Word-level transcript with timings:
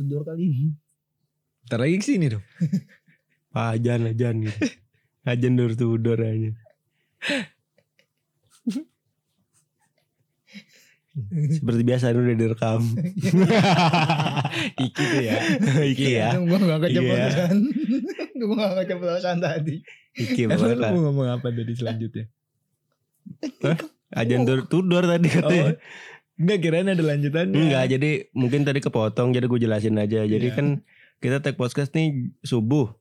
Tudor 0.00 0.24
kali 0.24 0.48
ini. 0.48 0.66
Ntar 1.68 1.84
lagi 1.84 2.00
ke 2.00 2.06
sini 2.08 2.32
dong. 2.32 2.40
Ajan 3.52 4.08
ajan 4.08 4.48
gitu. 4.48 4.56
Ajan 5.28 5.52
door 5.60 5.76
to 5.76 6.00
door 6.00 6.16
aja. 6.24 6.56
Seperti 11.52 11.82
biasa 11.84 12.14
ini 12.14 12.20
udah 12.22 12.36
direkam. 12.38 12.80
Iki 14.88 15.02
tuh 15.04 15.20
ya. 15.20 15.36
Iki 15.84 16.08
ya. 16.16 16.28
Gue 16.40 16.56
gak 16.56 16.80
Iya. 16.80 16.80
keceplosan. 16.88 17.54
Gue 18.40 18.54
gak 18.56 18.72
keceplosan 18.80 19.36
tadi. 19.36 19.76
Iki 20.16 20.42
lu 20.48 20.56
banget. 20.56 20.78
mau 20.80 21.12
ngomong 21.12 21.28
apa 21.28 21.52
dari 21.52 21.74
selanjutnya? 21.76 22.24
Ajan 24.16 24.48
door 24.48 24.64
to 24.64 24.80
door 24.80 25.04
tadi 25.04 25.28
katanya. 25.28 25.76
Enggak 26.40 26.58
kirain 26.64 26.88
ada 26.88 27.04
lanjutannya. 27.04 27.52
Enggak, 27.52 27.84
jadi 27.92 28.10
mungkin 28.32 28.64
tadi 28.64 28.80
kepotong 28.80 29.36
jadi 29.36 29.44
gue 29.44 29.60
jelasin 29.60 30.00
aja. 30.00 30.24
Jadi 30.24 30.48
Iya. 30.48 30.56
kan 30.56 30.66
kita 31.20 31.44
tag 31.44 31.60
podcast 31.60 31.92
nih 31.92 32.32
subuh 32.40 32.96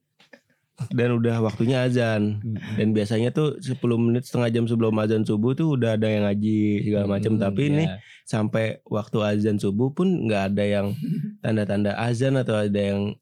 dan 0.92 1.16
udah 1.16 1.40
waktunya 1.40 1.88
azan. 1.88 2.44
Dan 2.76 2.92
biasanya 2.92 3.32
tuh 3.32 3.56
10 3.60 3.80
menit 3.96 4.28
setengah 4.28 4.52
jam 4.52 4.64
sebelum 4.68 4.92
azan 5.00 5.24
subuh 5.24 5.56
tuh 5.56 5.80
udah 5.80 5.96
ada 5.96 6.08
yang 6.08 6.28
ngaji 6.28 6.84
segala 6.84 7.06
macam. 7.08 7.36
Hmm, 7.36 7.42
Tapi 7.48 7.62
iya. 7.64 7.72
ini 7.72 7.84
sampai 8.28 8.66
waktu 8.84 9.18
azan 9.24 9.56
subuh 9.56 9.92
pun 9.92 10.28
nggak 10.28 10.56
ada 10.56 10.64
yang 10.64 10.88
tanda-tanda 11.44 11.96
azan 11.96 12.36
atau 12.36 12.60
ada 12.60 12.76
yang 12.80 13.16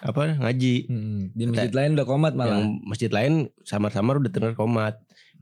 apa 0.00 0.36
ngaji. 0.36 0.74
Hmm, 0.88 1.22
di 1.32 1.44
masjid 1.48 1.72
lain 1.72 1.96
udah 1.96 2.06
komat 2.08 2.32
malah. 2.32 2.60
Yang 2.60 2.64
masjid 2.84 3.10
lain 3.12 3.52
samar-samar 3.64 4.20
udah 4.20 4.32
denger 4.32 4.52
komat 4.52 4.96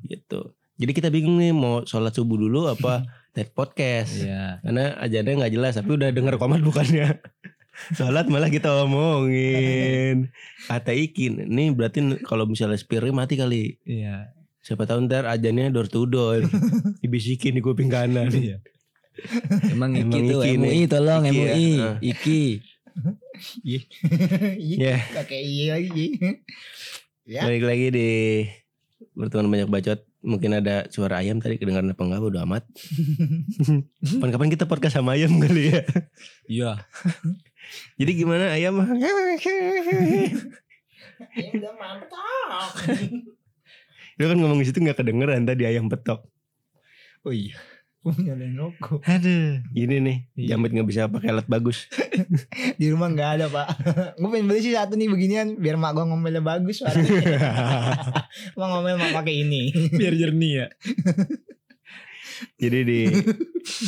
gitu. 0.06 0.54
Jadi 0.74 0.90
kita 0.90 1.08
bingung 1.10 1.38
nih 1.38 1.54
mau 1.54 1.86
sholat 1.86 2.10
subuh 2.10 2.34
dulu 2.34 2.66
apa 2.66 3.02
tag 3.34 3.50
podcast. 3.50 4.22
Iya. 4.22 4.62
Karena 4.62 4.94
ajannya 4.96 5.32
nggak 5.42 5.52
jelas 5.52 5.74
tapi 5.74 5.90
udah 5.92 6.08
denger 6.08 6.38
komat 6.38 6.62
bukannya. 6.62 7.18
Sholat 7.98 8.30
malah 8.30 8.46
kita 8.48 8.70
omongin. 8.86 10.30
Kata 10.64 10.94
Ikin, 10.94 11.50
ini 11.50 11.74
berarti 11.74 12.22
kalau 12.22 12.46
misalnya 12.46 12.78
spiri 12.78 13.10
mati 13.10 13.34
kali. 13.34 13.82
Iya. 13.82 14.30
Siapa 14.62 14.86
tahu 14.86 15.04
ntar 15.04 15.26
ajannya 15.26 15.68
door 15.68 15.90
to 15.90 16.06
door. 16.06 16.46
Dibisikin 17.02 17.58
di 17.58 17.60
kuping 17.60 17.90
kanan. 17.90 18.30
Iya. 18.30 18.62
Emang 19.68 19.92
Iki 19.92 20.06
Emang 20.06 20.22
tuh 20.24 20.40
Iki 20.40 20.54
MUI 20.54 20.70
nih. 20.70 20.86
tolong 20.86 21.22
Iki 21.22 21.30
ya, 21.30 21.34
MUI. 21.34 21.70
ah. 21.76 21.94
Iki. 22.00 22.42
Iya. 23.66 23.82
Ya, 24.70 24.96
Pakai 25.10 25.42
iya 25.42 25.74
lagi. 25.74 26.06
Ya. 27.26 27.42
balik 27.42 27.66
lagi 27.66 27.86
di 27.90 28.10
berteman 29.12 29.50
banyak 29.50 29.66
bacot. 29.66 29.98
Mungkin 30.24 30.56
ada 30.56 30.88
suara 30.88 31.20
ayam 31.20 31.36
tadi 31.36 31.60
kedengaran 31.60 31.92
apa 31.92 32.00
enggak 32.00 32.24
bodo 32.24 32.40
amat. 32.48 32.64
Kapan-kapan 34.16 34.48
kita 34.48 34.64
podcast 34.64 34.96
sama 34.96 35.20
ayam 35.20 35.36
kali 35.36 35.68
ya. 35.68 35.84
Iya. 36.48 36.70
Jadi 38.00 38.12
gimana 38.16 38.56
ayam? 38.56 38.80
Ini 41.36 41.60
udah 41.60 41.72
mantap. 41.76 42.72
Lu 44.16 44.24
kan 44.24 44.38
ngomong 44.40 44.64
di 44.64 44.66
situ 44.66 44.80
nggak 44.80 45.04
kedengeran 45.04 45.44
tadi 45.44 45.68
ayam 45.68 45.92
petok. 45.92 46.24
Oh 47.24 47.32
iya. 47.36 47.60
Gue 48.04 48.12
nyalain 48.20 48.52
rokok. 48.52 49.00
Aduh, 49.08 49.64
gini 49.72 49.96
nih, 49.96 50.16
Iya. 50.36 50.60
Jamit 50.60 50.76
nggak 50.76 50.88
bisa 50.92 51.08
pakai 51.08 51.32
alat 51.32 51.48
bagus. 51.48 51.88
Di 52.80 52.92
rumah 52.92 53.08
gak 53.08 53.40
ada 53.40 53.46
pak. 53.48 53.80
gue 54.20 54.28
pengen 54.28 54.44
beli 54.44 54.60
sih 54.60 54.76
satu 54.76 54.92
nih 54.92 55.08
beginian. 55.08 55.56
Biar 55.56 55.80
mak 55.80 55.96
gue 55.96 56.04
ngomelnya 56.04 56.44
bagus. 56.44 56.84
Mak 58.60 58.66
ngomel 58.68 59.00
mak 59.00 59.16
pakai 59.16 59.48
ini. 59.48 59.72
Biar 59.88 60.12
jernih 60.12 60.52
ya. 60.52 60.66
Jadi 62.60 62.78
di 62.84 63.00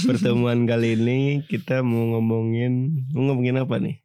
pertemuan 0.09 0.65
kali 0.65 0.97
ini 0.97 1.45
kita 1.45 1.85
mau 1.85 2.17
ngomongin, 2.17 3.05
mau 3.13 3.29
ngomongin 3.29 3.61
apa 3.61 3.77
nih? 3.77 4.01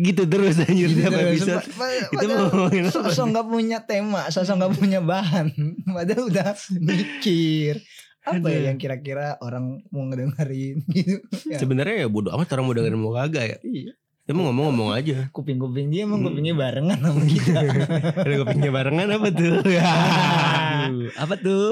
Gitu 0.00 0.24
terus 0.24 0.56
anjir 0.64 0.96
tiap 0.96 1.12
episode. 1.12 1.60
Kita 2.08 2.24
mau 2.24 2.48
ngomongin 2.48 2.88
apa? 2.88 3.12
Sosok 3.12 3.26
gak 3.36 3.46
punya 3.52 3.78
tema, 3.84 4.32
sosok 4.32 4.64
gak 4.64 4.74
punya 4.80 5.04
bahan. 5.04 5.52
Padahal 5.84 6.32
udah 6.32 6.56
mikir. 6.80 7.84
Apa 8.22 8.48
ya 8.48 8.70
yang 8.70 8.78
kira-kira 8.78 9.34
orang 9.42 9.82
mau 9.90 10.06
ngedengerin 10.06 10.78
gitu. 10.94 11.18
Ya. 11.50 11.58
Sebenarnya 11.58 12.06
ya 12.06 12.08
bodo 12.08 12.30
amat 12.30 12.48
orang 12.54 12.64
mau 12.64 12.74
dengerin 12.74 12.98
mau 12.98 13.12
kagak 13.12 13.44
ya. 13.46 13.58
Iya. 13.62 13.92
Dia 14.22 14.32
mau 14.38 14.46
ngomong-ngomong 14.46 14.94
aja. 14.94 15.26
Kuping-kuping 15.34 15.90
dia 15.90 16.06
emang 16.06 16.22
Hmm. 16.22 16.30
kupingnya 16.30 16.54
barengan 16.54 16.98
sama 17.02 17.22
kita. 17.26 17.58
Ada 18.22 18.34
kupingnya 18.46 18.70
barengan 18.70 19.08
apa 19.10 19.28
tuh? 19.34 19.54
Aduh, 20.86 21.10
apa 21.18 21.34
tuh? 21.36 21.66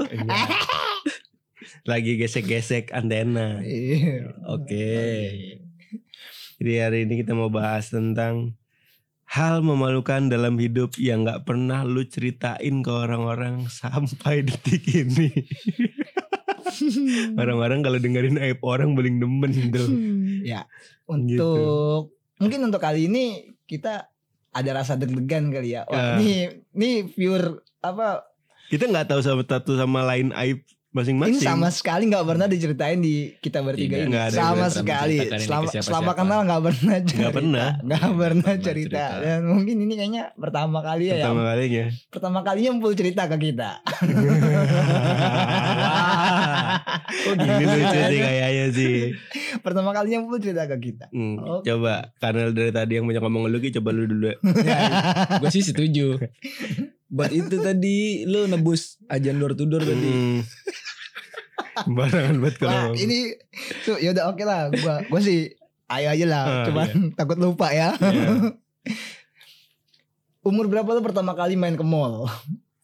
Lagi 1.87 2.19
gesek-gesek 2.19 2.91
antena. 2.91 3.63
Iya. 3.63 4.35
Oke. 4.51 4.99
Jadi 6.59 6.73
hari 6.77 6.99
ini 7.07 7.23
kita 7.23 7.33
mau 7.33 7.49
bahas 7.49 7.89
tentang 7.89 8.59
hal 9.25 9.63
memalukan 9.63 10.27
dalam 10.27 10.59
hidup 10.59 10.99
yang 10.99 11.23
nggak 11.23 11.47
pernah 11.47 11.87
lu 11.87 12.03
ceritain 12.03 12.83
ke 12.83 12.91
orang-orang 12.91 13.71
sampai 13.71 14.43
detik 14.43 14.83
ini. 14.91 15.31
Orang-orang 17.41 17.81
kalau 17.81 17.99
dengerin 17.99 18.39
aib 18.39 18.61
orang 18.63 18.95
paling 18.95 19.21
demen 19.21 19.53
tuh. 19.71 19.89
Ya, 20.41 20.65
untuk 21.05 22.17
mungkin 22.41 22.65
untuk 22.65 22.81
kali 22.81 23.05
ini 23.05 23.53
kita 23.69 24.09
ada 24.51 24.71
rasa 24.73 24.97
deg-degan 24.97 25.53
kali 25.53 25.77
ya. 25.77 25.85
Wah, 25.85 26.17
Ah. 26.17 26.17
ini 26.17 26.49
ini 26.73 27.05
pure 27.07 27.61
apa? 27.85 28.25
Kita 28.73 28.89
nggak 28.89 29.13
tahu 29.13 29.21
sama 29.21 29.45
satu 29.45 29.77
sama 29.77 30.01
lain 30.07 30.33
aib 30.33 30.65
masing-masing. 30.91 31.39
Ini 31.39 31.47
sama 31.47 31.69
sekali 31.71 32.11
nggak 32.11 32.27
pernah 32.27 32.47
diceritain 32.51 32.99
di 32.99 33.39
kita 33.39 33.63
bertiga 33.63 34.03
ini. 34.03 34.11
ada 34.11 34.35
sama 34.35 34.67
sekali. 34.67 35.23
Selama 35.23 35.71
siapa-siapa. 35.71 35.87
selama 35.87 36.13
kenal 36.19 36.41
nggak 36.43 36.63
pernah 36.67 36.97
cerita. 37.07 37.31
pernah. 37.31 37.69
Nggak 37.81 38.11
pernah 38.19 38.55
cerita. 38.59 39.03
cerita. 39.07 39.23
Dan 39.23 39.41
mungkin 39.47 39.77
ini 39.87 39.95
kayaknya 39.95 40.25
pertama 40.35 40.79
kali 40.83 41.05
ya. 41.09 41.23
Pertama 41.23 41.41
yang- 41.41 41.51
kalinya. 41.55 41.85
pertama 42.11 42.39
kalinya 42.43 42.71
full 42.83 42.95
cerita 42.99 43.23
ke 43.31 43.37
kita. 43.39 43.71
Oh 47.21 47.35
gini 47.35 47.65
lucu 47.67 47.99
sih 48.07 48.19
kayaknya 48.23 48.67
sih. 48.73 48.97
pertama 49.61 49.91
kalinya 49.91 50.25
full 50.25 50.41
cerita 50.41 50.65
ke 50.71 50.77
kita. 50.79 51.07
Hmm, 51.11 51.37
Oke. 51.39 51.67
Coba 51.67 52.15
karena 52.23 52.51
dari 52.51 52.73
tadi 52.73 52.93
yang 52.99 53.07
banyak 53.07 53.23
ngomong 53.23 53.51
lu 53.51 53.59
coba 53.59 53.91
lu 53.93 54.05
dulu. 54.07 54.31
Gue 55.43 55.51
sih 55.51 55.65
setuju. 55.65 56.19
Buat 57.11 57.31
itu 57.31 57.57
tadi 57.59 57.97
lu 58.23 58.47
nebus 58.47 58.97
ajan 59.07 59.37
door 59.37 59.53
to 59.53 59.67
door 59.67 59.83
tadi. 59.83 60.09
Hmm. 60.09 60.41
Barangan 61.91 62.37
banget 62.39 62.57
kalau 62.57 62.71
Wah, 62.71 62.83
ngomong. 62.89 62.99
ini 62.99 63.19
tuh 63.83 63.99
ya 63.99 64.11
udah 64.11 64.25
oke 64.29 64.43
lah. 64.43 64.71
Gua 64.71 65.03
gua 65.05 65.21
sih 65.21 65.51
ayo 65.89 66.09
aja 66.09 66.27
lah. 66.27 66.45
Ah, 66.45 66.65
Cuman 66.65 66.89
takut 67.13 67.37
lupa 67.37 67.71
ya. 67.71 67.95
Iya. 67.97 68.55
Umur 70.41 70.67
berapa 70.67 70.89
lu 70.89 71.03
pertama 71.03 71.35
kali 71.35 71.53
main 71.53 71.77
ke 71.77 71.85
mall? 71.85 72.25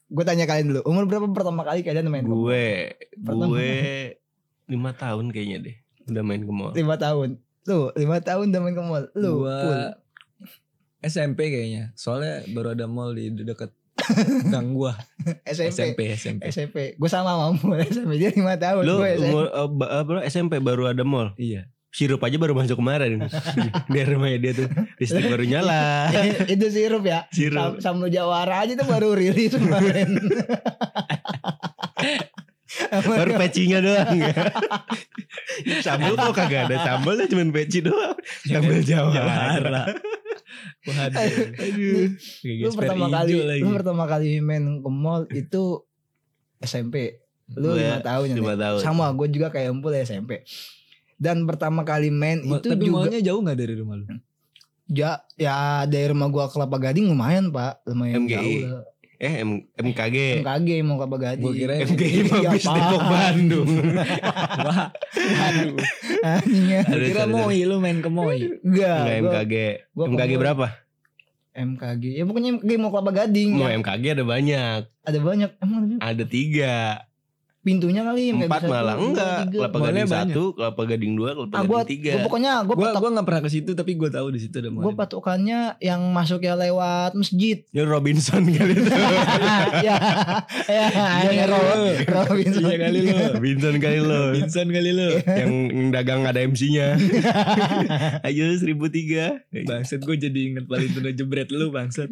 Gue 0.06 0.22
tanya 0.22 0.44
kalian 0.44 0.70
dulu. 0.70 0.81
Umur 0.84 1.09
berapa 1.09 1.25
pertama 1.31 1.65
kali 1.65 1.81
kalian 1.81 2.06
main 2.06 2.22
ke 2.22 2.28
mall? 2.28 2.44
gue 2.44 2.66
Pertama. 3.16 3.44
gue 3.48 3.70
lima 4.66 4.91
tahun 4.92 5.31
kayaknya 5.31 5.59
deh 5.62 5.76
udah 6.06 6.22
main 6.22 6.42
ke 6.42 6.53
mall. 6.53 6.72
Lima 6.75 6.94
tahun. 6.94 7.41
Lu 7.65 7.91
lima 7.94 8.19
tahun 8.20 8.53
udah 8.53 8.60
main 8.60 8.75
ke 8.75 8.82
mall. 8.82 9.04
Lu 9.15 9.31
Gua 9.42 9.56
full. 9.56 9.82
SMP 11.00 11.48
kayaknya. 11.48 11.94
Soalnya 11.94 12.44
baru 12.50 12.75
ada 12.75 12.84
mall 12.84 13.12
di 13.12 13.32
deket 13.32 13.72
gang 14.46 14.72
gua. 14.72 14.94
SMP. 15.46 15.74
SMP, 15.74 16.00
SMP. 16.14 16.42
SMP. 16.48 16.76
Gue 16.94 17.10
sama 17.10 17.34
mampu 17.34 17.74
SMP 17.82 18.16
dia 18.20 18.30
lima 18.30 18.54
tahun. 18.56 18.82
Lu 18.86 19.02
Gue 19.02 19.18
SMP. 19.18 19.26
umur 19.30 19.44
eh, 19.50 19.68
ba- 19.70 19.92
apa, 20.02 20.12
SMP 20.26 20.52
baru 20.62 20.90
ada 20.90 21.02
mall. 21.02 21.34
Iya. 21.36 21.66
Sirup 21.90 22.20
aja 22.20 22.36
baru 22.36 22.52
masuk 22.52 22.76
kemarin. 22.76 23.24
di 23.92 23.98
rumahnya 24.04 24.38
dia 24.38 24.52
tuh 24.52 24.68
listrik 25.00 25.32
baru 25.32 25.48
nyala. 25.48 26.12
itu 26.44 26.66
sirup 26.68 27.02
ya. 27.08 27.24
Sirup. 27.32 27.80
Sam 27.80 27.96
Samlo 27.98 28.12
Jawara 28.12 28.68
aja 28.68 28.76
tuh 28.76 28.84
baru 28.84 29.16
rilis 29.16 29.56
kemarin. 29.56 30.12
Baru 32.92 33.32
pecinya 33.40 33.80
doang 33.80 34.12
ya. 34.20 34.34
sambal 35.80 36.12
kok 36.20 36.36
kagak 36.36 36.68
ada 36.68 36.76
sambal 36.84 37.16
cuma 37.24 37.48
peci 37.48 37.80
doang. 37.80 38.12
Sambal 38.44 38.84
Jawa. 38.84 39.10
Jawara. 39.16 39.82
Waduh. 40.84 41.27
Aduh. 41.56 42.06
Kayak 42.41 42.56
lu 42.59 42.71
pertama 42.72 43.06
kali 43.09 43.33
lagi. 43.38 43.62
lu 43.62 43.68
pertama 43.71 44.04
kali 44.04 44.28
main 44.38 44.65
ke 44.78 44.91
mall 44.91 45.22
itu 45.30 45.83
SMP 46.59 47.21
lu 47.48 47.72
lima 47.72 48.03
tahun 48.03 48.27
ya 48.33 48.54
tahun. 48.59 48.80
sama 48.80 49.06
gue 49.12 49.28
juga 49.30 49.48
kayak 49.48 49.71
empul 49.71 49.94
SMP 49.94 50.42
dan 51.15 51.47
pertama 51.47 51.80
kali 51.80 52.10
main 52.10 52.42
Ma- 52.42 52.59
itu 52.59 52.68
Tapi 52.68 52.84
juga 52.84 53.06
mallnya 53.06 53.21
jauh 53.22 53.38
gak 53.41 53.54
dari 53.54 53.74
rumah 53.74 53.97
lu? 53.97 54.04
ya 54.86 55.18
ya 55.34 55.54
dari 55.84 56.06
rumah 56.09 56.27
gua 56.27 56.47
ke 56.47 56.54
Kelapa 56.54 56.78
Gading 56.80 57.06
lumayan 57.06 57.50
pak 57.50 57.83
lumayan 57.84 58.22
MGI. 58.22 58.30
jauh 58.30 58.59
lah. 58.68 58.83
Eh 59.16 59.34
M 59.41 59.51
MKG. 59.72 60.16
MKG 60.41 60.68
mau 60.80 60.97
Kelapa 60.97 61.16
Gading 61.18 61.41
Gua 61.42 61.53
kira 61.53 61.72
MKG 61.80 62.03
mah 62.22 62.36
Iya, 62.36 62.48
bis 62.53 62.65
Pak. 62.65 62.77
Depok 62.77 63.03
Bandung. 63.07 63.68
Wah, 64.59 64.80
waduh. 65.16 65.77
Anjingnya. 66.22 66.80
Gua 66.83 66.92
Aduh, 66.92 67.07
kira 67.07 67.22
Moi 67.27 67.59
lu 67.63 67.77
main 67.78 67.98
ke 67.98 68.09
Moi. 68.09 68.36
enggak 68.60 68.97
Enggak 69.01 69.01
gua 69.01 69.30
MKG. 69.33 69.54
gua 69.91 70.04
ke 70.04 70.10
MKG 70.13 70.33
berapa? 70.36 70.66
MKG 71.57 72.04
ya 72.13 72.22
pokoknya 72.22 72.51
MKG 72.54 72.71
mau 72.77 72.91
Kelapa 72.91 73.13
Gading 73.15 73.51
Mau 73.53 73.65
ya. 73.66 73.77
MKG 73.77 74.04
ada 74.13 74.24
banyak. 74.24 74.80
ada 75.03 75.19
banyak 75.19 75.51
emang 75.57 75.78
ada 75.80 75.95
Ada 76.04 76.24
tiga. 76.27 76.74
Pintunya 77.66 78.07
kali 78.07 78.30
Empat 78.30 78.63
bisa 78.63 78.71
malah 78.71 78.95
enggak. 78.95 79.51
Kelapa 79.51 79.78
gading 79.83 80.07
satu, 80.07 80.42
kelapa 80.54 80.83
gading 80.86 81.13
dua, 81.18 81.30
kelapa 81.34 81.54
Ah, 81.59 81.63
gua, 81.66 81.83
gading 81.83 81.91
tiga. 81.91 82.10
gua 82.15 82.22
pokoknya 82.30 82.53
gue 82.63 82.74
Gue 82.78 82.86
patok, 82.86 83.01
gua 83.03 83.10
nggak 83.18 83.27
pernah 83.27 83.42
ke 83.42 83.51
situ 83.51 83.71
tapi 83.74 83.92
gue 83.98 84.07
tahu 84.15 84.27
di 84.30 84.39
situ 84.39 84.54
ada 84.63 84.71
gue 84.71 84.95
patokannya 84.95 85.59
yang 85.83 86.01
masuknya 86.15 86.54
lewat 86.54 87.18
masjid. 87.18 87.66
Ini 87.74 87.83
Robinson 87.83 88.47
kali 88.47 88.72
itu. 88.78 88.91
ya, 89.86 89.97
ya, 90.71 90.86
Iya 91.27 91.30
ya, 91.34 91.45
lu. 91.51 91.59
Robinson. 92.07 92.63
Iya 92.63 92.77
kali 92.78 92.98
lu. 93.03 93.16
Robinson 93.34 93.74
kali 93.83 93.98
lo. 93.98 94.22
Vincent 94.30 94.69
kali 94.71 94.91
lu. 94.95 95.09
yang 95.27 95.53
dagang 95.91 96.22
ada 96.22 96.39
MC-nya. 96.39 96.95
Ayo 98.27 98.54
seribu 98.54 98.86
tiga. 98.86 99.42
Bangsat 99.51 100.07
gue 100.07 100.16
jadi 100.16 100.39
inget 100.54 100.71
Valentino 100.71 101.10
jebret 101.10 101.51
lu 101.51 101.74
bangsat. 101.74 102.09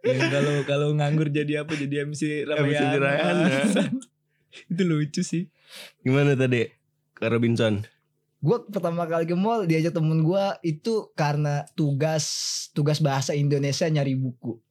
Yang 0.00 0.20
kalau 0.32 0.54
kalau 0.64 0.88
nganggur 0.96 1.28
jadi 1.28 1.66
apa 1.66 1.76
jadi 1.76 2.08
MC 2.08 2.48
Ramayana. 2.48 2.96
Ramayana. 2.96 3.44
bangsat. 3.44 3.92
Itu 4.70 4.82
lucu 4.84 5.20
sih. 5.24 5.48
Gimana 6.02 6.34
tadi? 6.34 6.68
Ke 7.14 7.28
Robinson. 7.28 7.84
Gue 8.38 8.62
pertama 8.70 9.02
kali 9.02 9.26
ke 9.26 9.34
mall 9.34 9.66
diajak 9.66 9.98
temen 9.98 10.22
gue 10.22 10.44
itu 10.62 11.10
karena 11.18 11.66
tugas 11.74 12.24
tugas 12.70 13.02
bahasa 13.02 13.34
Indonesia 13.34 13.90
nyari 13.90 14.14
buku. 14.14 14.62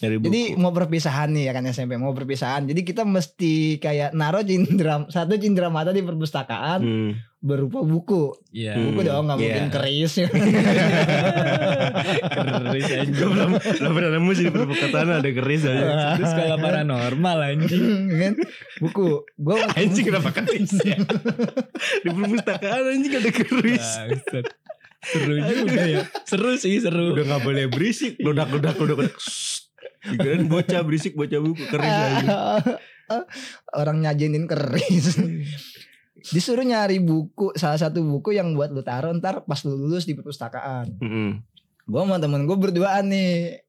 Nyari 0.00 0.16
buku. 0.16 0.26
Jadi 0.26 0.42
mau 0.54 0.70
perpisahan 0.70 1.28
nih 1.28 1.44
ya 1.44 1.52
kan 1.52 1.64
SMP 1.66 1.94
mau 1.94 2.10
perpisahan. 2.10 2.64
Jadi 2.64 2.80
kita 2.82 3.04
mesti 3.04 3.76
kayak 3.76 4.10
naruh 4.10 4.40
cindera 4.40 5.04
satu 5.06 5.36
cindera 5.36 5.68
mata 5.68 5.90
di 5.90 6.00
perpustakaan 6.00 6.80
Hmm. 6.80 7.12
berupa 7.36 7.80
buku. 7.80 8.32
Hmm. 8.50 8.80
Buku 8.90 9.00
dong 9.02 9.24
nggak 9.26 9.36
Iya. 9.36 9.44
mungkin 9.46 9.66
keris. 9.70 10.12
Keris 12.30 12.86
aja. 12.86 13.04
Gue 13.06 13.28
belum 13.28 13.50
belum 13.56 13.92
pernah 13.92 14.10
nemu 14.14 14.30
sih 14.32 14.44
di 14.46 14.52
perpustakaan 14.52 15.08
ada 15.12 15.30
keris 15.30 15.62
aja. 15.64 15.84
Terus 16.16 16.32
kalau 16.32 16.56
paranormal 16.58 17.38
anjing. 17.44 17.84
kan? 18.22 18.34
Buku. 18.80 19.08
Gue 19.36 19.56
Anjing 19.70 20.04
kenapa 20.06 20.30
keris 20.32 20.72
ya? 20.80 20.96
di 22.00 22.08
perpustakaan 22.08 22.82
anjing 22.88 23.12
ada 23.14 23.30
keris. 23.30 23.86
Seru 25.00 25.32
juga 25.40 25.80
ya. 25.80 26.00
Seru 26.24 26.56
sih, 26.56 26.76
seru. 26.76 27.16
Udah 27.16 27.24
gak 27.26 27.42
boleh 27.42 27.68
berisik. 27.68 28.20
Lodak 28.20 28.52
lodak 28.52 28.76
lodak 28.76 28.96
lodak. 29.00 29.16
Dikirain 30.00 30.48
bocah 30.48 30.80
berisik 30.80 31.12
bocah 31.12 31.40
buku 31.40 31.64
keris 31.68 31.92
aja. 31.92 32.56
Orang 33.80 34.00
nyajenin 34.00 34.48
keris. 34.48 35.20
Disuruh 36.34 36.64
nyari 36.64 37.00
buku, 37.00 37.56
salah 37.56 37.80
satu 37.80 38.04
buku 38.04 38.36
yang 38.36 38.52
buat 38.52 38.72
lu 38.72 38.84
taruh 38.84 39.12
ntar 39.16 39.44
pas 39.48 39.60
lu 39.64 39.76
lulus 39.76 40.04
di 40.04 40.12
perpustakaan. 40.12 41.00
Mm-mm. 41.00 41.40
Gue 41.88 42.00
sama 42.04 42.20
temen 42.20 42.44
gue 42.44 42.56
berduaan 42.56 43.08
nih. 43.08 43.64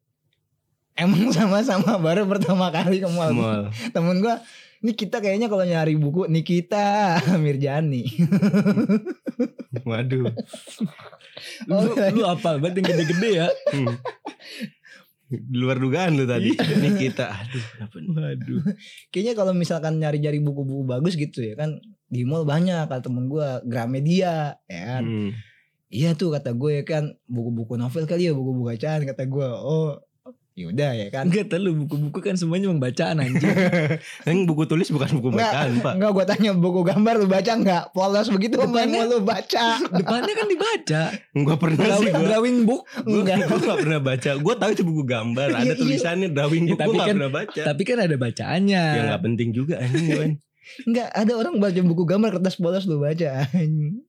Emang 1.00 1.32
sama-sama 1.32 1.96
baru 1.96 2.28
pertama 2.28 2.68
kali 2.68 3.00
ke 3.00 3.08
mall. 3.08 3.32
Mall. 3.32 3.64
Temen 3.96 4.20
gue, 4.20 4.36
ini 4.84 4.92
kita 4.92 5.24
kayaknya 5.24 5.48
kalau 5.48 5.64
nyari 5.64 5.96
buku 5.96 6.28
Nikita 6.28 7.18
Mirjani. 7.44 8.04
Waduh. 9.88 10.36
Lu, 11.72 11.76
lu 11.96 12.24
banget 12.36 12.72
yang 12.78 12.86
gede-gede 12.86 13.30
ya. 13.46 13.48
Hmm. 13.72 13.96
Luar 15.52 15.80
dugaan 15.80 16.20
lu 16.20 16.28
tadi. 16.28 16.52
Ini 16.52 16.90
kita. 17.00 17.32
Aduh, 17.32 17.64
kenapa 17.78 17.96
nih? 18.04 18.10
Waduh. 18.12 18.62
Kayaknya 19.10 19.34
kalau 19.38 19.54
misalkan 19.56 19.94
nyari-nyari 20.02 20.44
buku-buku 20.44 20.84
bagus 20.84 21.16
gitu 21.16 21.40
ya 21.40 21.56
kan 21.56 21.80
di 22.12 22.28
mall 22.28 22.44
banyak 22.44 22.92
kata 22.92 23.08
temen 23.08 23.32
gue 23.32 23.48
Gramedia 23.64 24.60
ya 24.68 24.82
kan. 24.98 25.04
Hmm. 25.08 25.32
Iya 25.92 26.16
tuh 26.16 26.36
kata 26.36 26.56
gue 26.56 26.84
kan 26.88 27.16
buku-buku 27.28 27.76
novel 27.76 28.08
kali 28.08 28.28
ya 28.28 28.34
buku-buku 28.36 28.76
bacaan 28.76 29.08
kata 29.08 29.24
gue. 29.28 29.48
Oh 29.48 30.00
yaudah 30.52 30.92
ya 30.92 31.08
kan. 31.08 31.26
Enggak 31.26 31.48
tahu 31.48 31.72
buku-buku 31.78 32.20
kan 32.20 32.36
semuanya 32.36 32.68
memang 32.68 32.82
bacaan 32.82 33.18
anjing. 33.18 33.56
Yang 34.28 34.38
buku 34.46 34.64
tulis 34.66 34.88
bukan 34.88 35.10
buku 35.16 35.32
Enggak, 35.32 35.48
bacaan, 35.48 35.72
Pak. 35.80 35.94
enggak 35.96 36.12
gue 36.12 36.26
tanya 36.28 36.52
buku 36.54 36.80
gambar 36.84 37.14
lu 37.16 37.26
baca 37.26 37.52
enggak? 37.54 37.84
Polos 37.92 38.28
begitu 38.28 38.56
Depannya- 38.56 39.02
mall 39.02 39.10
lu 39.10 39.20
baca. 39.22 39.66
Depannya 39.80 40.34
kan 40.34 40.48
dibaca. 40.48 41.02
Enggak 41.32 41.58
pernah 41.58 41.86
sih 41.94 42.06
Drawing, 42.06 42.14
gua. 42.14 42.28
drawing 42.28 42.58
book. 42.64 42.82
Gue 43.02 43.20
Enggak. 43.22 43.38
gak 43.48 43.78
pernah 43.80 44.00
baca. 44.00 44.32
Gue 44.36 44.54
tahu 44.56 44.70
itu 44.72 44.84
buku 44.84 45.04
gambar. 45.04 45.48
Iya, 45.50 45.58
Ada 45.58 45.66
iya. 45.66 45.76
tulisannya 45.78 46.28
drawing 46.30 46.64
Ya, 46.64 46.70
book. 46.70 46.80
tapi 46.80 46.88
Gue 46.88 46.96
gak 46.96 47.06
kan- 47.06 47.16
pernah 47.16 47.32
baca. 47.32 47.62
Tapi 47.64 47.82
kan 47.84 47.98
ada 47.98 48.16
bacaannya. 48.16 48.84
Ya 48.92 49.02
gak 49.10 49.22
penting 49.24 49.50
juga 49.52 49.76
anjing 49.78 50.08
kan. 50.14 50.32
Enggak 50.84 51.10
ada 51.10 51.34
orang 51.34 51.56
baca 51.58 51.80
buku 51.82 52.04
gambar 52.06 52.30
kertas 52.34 52.56
polos 52.56 52.86
lu 52.86 53.00
baca. 53.00 53.44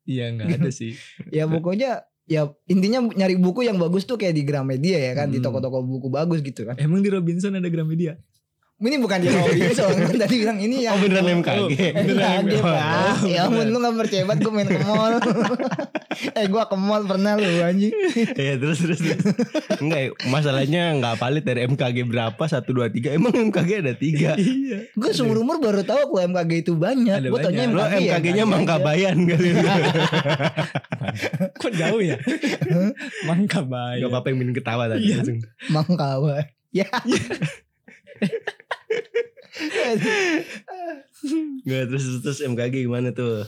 Iya 0.04 0.24
enggak 0.28 0.58
ada 0.58 0.70
sih. 0.70 0.94
ya 1.28 1.46
pokoknya 1.46 2.06
ya 2.26 2.48
intinya 2.70 3.02
nyari 3.12 3.34
buku 3.36 3.66
yang 3.66 3.76
bagus 3.76 4.06
tuh 4.06 4.16
kayak 4.16 4.34
di 4.38 4.42
Gramedia 4.46 4.98
ya 4.98 5.12
kan 5.18 5.28
di 5.28 5.38
Hmm. 5.38 5.46
toko-toko 5.50 5.82
buku 5.82 6.08
bagus 6.08 6.40
gitu 6.40 6.64
kan. 6.64 6.78
Emang 6.78 7.02
di 7.02 7.10
Robinson 7.10 7.58
ada 7.58 7.66
Gramedia? 7.68 8.16
Ini 8.82 8.98
bukan 8.98 9.22
di 9.22 9.30
Robinson 9.30 9.94
kan 9.94 10.16
tadi 10.18 10.34
bilang 10.42 10.58
ini 10.58 10.82
ya. 10.82 10.90
Oh 10.90 10.98
beneran 10.98 11.38
MKG. 11.38 11.72
Beneran 12.02 12.42
MKG 12.42 12.54
Oh, 12.58 12.66
pak 12.66 13.22
Ya 13.30 13.46
ampun 13.46 13.70
lu 13.70 13.78
gak 13.78 13.94
percaya 13.94 14.22
banget 14.26 14.40
gue 14.42 14.52
main 14.52 14.66
ke 14.66 14.78
mall 14.82 15.14
Eh 16.38 16.44
gue 16.50 16.62
ke 16.66 16.76
mall 16.76 17.02
pernah 17.06 17.38
lu 17.38 17.46
anjing 17.62 17.94
Iya 18.34 18.58
terus 18.58 18.82
terus. 18.82 18.98
terus. 18.98 19.22
Enggak 19.78 20.00
ya, 20.02 20.08
masalahnya 20.26 20.82
nggak 20.98 21.14
valid 21.14 21.44
dari 21.46 21.60
MKG 21.70 21.96
berapa 22.04 22.42
satu 22.42 22.74
dua 22.74 22.90
tiga. 22.90 23.14
Emang 23.14 23.30
MKG 23.30 23.70
ada 23.86 23.94
tiga. 23.94 24.34
iya. 24.34 24.90
Gue 24.98 25.14
seumur 25.14 25.38
umur 25.38 25.62
baru 25.62 25.86
tahu 25.86 26.02
kalau 26.10 26.22
MKG 26.34 26.52
itu 26.66 26.74
banyak 26.74 27.22
Ada 27.22 27.28
Gue 27.30 27.38
tanya 27.38 27.70
banyak. 27.70 27.78
Lo 27.78 27.82
MKG 27.86 27.94
ya, 27.94 28.10
MKG-nya 28.18 28.44
MKG 28.44 28.50
Mangkabayan 28.50 29.16
kali. 29.30 29.48
Kok 31.62 31.72
jauh 31.78 32.02
ya? 32.02 32.18
Mangka 33.30 33.62
Gak 33.62 34.08
apa-apa 34.10 34.26
yang 34.26 34.38
bikin 34.42 34.54
ketawa 34.58 34.84
tadi. 34.90 35.06
Iya. 35.06 35.22
langsung. 35.22 35.38
Mangkawa 35.70 36.50
Ya 36.72 36.88
Nggak, 41.62 41.82
terus 41.92 42.04
terus 42.20 42.38
MKG 42.42 42.86
gimana 42.86 43.12
tuh? 43.12 43.44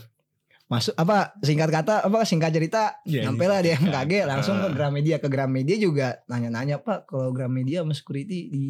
Masuk 0.65 0.97
apa 0.97 1.29
singkat 1.45 1.69
kata 1.69 2.09
apa 2.09 2.25
singkat 2.25 2.49
cerita 2.49 2.97
Iya, 3.05 3.29
Nyampe 3.29 3.45
lah 3.45 3.61
di 3.61 3.69
MKG 3.69 4.25
langsung 4.25 4.57
ke 4.57 4.65
Ah. 4.65 4.73
Gramedia 4.73 5.21
Ke 5.21 5.29
Gramedia 5.29 5.77
juga 5.77 6.25
nanya-nanya 6.25 6.81
Pak 6.81 7.05
kalau 7.05 7.29
Gramedia 7.29 7.85
sama 7.85 7.93
security 7.93 8.49
di 8.49 8.65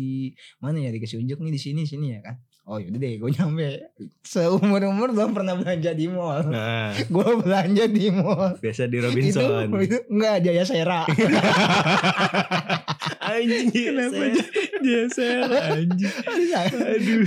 mana 0.59 0.83
ya 0.83 0.91
dikasih 0.91 1.23
unjuk 1.23 1.39
nih 1.39 1.55
di 1.55 1.61
sini 1.61 1.87
sini 1.87 2.11
ya 2.11 2.19
kan 2.19 2.35
Oh 2.65 2.75
yaudah 2.75 2.97
deh 2.97 3.13
gue 3.15 3.29
nyampe 3.29 3.93
Seumur 4.19 4.81
umur 4.83 5.09
belum 5.09 5.31
pernah 5.31 5.53
belanja 5.53 5.91
di 5.91 6.05
mall 6.07 6.41
Nah, 6.45 6.97
Gue 7.13 7.29
belanja 7.37 7.85
di 7.85 8.09
mall 8.09 8.57
biasa 8.57 8.85
di 8.85 8.97
itu, 8.97 9.05
Robinson. 9.05 9.69
itu 9.79 9.97
enggak 10.07 10.35
Jaya 10.41 10.63
Sera 10.63 11.05
Anjing. 13.25 13.69
Kenapa 13.69 14.13
saya- 14.15 14.49
dia 14.79 15.01
ser 15.07 15.49
anjing? 15.49 16.13
Aduh. 16.71 17.25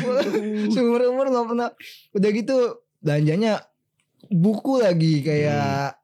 Seumur 0.70 1.02
umur 1.06 1.26
gak 1.28 1.46
pernah. 1.48 1.68
Udah 2.12 2.30
gitu 2.30 2.56
belanjanya 2.98 3.62
buku 4.28 4.78
lagi 4.78 5.20
kayak 5.20 5.98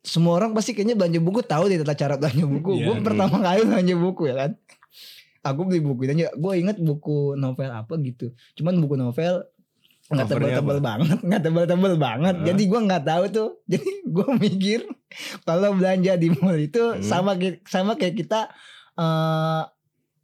semua 0.00 0.32
orang 0.34 0.52
pasti 0.52 0.72
kayaknya 0.72 0.96
belanja 0.96 1.20
buku 1.20 1.40
tahu 1.42 1.68
deh 1.68 1.78
tata 1.78 1.94
cara 1.94 2.14
belanja 2.16 2.44
buku. 2.44 2.70
Iya. 2.74 2.84
gue 2.86 2.96
pertama 3.02 3.36
kali 3.38 3.60
belanja 3.62 3.94
buku 3.94 4.22
ya 4.26 4.34
kan. 4.36 4.50
Aku 5.42 5.64
beli 5.64 5.80
buku 5.80 6.04
dan 6.04 6.20
gue 6.20 6.52
inget 6.54 6.76
buku 6.76 7.32
novel 7.34 7.70
apa 7.70 7.96
gitu. 7.98 8.28
Cuman 8.54 8.76
buku 8.76 8.94
novel 8.94 9.48
nggak 10.06 10.26
tebel-tebel 10.26 10.78
banget, 10.80 11.18
nggak 11.20 11.40
tebel-tebel 11.40 11.94
banget. 11.96 12.34
Hah? 12.34 12.44
Jadi 12.44 12.62
gue 12.66 12.80
nggak 12.82 13.04
tahu 13.04 13.24
tuh. 13.30 13.50
Jadi 13.70 13.90
gue 14.04 14.26
mikir 14.36 14.80
kalau 15.42 15.72
belanja 15.72 16.12
di 16.14 16.28
mall 16.30 16.56
itu 16.56 16.82
Hmm. 16.92 17.00
sama 17.00 17.34
kayak 17.34 17.62
sama 17.64 17.94
kayak 17.94 18.16
kita 18.16 18.50
eh 18.94 19.62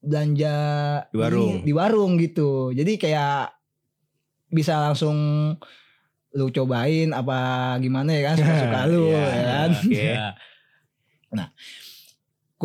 belanja 0.02 0.54
Di 1.06 1.16
warung. 1.16 1.50
ini, 1.52 1.62
di 1.62 1.72
warung 1.72 2.12
gitu. 2.16 2.50
Jadi 2.70 2.92
kayak 2.96 3.56
bisa 4.48 4.78
langsung 4.80 5.16
lu 6.30 6.52
cobain 6.52 7.10
apa 7.10 7.38
gimana 7.78 8.10
ya 8.10 8.22
kan 8.26 8.36
suka-suka 8.36 8.80
lu 8.92 9.08
Iya, 9.08 9.22
ya 9.24 9.42
kan. 9.46 9.70
Oke. 9.72 9.96
Ya. 9.96 10.26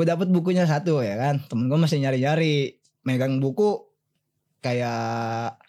Gue 0.01 0.10
dapet 0.10 0.34
bukunya 0.34 0.65
satu 0.65 1.05
ya 1.05 1.13
kan. 1.13 1.46
Temen 1.46 1.70
gue 1.70 1.77
masih 1.77 2.01
nyari-nyari 2.01 2.74
megang 3.05 3.38
buku 3.38 3.86
kayak 4.58 5.62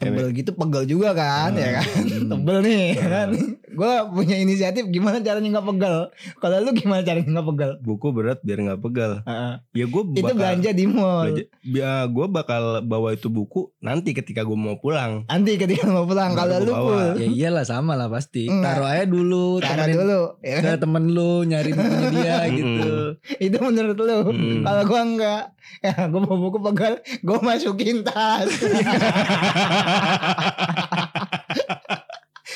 tebel 0.00 0.32
gitu 0.32 0.56
pegel 0.56 0.88
juga 0.88 1.12
kan 1.12 1.52
ya 1.52 1.84
kan. 1.84 1.84
Hmm. 2.00 2.28
Tebel 2.32 2.56
nih 2.64 2.80
ya 2.96 3.04
Ah. 3.04 3.08
kan. 3.12 3.28
Gue 3.72 3.92
punya 4.12 4.36
inisiatif 4.36 4.84
gimana 4.86 5.18
caranya 5.18 5.48
nggak 5.50 5.66
pegel. 5.66 5.96
Kalau 6.36 6.56
lu 6.60 6.70
gimana 6.72 7.00
caranya 7.00 7.28
nggak 7.30 7.46
pegel? 7.48 7.70
Buku 7.80 8.06
berat 8.10 8.38
biar 8.40 8.58
nggak 8.60 8.80
pegal. 8.80 9.10
Heeh. 9.24 9.52
Ya 9.72 9.84
gue 9.86 10.02
Itu 10.12 10.22
belanja 10.28 10.70
di 10.70 10.84
mall. 10.84 11.32
belanja- 11.32 11.48
ya 11.64 12.04
gue 12.04 12.26
bakal 12.28 12.82
bawa 12.82 13.12
itu 13.12 13.26
buku 13.26 13.70
nanti 13.78 14.12
ketika 14.12 14.42
gue 14.42 14.54
mau 14.54 14.76
pulang. 14.76 15.22
Nanti 15.26 15.56
ketika 15.56 15.86
mau 15.86 16.04
pulang 16.04 16.32
kalau 16.32 16.56
lu 16.60 16.70
bawa. 16.70 17.02
Ya 17.16 17.26
iyalah 17.26 17.64
sama 17.64 17.94
lah 17.94 18.06
pasti. 18.06 18.46
Enggak. 18.46 18.70
Taruh 18.72 18.88
aja 18.88 19.04
dulu, 19.04 19.46
temenin 19.58 19.94
dulu 19.94 20.20
ya 20.40 20.52
kan? 20.54 20.62
ke 20.62 20.70
temen 20.78 21.02
lu 21.08 21.30
nyari 21.42 21.70
bukunya 21.72 22.08
dia 22.10 22.36
gitu. 22.48 22.92
Itu 23.50 23.56
menurut 23.58 23.96
lu. 23.96 24.18
Mm. 24.32 24.60
Kalau 24.62 24.82
gua 24.84 25.00
enggak, 25.02 25.42
ya 25.80 25.92
gua 26.08 26.20
mau 26.22 26.36
buku 26.38 26.58
pegal, 26.62 26.92
gua 27.20 27.38
masukin 27.40 28.02
tas. 28.02 28.48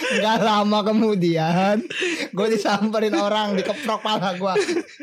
Gak 0.07 0.39
lama 0.43 0.79
kemudian 0.87 1.83
Gue 2.31 2.47
disamperin 2.53 3.15
orang 3.17 3.59
Dikeprok 3.59 4.01
pala 4.05 4.39
gue 4.39 4.55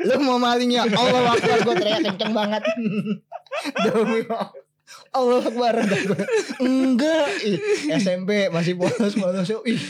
Lu 0.08 0.16
mau 0.24 0.40
maling 0.40 0.72
ya? 0.80 0.88
Allah 0.88 1.36
Akbar 1.36 1.58
Gue 1.64 1.76
teriak 1.76 2.02
kenceng 2.08 2.34
banget. 2.34 2.64
Demi 3.86 4.24
Allah. 5.14 5.42
Akbar. 5.46 5.74
Enggak. 6.62 7.28
SMP 8.02 8.50
masih 8.50 8.74
polos-polos. 8.78 9.50
Ih 9.70 9.82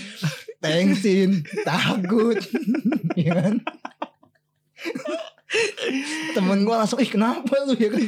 Tensin 0.59 1.43
Takut. 1.63 2.39
Ya 3.15 3.31
kan? 3.35 3.55
Temen 6.35 6.59
gue 6.65 6.75
langsung 6.75 6.99
Ih 6.99 7.11
kenapa 7.11 7.55
lu 7.63 7.75
ya 7.77 7.89
kan? 7.93 8.03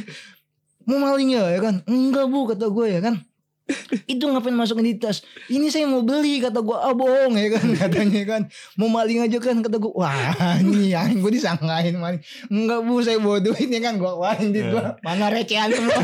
Mau 0.86 0.98
maling 1.02 1.34
ya 1.34 1.44
ya 1.50 1.60
kan? 1.62 1.74
Enggak 1.88 2.26
bu 2.28 2.46
kata 2.52 2.68
gue 2.68 2.86
ya 2.90 3.00
kan 3.00 3.16
itu 4.06 4.22
ngapain 4.22 4.54
masukin 4.54 4.86
di 4.86 4.94
tas? 4.98 5.26
Ini 5.50 5.66
saya 5.74 5.90
mau 5.90 6.06
beli 6.06 6.38
kata 6.38 6.62
gue 6.62 6.78
ah 6.78 6.94
bohong 6.94 7.34
ya 7.34 7.58
kan 7.58 7.66
katanya 7.82 8.22
kan. 8.22 8.42
Mau 8.78 8.86
maling 8.86 9.26
aja 9.26 9.38
kan 9.42 9.58
kata 9.58 9.76
gue 9.82 9.92
wah 9.94 10.14
ini 10.62 10.94
ya 10.94 11.06
gue 11.10 11.30
disangkain 11.34 11.98
maling. 11.98 12.22
Enggak 12.46 12.80
bu 12.86 13.02
saya 13.02 13.18
bawa 13.18 13.42
duit 13.42 13.66
ya 13.66 13.80
kan 13.82 13.98
gue 13.98 14.06
keluarin 14.06 14.48
duit 14.54 14.66
gue 14.70 14.84
mana 15.02 15.26
recehan 15.34 15.74
semua 15.74 15.98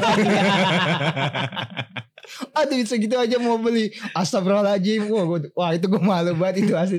ah 2.57 2.65
duit 2.67 2.87
segitu 2.89 3.15
aja 3.15 3.39
mau 3.39 3.59
beli. 3.59 3.95
Astagfirullahaladzim. 4.15 5.07
Wah, 5.11 5.25
gua, 5.27 5.39
wah 5.55 5.71
itu 5.75 5.87
gue 5.87 6.03
malu 6.03 6.33
banget 6.39 6.67
itu 6.67 6.75
asli. 6.75 6.99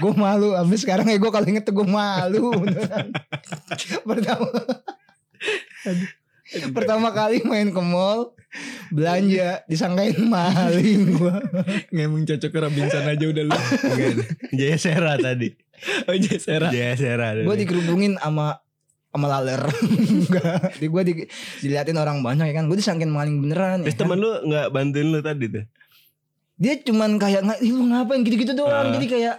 Gue 0.00 0.12
malu 0.12 0.52
sampai 0.52 0.78
sekarang 0.80 1.06
ya 1.08 1.16
gue 1.16 1.30
kalau 1.32 1.46
inget 1.48 1.64
tuh 1.64 1.74
gue 1.76 1.88
malu. 1.88 2.52
Pertama 4.08 4.48
pertama 6.76 7.10
kali 7.10 7.40
main 7.42 7.68
ke 7.68 7.78
mall 7.78 8.32
belanja 8.88 9.64
disangkain 9.64 10.18
maling 10.22 11.14
gua 11.14 11.40
Ngemeng 11.94 12.24
cocok 12.24 12.50
ke 12.50 12.58
Robinson 12.58 13.04
aja 13.04 13.24
udah 13.24 13.44
lu. 13.44 13.56
Jaya 14.52 14.76
Sera 14.76 15.16
tadi. 15.16 15.48
Oh 16.04 16.14
Jesera. 16.14 16.68
Jaya 16.68 16.92
Sera. 16.94 17.32
gue 17.34 17.56
dikerubungin 17.58 18.14
sama 18.16 18.60
sama 19.08 19.26
laler 19.28 19.60
enggak 20.14 20.76
di 20.76 20.86
gue 20.86 21.02
di, 21.02 21.12
diliatin 21.60 21.96
orang 21.96 22.20
banyak 22.20 22.48
ya 22.48 22.54
kan 22.54 22.64
gue 22.64 22.76
disangkain 22.76 23.08
maling 23.08 23.40
beneran 23.40 23.80
ya 23.80 23.84
Terus 23.84 23.94
kan. 23.94 24.02
temen 24.06 24.18
lu 24.18 24.30
nggak 24.42 24.66
bantuin 24.68 25.08
lu 25.08 25.20
tadi 25.20 25.46
tuh? 25.48 25.64
dia 26.54 26.78
cuman 26.78 27.16
kayak 27.16 27.42
nggak 27.42 27.58
"Ih, 27.60 27.72
lu 27.72 27.84
ngapain 27.86 28.22
gitu-gitu 28.22 28.52
doang 28.54 28.88
Ah. 28.88 28.92
jadi 28.92 29.06
kayak 29.08 29.36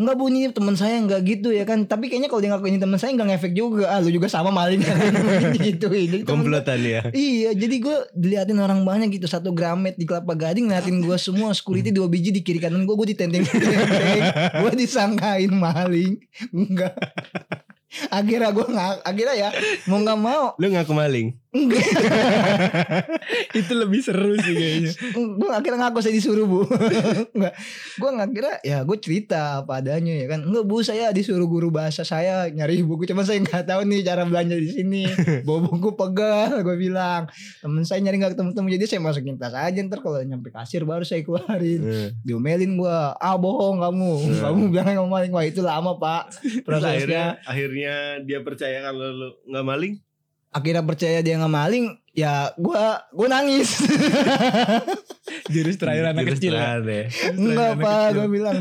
Enggak 0.00 0.16
bu 0.16 0.32
ini 0.32 0.48
teman 0.48 0.72
saya 0.72 0.96
enggak 0.96 1.20
gitu 1.22 1.52
ya 1.52 1.62
kan? 1.62 1.84
Tapi 1.84 2.08
kayaknya 2.08 2.26
kalau 2.26 2.40
dia 2.40 2.50
ngakuin 2.50 2.72
ini 2.72 2.80
teman 2.80 2.96
saya 2.96 3.12
enggak 3.12 3.36
ngefek 3.36 3.52
juga. 3.52 3.84
Ah 3.86 4.00
lu 4.00 4.08
juga 4.08 4.26
sama 4.26 4.48
maling 4.48 4.80
gitu 5.60 5.92
gua- 5.92 6.24
Komplotan 6.24 6.80
ya. 6.80 7.04
Iya 7.12 7.52
jadi 7.52 7.76
gue 7.76 7.96
diliatin 8.14 8.56
orang 8.56 8.80
banyak 8.82 9.12
gitu. 9.12 9.28
Satu 9.28 9.52
gramet 9.52 9.94
di 9.94 10.08
kelapa 10.08 10.32
gading 10.32 10.66
Ngeliatin 10.66 11.04
gue 11.04 11.16
semua. 11.16 11.52
Security 11.52 11.92
dua 11.92 12.08
biji 12.08 12.32
di 12.32 12.40
kiri 12.40 12.56
kanan 12.56 12.82
gue 12.82 12.96
Gue 12.96 13.12
ditenteng 13.12 13.44
Gue 14.62 14.72
disangkain 14.72 15.52
maling. 15.52 16.16
Enggak 16.48 16.96
Akhirnya 18.06 18.54
gue 18.54 18.62
nggak 18.64 19.02
Akhirnya 19.02 19.34
ya 19.36 19.50
Mau 19.84 20.00
gak 20.00 20.14
mau. 20.16 20.54
Lu 20.56 20.70
ngaku 20.70 20.94
maling. 20.94 21.34
Itu 23.58 23.72
lebih 23.74 24.06
seru 24.06 24.38
sih 24.38 24.54
kayaknya. 24.54 24.94
Gue 25.40 25.50
akhirnya 25.50 25.90
ngaku 25.90 25.98
saya 25.98 26.14
disuruh 26.14 26.46
bu. 26.46 26.62
Enggak 27.34 27.58
Gue 27.98 28.10
akhirnya 28.14 28.54
Ya 28.62 28.86
gue 28.86 28.94
cerita 29.02 29.66
apa 29.66 29.82
adanya 29.82 30.14
ya 30.14 30.30
kan. 30.30 30.46
Enggak 30.46 30.64
bu 30.70 30.78
saya 30.86 31.10
disuruh 31.10 31.50
guru 31.50 31.74
bahasa 31.74 32.06
saya 32.06 32.46
Nyari 32.54 32.86
buku 32.86 33.02
Cuman 33.10 33.26
saya 33.26 33.42
nggak 33.42 33.66
tahu 33.66 33.82
nih 33.82 34.06
Cara 34.06 34.22
belanja 34.22 34.54
di 34.54 34.70
sini. 34.70 35.10
Bawa 35.42 35.66
buku 35.66 35.98
pegal 35.98 36.62
Gue 36.62 36.78
bilang. 36.78 37.26
Temen 37.58 37.82
saya 37.82 37.98
nyari 37.98 38.22
gak 38.22 38.38
ketemu-temu. 38.38 38.70
Jadi 38.70 38.84
saya 38.86 39.00
masukin 39.02 39.34
tas 39.34 39.58
aja 39.58 39.82
Ntar 39.82 40.06
kalau 40.06 40.22
nyampe 40.22 40.54
kasir 40.54 40.86
Baru 40.86 41.02
saya 41.02 41.26
keluarin. 41.26 41.82
Eh. 41.82 42.08
Diomelin 42.22 42.78
gue 42.78 42.98
Ah 43.18 43.34
bohong 43.34 43.82
kamu. 43.82 44.38
Kamu 44.38 44.70
bilang 44.70 45.02
kamu 45.02 45.10
maling. 45.10 45.32
Wah 45.34 45.42
itu 45.42 45.66
lama 45.66 45.98
pak 45.98 46.30
Terus 46.38 46.62
Prosesnya. 46.62 46.94
akhirnya 46.94 47.24
akhirnya 47.42 47.94
dia 48.22 48.38
percaya 48.46 48.86
kalau 48.86 49.10
lu 49.10 49.28
nggak 49.50 49.66
maling. 49.66 49.98
Akhirnya 50.50 50.82
percaya 50.82 51.22
dia 51.22 51.38
nggak 51.38 51.54
maling 51.54 51.86
Ya 52.10 52.50
gue 52.54 52.82
Gue 53.14 53.26
nangis 53.26 53.78
Jurus 55.52 55.78
terakhir 55.78 56.10
anak 56.10 56.26
Jurus 56.26 56.38
kecil 56.42 56.52
ya. 56.52 56.58
terakhir 56.58 56.82
ya. 56.84 57.04
Enggak 57.34 57.72
kecil. 57.78 58.10
gue 58.14 58.26
bilang 58.28 58.58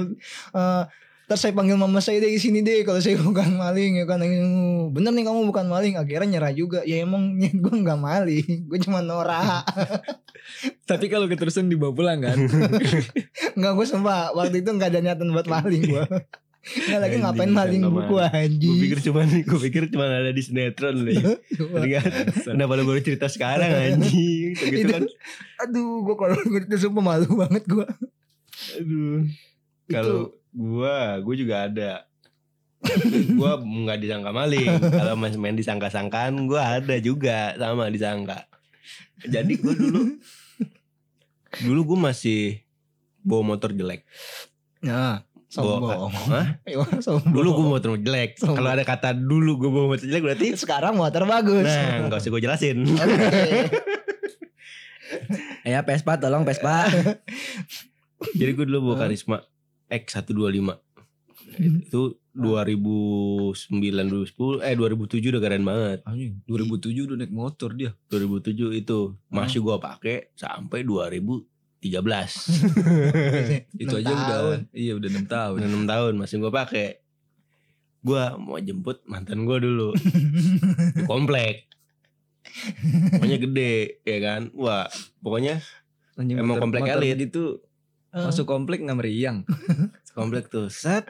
eh 0.53 0.83
Ntar 1.29 1.37
saya 1.37 1.53
panggil 1.53 1.77
mama 1.77 2.01
saya 2.01 2.17
deh 2.17 2.33
sini 2.41 2.65
deh 2.65 2.81
kalau 2.81 2.97
saya 2.97 3.13
bukan 3.21 3.53
maling 3.53 4.01
ya 4.01 4.09
kan 4.09 4.17
bener 4.89 5.13
nih 5.13 5.21
kamu 5.21 5.45
bukan 5.45 5.69
maling 5.69 5.93
akhirnya 5.93 6.25
nyerah 6.25 6.49
juga 6.49 6.81
ya 6.81 7.05
emang 7.05 7.37
gue 7.63 7.73
nggak 7.85 7.99
maling 8.01 8.65
gue 8.65 8.79
cuma 8.81 9.05
norak 9.05 9.61
Tapi 10.89 11.05
kalau 11.05 11.29
keterusan 11.29 11.69
dibawa 11.69 11.93
pulang 11.93 12.17
kan. 12.25 12.33
nggak 13.53 13.71
gue 13.77 13.85
sumpah 13.85 14.33
waktu 14.33 14.65
itu 14.65 14.73
nggak 14.73 14.89
ada 14.89 14.99
niatan 15.05 15.29
buat 15.29 15.45
maling 15.45 15.83
gue 15.85 16.03
nggak 16.59 16.99
lagi 16.99 17.15
ngapain 17.17 17.49
maling 17.49 17.83
buku 17.87 18.13
Gue 18.13 18.25
anjing 18.25 18.77
pikir 18.83 18.99
cuma 19.01 19.23
gue 19.25 19.59
pikir 19.63 19.83
cuma 19.89 20.05
ada 20.05 20.29
di 20.29 20.43
sinetron 20.43 20.95
lu. 20.97 21.11
ya. 21.15 21.33
Ternyata 21.55 22.17
kenapa 22.35 22.73
baru 22.77 22.99
cerita 22.99 23.25
sekarang 23.25 23.71
anjing? 23.71 24.53
Gitu 24.53 24.85
Itu- 24.85 24.91
kan. 24.91 25.03
aduh 25.59 26.03
gue 26.03 26.15
kalau 26.15 26.35
gue 26.37 26.59
itu 26.61 26.77
sumpah 26.77 27.03
malu 27.05 27.29
banget 27.37 27.63
gue 27.63 27.87
Aduh. 28.75 29.23
Kalau 29.87 30.19
gua, 30.51 31.17
gua 31.17 31.33
juga 31.33 31.55
ada. 31.65 31.91
gua 33.33 33.57
nggak 33.57 33.99
disangka 33.99 34.29
maling. 34.29 34.67
Kalau 34.69 35.13
main 35.15 35.55
disangka-sangkaan, 35.55 36.35
gua 36.45 36.77
ada 36.77 36.95
juga 36.99 37.55
sama 37.55 37.87
disangka. 37.87 38.45
Jadi 39.23 39.57
gua 39.57 39.73
dulu, 39.73 40.01
dulu 41.59 41.79
gua 41.85 42.11
masih 42.11 42.61
bawa 43.19 43.55
motor 43.55 43.71
jelek. 43.71 44.03
nah 44.79 45.27
sombong 45.49 46.13
Hah? 46.33 46.61
Sombong 47.05 47.33
Dulu 47.33 47.49
gua 47.51 47.61
bawa 47.65 47.69
motor 47.81 47.97
jelek. 47.97 48.37
Kalau 48.37 48.69
ada 48.69 48.85
kata 48.85 49.17
dulu 49.17 49.57
gua 49.57 49.69
bawa 49.73 49.85
motor 49.97 50.05
jelek 50.05 50.23
berarti, 50.23 50.47
sekarang 50.53 50.93
motor 50.95 51.25
bagus 51.25 51.65
nah 51.65 52.05
nggak 52.05 52.21
usah 52.21 52.29
gua 52.31 52.41
jelasin. 52.41 52.77
Oke. 52.93 53.49
Ya 55.65 55.81
Vespa 55.81 56.21
tolong 56.21 56.45
Vespa. 56.45 56.85
Jadi 58.37 58.51
gua 58.53 58.65
dulu 58.69 58.93
bawa 58.93 59.09
Karisma 59.09 59.37
X125. 59.89 60.69
Itu 61.59 62.21
2009 62.37 63.73
2010 63.73 64.63
eh 64.63 64.73
2007 64.77 65.33
udah 65.33 65.41
keren 65.41 65.65
banget. 65.65 65.99
Anjing, 66.05 66.39
2007 66.45 67.09
udah 67.09 67.17
naik 67.19 67.33
motor 67.33 67.73
dia. 67.73 67.91
2007 68.13 68.79
itu 68.79 69.17
masih 69.33 69.59
gua 69.65 69.81
pakai 69.81 70.29
sampai 70.37 70.85
2013 71.81 73.71
Itu 73.81 73.95
Enam 73.95 73.99
aja 73.99 74.11
udah 74.11 74.27
tahun. 74.27 74.57
iya 74.71 74.91
udah 74.93 75.09
6 75.09 75.25
tahun. 75.25 75.55
udah 75.55 75.67
enam 75.67 75.85
tahun 75.85 76.13
masih 76.15 76.35
gua 76.37 76.51
pakai 76.53 76.99
gua 77.99 78.35
mau 78.35 78.57
jemput 78.57 78.99
mantan 79.03 79.43
gua 79.43 79.57
dulu 79.57 79.95
di 79.95 81.03
komplek 81.11 81.67
pokoknya 83.11 83.37
gede 83.37 83.75
ya 84.01 84.17
kan 84.19 84.41
wah 84.53 84.87
pokoknya 85.19 85.59
Anjing, 86.15 86.35
Emang 86.35 86.59
komplek 86.59 86.83
elit. 86.85 87.15
gitu 87.21 87.63
Eh. 88.09 88.25
masuk 88.25 88.43
komplek 88.43 88.81
nggak 88.81 88.97
meriang. 88.97 89.45
komplek 90.17 90.49
tuh 90.49 90.65
set 90.67 91.05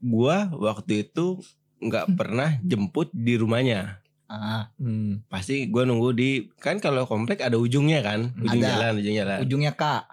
gua 0.00 0.48
waktu 0.50 1.04
itu 1.04 1.36
nggak 1.78 2.16
pernah 2.16 2.56
jemput 2.62 3.12
di 3.12 3.36
rumahnya 3.36 3.99
ah, 4.30 4.70
Hmm. 4.76 5.26
pasti 5.26 5.66
gua 5.66 5.82
nunggu 5.82 6.14
di 6.14 6.30
kan 6.56 6.78
kalau 6.78 7.02
komplek 7.02 7.42
ada 7.42 7.56
ujungnya 7.56 7.98
kan? 8.00 8.30
Ujung 8.36 8.62
Ada. 8.62 8.70
jalan 8.70 8.92
ujung 8.96 9.16
jalan. 9.16 9.38
Ujungnya 9.40 9.72
kak. 9.74 10.06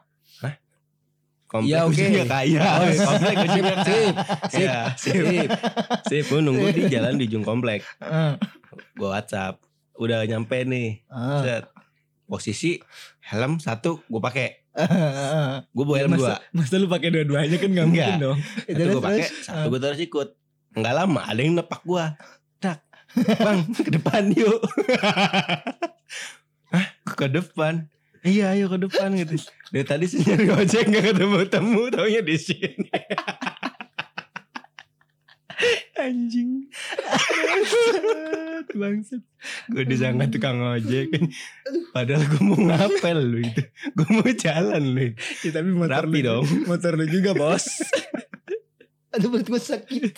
Komplek 1.47 1.71
Ya, 1.71 1.87
oke. 1.87 1.95
ujungnya 1.95 2.23
kaya 2.25 2.59
Oh, 2.59 2.91
komplek 3.07 3.35
ujungnya 3.39 3.75
Sip, 3.87 4.15
sip, 4.51 4.59
Ya, 4.59 4.77
sip. 4.93 5.47
sip. 6.03 6.25
Gua 6.27 6.41
nunggu 6.41 6.67
di 6.71 6.91
jalan 6.91 7.15
di 7.15 7.23
ujung 7.25 7.41
komplek. 7.41 7.87
Gua 8.93 9.15
WhatsApp. 9.15 9.63
Udah 9.95 10.25
nyampe 10.25 10.61
nih. 10.61 11.07
Set. 11.39 11.71
Posisi 12.25 12.75
helm 13.23 13.55
satu 13.57 14.03
gue 14.03 14.19
pakai 14.19 14.67
gue 15.71 15.83
bawa 15.83 15.97
helm 15.97 16.11
dua. 16.13 16.35
Masa, 16.35 16.43
masa 16.51 16.75
lu 16.75 16.85
pakai 16.85 17.07
dua-duanya 17.07 17.55
kan 17.55 17.69
nggak 17.71 17.87
mungkin 17.87 18.13
dong. 18.19 18.37
satu 18.67 18.83
gue 18.91 19.01
pakai 19.01 19.23
satu 19.39 19.65
gue 19.69 19.79
terus 19.79 20.01
ikut. 20.01 20.27
Nggak 20.75 20.93
lama 20.93 21.21
ada 21.23 21.39
yang 21.39 21.55
nepak 21.55 21.81
gue 21.81 22.03
tak 22.59 22.83
bang 23.25 23.59
ke 23.73 23.89
depan 23.93 24.23
yuk. 24.33 24.61
Hah? 26.73 26.85
Ke 27.07 27.27
depan? 27.31 27.87
Iya 28.27 28.53
ayo 28.53 28.67
ke 28.67 28.77
depan 28.81 29.15
gitu. 29.15 29.39
Dari 29.71 29.85
tadi 29.87 30.05
sih 30.09 30.19
nyari 30.25 30.51
ojek 30.51 30.89
nggak 30.91 31.03
ketemu 31.13 31.37
temu 31.47 31.87
taunya 31.87 32.21
di 32.21 32.35
sini. 32.35 32.91
Anjing. 35.97 36.69
Bangsat. 38.77 39.23
Gue 39.73 39.83
disangka 39.89 40.29
tukang 40.29 40.61
ojek. 40.61 41.09
Padahal 41.89 42.21
gue 42.29 42.41
mau 42.45 42.59
ngapel 42.61 43.17
lu 43.17 43.39
itu. 43.41 43.63
Gue 43.97 44.07
mau 44.13 44.29
jalan 44.29 44.83
lu. 44.93 45.17
Ya, 45.41 45.49
tapi 45.49 45.69
motor 45.73 46.05
Rapi 46.05 46.19
lu, 46.21 46.27
dong. 46.29 46.45
Motor 46.69 47.01
lu 47.01 47.05
juga 47.09 47.33
bos. 47.33 47.65
Aduh 49.17 49.29
perut 49.29 49.47
gue 49.47 49.59
sakit 49.59 50.13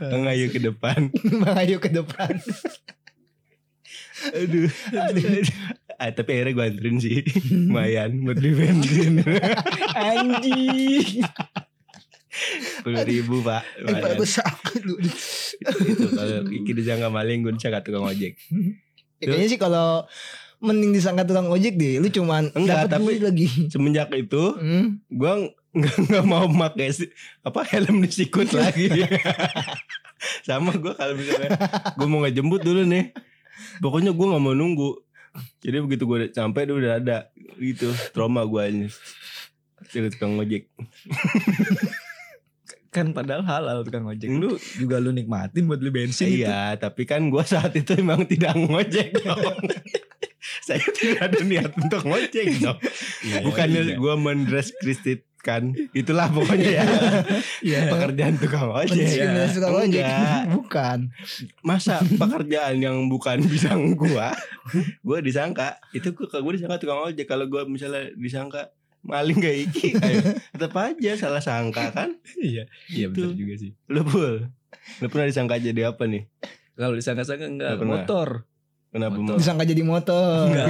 Bang 0.00 0.24
ayo 0.24 0.48
ke 0.48 0.58
depan 0.58 1.10
bang 1.42 1.56
ayo 1.60 1.76
ke 1.76 1.90
depan 1.90 2.32
Aduh, 4.18 4.66
aduh. 4.90 5.46
Ah, 5.94 6.10
tapi 6.10 6.30
akhirnya 6.32 6.52
gue 6.52 6.64
anterin 6.64 6.98
sih 6.98 7.22
Lumayan 7.48 8.18
buat 8.20 8.34
bensin 8.36 9.22
Anjing. 9.94 11.22
Sepuluh 12.72 13.02
ribu 13.04 13.38
pak 13.40 13.62
eh 13.78 13.94
pak 13.94 14.10
gue 14.14 14.28
sakit 14.28 14.82
lu 14.84 14.94
Itu 14.98 16.06
kalau 16.12 16.46
Iki 16.46 16.70
disangka 16.72 17.08
maling 17.08 17.42
Gue 17.42 17.52
disangka 17.52 17.78
tukang 17.80 18.04
ojek 18.04 18.34
Ya, 19.18 19.24
kayaknya 19.24 19.48
sih 19.48 19.58
kalau 19.58 20.06
mending 20.58 20.90
disangka 20.90 21.22
tukang 21.22 21.46
ojek 21.46 21.74
deh. 21.74 21.98
Lu 21.98 22.06
cuman 22.08 22.50
Enggak, 22.50 22.86
tapi- 22.88 23.18
lagi. 23.18 23.46
Semenjak 23.66 24.10
itu 24.12 24.54
Hmm? 24.54 24.98
gue 25.04 25.32
nggak 25.76 25.96
nggak 26.08 26.24
mau 26.24 26.48
pakai 26.48 26.88
si- 26.90 27.12
apa 27.44 27.60
helm 27.68 28.00
di 28.00 28.08
sikut 28.08 28.48
lagi. 28.52 28.88
Sama 30.46 30.74
gue 30.74 30.92
kalau 30.96 31.14
misalnya 31.14 31.54
gue 31.94 32.06
mau 32.08 32.20
ngejemput 32.24 32.60
dulu 32.64 32.82
nih, 32.88 33.14
pokoknya 33.78 34.10
gue 34.10 34.26
nggak 34.26 34.42
mau 34.42 34.56
nunggu. 34.56 34.98
Jadi 35.62 35.76
begitu 35.84 36.02
gue 36.08 36.32
sampai 36.34 36.66
dia 36.66 36.74
udah 36.74 36.92
ada 36.98 37.18
gitu 37.60 37.92
trauma 38.10 38.42
gue 38.42 38.62
ini. 38.66 38.86
Jadi 39.92 40.10
tukang 40.16 40.34
ojek. 40.40 40.66
Kan 42.88 43.12
padahal 43.12 43.44
halal 43.44 43.78
tukang 43.84 44.08
ojek. 44.08 44.26
Lu 44.26 44.56
juga 44.80 44.98
lu 44.98 45.12
nikmatin 45.12 45.68
buat 45.68 45.78
beli 45.78 45.92
bensin 45.92 46.32
itu. 46.32 46.48
Iya, 46.48 46.74
tapi 46.80 47.04
kan 47.04 47.28
gue 47.28 47.44
saat 47.44 47.76
itu 47.76 47.92
emang 47.94 48.24
tidak 48.24 48.56
ngojek 48.56 49.12
dong. 49.22 49.60
Saya 50.66 50.80
tidak 50.96 51.28
ada 51.28 51.38
niat 51.44 51.70
untuk 51.76 52.00
ngojek 52.08 52.46
dong. 52.58 52.80
Iya, 53.28 53.44
Bukannya 53.44 53.82
iya. 53.92 53.96
gue 54.00 54.14
mendeskripsikan 55.38 55.62
itulah 55.94 56.26
pokoknya 56.28 56.68
ya 56.72 56.84
Iya. 57.68 57.80
pekerjaan 57.88 58.34
tukang 58.38 58.70
ojek. 58.70 58.90
Pendiskriminasi 58.92 59.52
tukang 59.54 59.74
ojek. 59.76 60.04
Bukan. 60.56 60.98
Masa 61.62 61.94
pekerjaan 62.20 62.76
yang 62.78 62.96
bukan 63.08 63.38
bidang 63.40 63.94
gua, 63.94 64.34
gua 65.00 65.18
disangka 65.20 65.78
itu 65.90 66.10
gua 66.12 66.28
gue 66.32 66.52
disangka 66.54 66.78
tukang 66.78 67.00
ojek. 67.04 67.26
Kalau 67.26 67.46
gua 67.46 67.64
misalnya 67.64 68.10
disangka 68.14 68.70
maling 68.98 69.38
gak 69.38 69.54
iki, 69.62 69.94
ayo, 69.94 70.20
tetap 70.50 70.74
aja 70.74 71.12
salah 71.16 71.40
sangka 71.40 71.94
kan. 71.94 72.18
Iya. 72.36 72.66
Iya 72.90 73.06
Gitu. 73.08 73.14
benar 73.14 73.32
juga 73.32 73.54
sih. 73.56 73.70
Lu 73.88 74.02
pul, 74.02 74.50
lu 74.98 75.06
pernah 75.06 75.26
disangka 75.26 75.54
jadi 75.56 75.94
apa 75.94 76.04
nih? 76.04 76.26
Kalau 76.74 76.94
disangka-sangka 76.94 77.46
enggak 77.48 77.78
motor. 77.80 78.28
Kenapa 78.88 79.16
Motor. 79.16 79.36
Disangka 79.36 79.64
jadi 79.64 79.82
motor. 79.82 80.48
Enggak. 80.48 80.66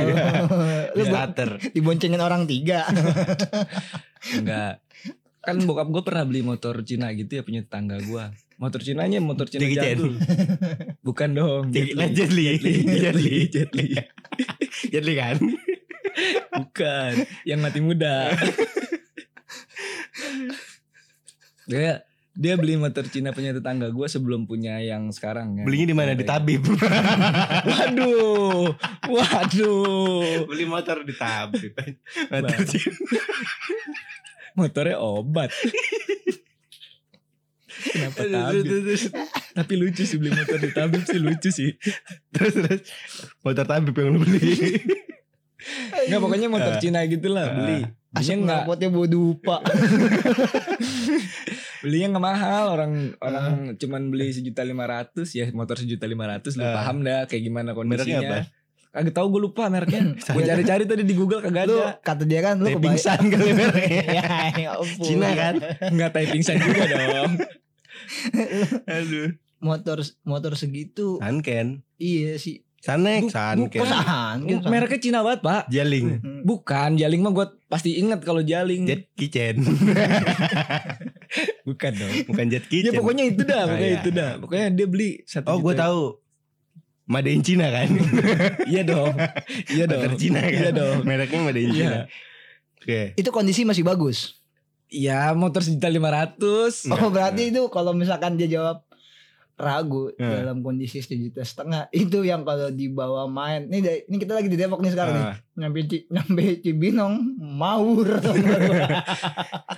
Lu 0.98 1.02
bo- 1.02 1.08
Starter. 1.08 1.50
diboncengin 1.70 2.18
orang 2.18 2.44
tiga. 2.44 2.82
Enggak. 4.38 4.82
Kan 5.38 5.62
bokap 5.62 5.86
gue 5.86 6.02
pernah 6.02 6.26
beli 6.26 6.42
motor 6.42 6.82
Cina 6.82 7.14
gitu 7.14 7.30
ya 7.30 7.42
punya 7.42 7.62
tetangga 7.62 7.96
gue. 7.96 8.24
Motor 8.58 8.82
Cinanya 8.82 9.22
motor 9.22 9.46
Cina 9.46 9.62
Jackie 9.64 9.78
Chan. 9.78 9.86
jadul. 9.94 10.14
Bukan 11.00 11.30
dong. 11.30 11.64
Jet 11.70 11.94
Jet 12.10 12.34
Li, 12.34 12.58
Li. 12.58 12.74
Jet 12.82 13.14
Li, 13.14 13.34
Jet 13.46 13.70
Li. 13.70 13.86
Jet 14.84 15.04
Li 15.06 15.14
kan? 15.22 15.36
Bukan. 16.52 17.12
Yang 17.46 17.60
mati 17.62 17.78
muda. 17.78 18.34
dia 21.64 22.02
dia 22.38 22.54
beli 22.54 22.78
motor 22.78 23.02
Cina 23.10 23.34
punya 23.34 23.50
tetangga 23.50 23.90
gue 23.90 24.06
sebelum 24.06 24.46
punya 24.46 24.78
yang 24.78 25.10
sekarang 25.10 25.58
ya. 25.58 25.64
Belinya 25.66 25.86
di 25.90 25.96
mana? 25.98 26.14
Di 26.14 26.22
Tabib. 26.22 26.62
Waduh. 27.74 28.78
Waduh. 29.10 30.46
Beli 30.46 30.64
motor 30.70 31.02
di 31.02 31.18
Tabib. 31.18 31.74
Motor. 32.30 32.58
Cina. 32.62 32.94
Motornya 34.54 35.02
obat. 35.02 35.50
Kenapa 37.78 38.22
tabib? 38.22 38.62
terus, 38.66 38.82
terus. 38.86 39.02
Tapi 39.54 39.72
lucu 39.74 40.02
sih 40.06 40.18
beli 40.18 40.30
motor 40.34 40.58
di 40.62 40.70
tabib 40.70 41.02
sih 41.06 41.18
lucu 41.18 41.50
sih. 41.50 41.74
Terus 42.30 42.54
terus 42.54 42.80
motor 43.42 43.66
Tabib 43.66 43.94
yang 43.98 44.14
lu 44.14 44.22
beli. 44.22 44.78
Enggak 46.06 46.20
pokoknya 46.22 46.46
motor 46.46 46.78
Ah. 46.78 46.80
Cina 46.82 47.02
gitu 47.10 47.26
lah 47.34 47.50
beli. 47.50 47.82
Asap 47.82 48.22
Belinya 48.22 48.34
enggak 48.38 48.58
knalpotnya 48.62 48.88
bawa 48.94 49.06
dupa. 49.10 49.56
belinya 51.80 52.06
enggak 52.10 52.26
mahal 52.26 52.64
orang 52.70 52.92
orang 53.18 53.46
cuman 53.74 54.08
beli 54.08 54.30
sejuta 54.30 54.62
lima 54.62 54.84
ratus 54.84 55.32
ya 55.32 55.46
motor 55.50 55.76
sejuta 55.76 56.04
lima 56.04 56.26
ratus 56.26 56.54
lu 56.54 56.62
Ah. 56.62 56.74
paham 56.74 57.00
dah 57.00 57.24
kayak 57.24 57.42
gimana 57.44 57.70
kondisinya. 57.72 58.18
apa? 58.20 58.38
Kagak 58.88 59.14
tahu 59.14 59.26
gue 59.30 59.42
lupa 59.44 59.68
mereknya. 59.68 60.16
gue 60.34 60.42
cari-cari 60.42 60.82
tadi 60.82 61.02
di 61.02 61.12
Google 61.12 61.38
kagak 61.40 61.64
lu 61.64 61.76
ada. 61.76 62.00
kata 62.00 62.24
dia 62.24 62.40
kan 62.40 62.56
lu 62.56 62.66
kebayang. 62.68 62.82
pingsan 62.82 63.20
kali 63.26 63.50
mereknya. 63.60 64.02
ya, 64.08 64.24
ya. 64.56 64.70
Cina 64.98 65.28
kan? 65.32 65.54
Enggak 65.86 66.10
tai 66.10 66.26
pingsan 66.26 66.56
juga 66.56 66.82
dong. 66.88 67.32
Aduh. 68.88 69.28
Motor 69.58 69.98
motor 70.22 70.52
segitu. 70.54 71.18
Sanken. 71.18 71.82
Iya 71.96 72.38
sih. 72.38 72.62
Sanek, 72.78 73.22
Bu- 73.22 73.30
Sanken. 73.30 73.82
bukan. 73.82 74.36
Gitu. 74.44 74.64
Mereknya 74.64 75.00
Cina 75.00 75.18
banget, 75.20 75.40
Pak. 75.42 75.62
Jaling. 75.66 76.06
Hmm. 76.16 76.40
Bukan, 76.42 76.90
Jaling 76.94 77.20
mah 77.20 77.32
gue 77.32 77.46
pasti 77.66 77.96
inget 77.96 78.22
kalau 78.22 78.38
Jaling. 78.40 78.86
Jet 78.86 79.10
Kitchen. 79.12 79.66
Bukan 81.66 81.92
dong. 81.92 82.12
Bukan 82.24 82.44
Jet 82.48 82.64
Ya 82.64 82.70
Kitchen. 82.70 82.94
pokoknya 82.94 83.24
itu 83.26 83.42
dah, 83.42 83.60
Oh, 83.60 83.68
pokoknya 83.68 83.88
iya. 83.88 83.98
itu 83.98 84.10
dah. 84.10 84.30
Pokoknya 84.38 84.66
dia 84.72 84.86
beli 84.86 85.10
satu 85.24 85.46
Oh 85.48 85.58
gue 85.58 85.72
juta. 85.72 85.84
tahu. 85.84 86.02
Made 87.06 87.30
in 87.30 87.40
Cina 87.40 87.66
kan? 87.68 87.88
Iya 88.70 88.82
dong. 88.84 89.16
Iya 89.66 89.84
dong. 89.86 90.00
Motor 90.02 90.14
Cina 90.14 90.40
kan? 90.40 90.52
Iya 90.54 90.70
dong. 90.70 90.96
Mereknya 91.02 91.40
Made 91.42 91.58
in 91.58 91.68
Iya. 91.68 91.74
Cina. 91.74 91.98
Oke. 92.78 93.00
Itu 93.14 93.28
kondisi 93.30 93.64
masih 93.64 93.82
bagus. 93.82 94.38
Iya, 94.86 95.32
motor 95.32 95.60
sejuta 95.60 95.84
lima 95.86 96.08
ratus. 96.08 96.88
Oh 96.88 97.08
berarti 97.10 97.50
itu 97.50 97.60
kalau 97.68 97.92
misalkan 97.92 98.36
dia 98.36 98.48
jawab 98.48 98.87
ragu 99.58 100.14
Hmm. 100.14 100.30
dalam 100.32 100.56
kondisi 100.60 100.98
sejuta 100.98 101.42
setengah 101.42 101.90
itu 101.90 102.22
yang 102.22 102.42
kalau 102.42 102.70
dibawa 102.70 103.26
main 103.26 103.66
ini 103.66 103.78
dari- 103.78 104.04
ini 104.04 104.16
kita 104.16 104.32
lagi 104.32 104.46
di 104.46 104.54
Depok 104.54 104.78
nih 104.78 104.90
sekarang 104.90 105.12
nih 105.12 105.24
Ah, 105.24 105.36
nyampe 105.56 105.78
Ci- 105.84 106.06
nyampe 106.08 106.42
Cibinong 106.60 107.14
maur 107.36 108.06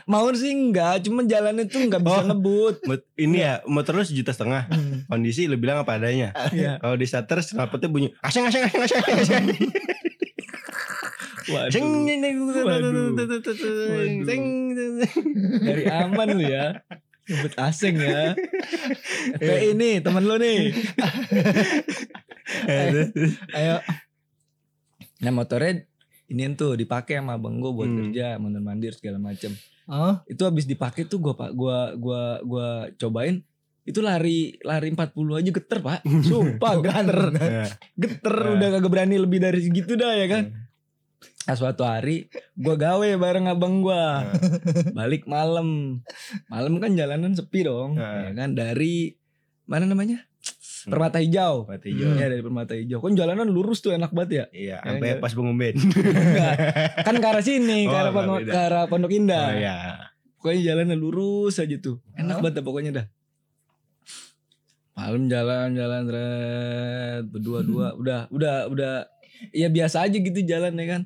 Mau 0.06 0.28
sih 0.32 0.50
enggak, 0.50 1.00
cuma 1.02 1.22
jalannya 1.22 1.64
tuh 1.64 1.80
enggak 1.82 2.02
bisa 2.02 2.20
Oh. 2.20 2.26
ngebut. 2.28 2.74
ini 3.16 3.36
ya 3.38 3.62
motor 3.64 3.94
lu 3.94 4.02
sejuta 4.02 4.30
setengah. 4.30 4.66
Hmm. 4.66 5.06
Kondisi 5.06 5.46
lu 5.46 5.56
bilang 5.56 5.78
apa 5.78 5.96
adanya. 5.96 6.34
Iya. 6.50 6.76
Kalau 6.78 6.94
di 6.94 7.06
starter 7.06 7.40
knalpotnya 7.40 7.88
bunyi 7.88 8.08
aseng 8.20 8.44
aseng 8.44 8.66
aseng 8.66 8.82
aseng 8.82 9.00
aseng. 9.00 9.44
Aseng. 11.50 11.86
Waduh. 12.60 13.14
Aseng. 14.20 14.44
Dari 15.60 15.84
aman 15.86 16.28
lu 16.32 16.44
ya. 16.44 16.78
Ngebut 17.30 17.54
asing 17.56 17.94
ya. 17.96 18.34
FPI 19.38 19.72
ini 19.72 19.90
temen 19.98 20.22
lu 20.22 20.34
nih. 20.34 20.74
ayo 23.56 23.76
Nah 25.20 25.30
motornya 25.30 25.84
ini 26.26 26.46
tuh 26.54 26.74
dipakai 26.74 27.18
sama 27.18 27.34
abang 27.34 27.58
gue 27.58 27.70
buat 27.70 27.86
Hmm. 27.86 27.98
kerja, 28.04 28.34
mondar 28.36 28.60
mandir 28.60 28.92
segala 28.92 29.18
macem. 29.18 29.54
oh 29.86 30.18
Itu 30.24 30.42
habis 30.42 30.64
dipakai 30.64 31.04
tuh 31.04 31.18
gua 31.18 31.34
pak, 31.34 31.50
gua 31.52 31.92
gua 31.94 32.22
gua 32.40 32.68
cobain 32.94 33.42
itu 33.80 33.98
lari 33.98 34.54
lari 34.60 34.88
40 34.88 35.10
aja 35.34 35.50
geter 35.50 35.78
pak 35.80 36.00
sumpah 36.28 36.72
geter 36.78 37.18
Nah, 37.32 37.66
geter 37.96 38.34
Nah. 38.36 38.52
udah 38.54 38.68
kagak 38.72 38.86
berani 38.88 39.16
lebih 39.16 39.38
dari 39.38 39.60
segitu 39.60 39.94
dah 39.94 40.14
ya 40.14 40.26
kan 40.26 40.44
Nah, 41.42 41.52
suatu 41.52 41.82
hari 41.82 42.26
gua 42.54 42.74
gawe 42.74 43.08
bareng 43.14 43.46
abang 43.46 43.80
gua. 43.80 44.28
Balik 44.92 45.24
malam. 45.24 46.00
Malam 46.46 46.78
kan 46.78 46.92
jalanan 46.92 47.32
sepi 47.32 47.62
dong 47.62 47.94
Nah. 47.94 48.24
ya 48.24 48.32
kan? 48.34 48.52
Dari 48.52 49.12
mana 49.64 49.84
namanya? 49.84 50.24
Permata 50.82 51.18
hijau. 51.18 51.66
Mati 51.66 51.90
hijau. 51.90 52.14
ya 52.14 52.26
dari 52.26 52.40
permata 52.40 52.72
hijau. 52.72 52.98
Kan 52.98 53.12
jalanan 53.12 53.46
lurus 53.46 53.78
tuh 53.78 53.92
enak 53.92 54.10
banget 54.10 54.30
ya? 54.30 54.44
Iya, 54.50 54.68
Ya, 54.72 54.76
sampai 54.82 55.08
enggak. 55.10 55.20
pas 55.20 55.32
pengumben. 55.34 55.74
Kan 57.06 57.14
ke 57.14 57.26
arah 57.26 57.44
sini 57.44 57.84
ke 57.84 57.86
Oh, 57.86 57.98
arah 57.98 58.08
enggak, 58.08 58.14
Pondok, 58.16 58.40
ke 58.46 58.58
arah 58.58 58.84
Pondok 58.86 59.12
Indah. 59.12 59.46
Oh 59.46 59.54
iya. 59.54 59.76
pokoknya 60.34 60.60
jalannya 60.66 60.96
lurus 60.96 61.58
aja 61.58 61.76
tuh. 61.76 62.00
Enak 62.14 62.32
Hah? 62.32 62.40
banget 62.40 62.54
dah 62.56 62.64
pokoknya 62.64 62.90
dah. 62.94 63.06
Malam 64.90 65.22
jalan 65.26 65.68
jalan 65.72 66.04
red 66.06 67.24
berdua 67.26 67.60
dua 67.60 67.86
udah 68.00 68.28
udah 68.28 68.56
udah 68.68 68.94
ya 69.52 69.68
biasa 69.72 70.04
aja 70.04 70.16
gitu 70.16 70.40
jalan 70.44 70.76
ya 70.76 70.86
kan. 70.98 71.02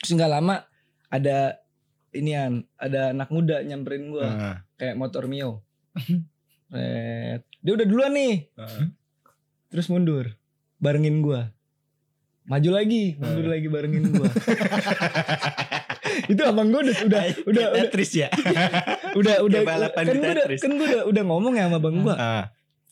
Terus 0.00 0.12
nggak 0.16 0.32
lama 0.32 0.64
ada 1.08 1.60
inian 2.12 2.64
ada 2.80 3.12
anak 3.12 3.28
muda 3.28 3.60
nyamperin 3.64 4.12
gua. 4.12 4.26
Nah, 4.28 4.56
kayak 4.80 4.96
motor 4.96 5.28
mio. 5.28 5.64
Red. 6.72 7.42
Dia 7.64 7.72
udah 7.74 7.86
duluan 7.88 8.12
nih. 8.14 8.48
Nah. 8.56 8.92
terus 9.68 9.92
mundur. 9.92 10.32
Barengin 10.80 11.20
gua. 11.20 11.52
Maju 12.48 12.70
lagi 12.72 13.20
mundur 13.20 13.46
lagi 13.52 13.68
barengin 13.68 14.04
gua. 14.16 14.28
Itu 16.32 16.42
abang 16.44 16.72
gua 16.72 16.80
udah 16.84 16.98
udah 17.04 17.22
udah 17.44 17.66
udah. 17.72 17.82
Tetris 17.88 18.12
ya. 18.16 18.28
udah 19.12 19.44
udah 19.44 19.60
kan 19.92 20.04
di 20.08 20.16
gue 20.16 20.24
udah 20.24 20.44
Tetris. 20.44 20.60
kan 20.64 20.72
gue 20.76 20.86
udah 20.88 21.02
udah 21.08 21.22
ngomong 21.24 21.54
ya 21.56 21.68
sama 21.68 21.78
bang 21.80 21.96
gua. 22.00 22.14
Ah, 22.16 22.44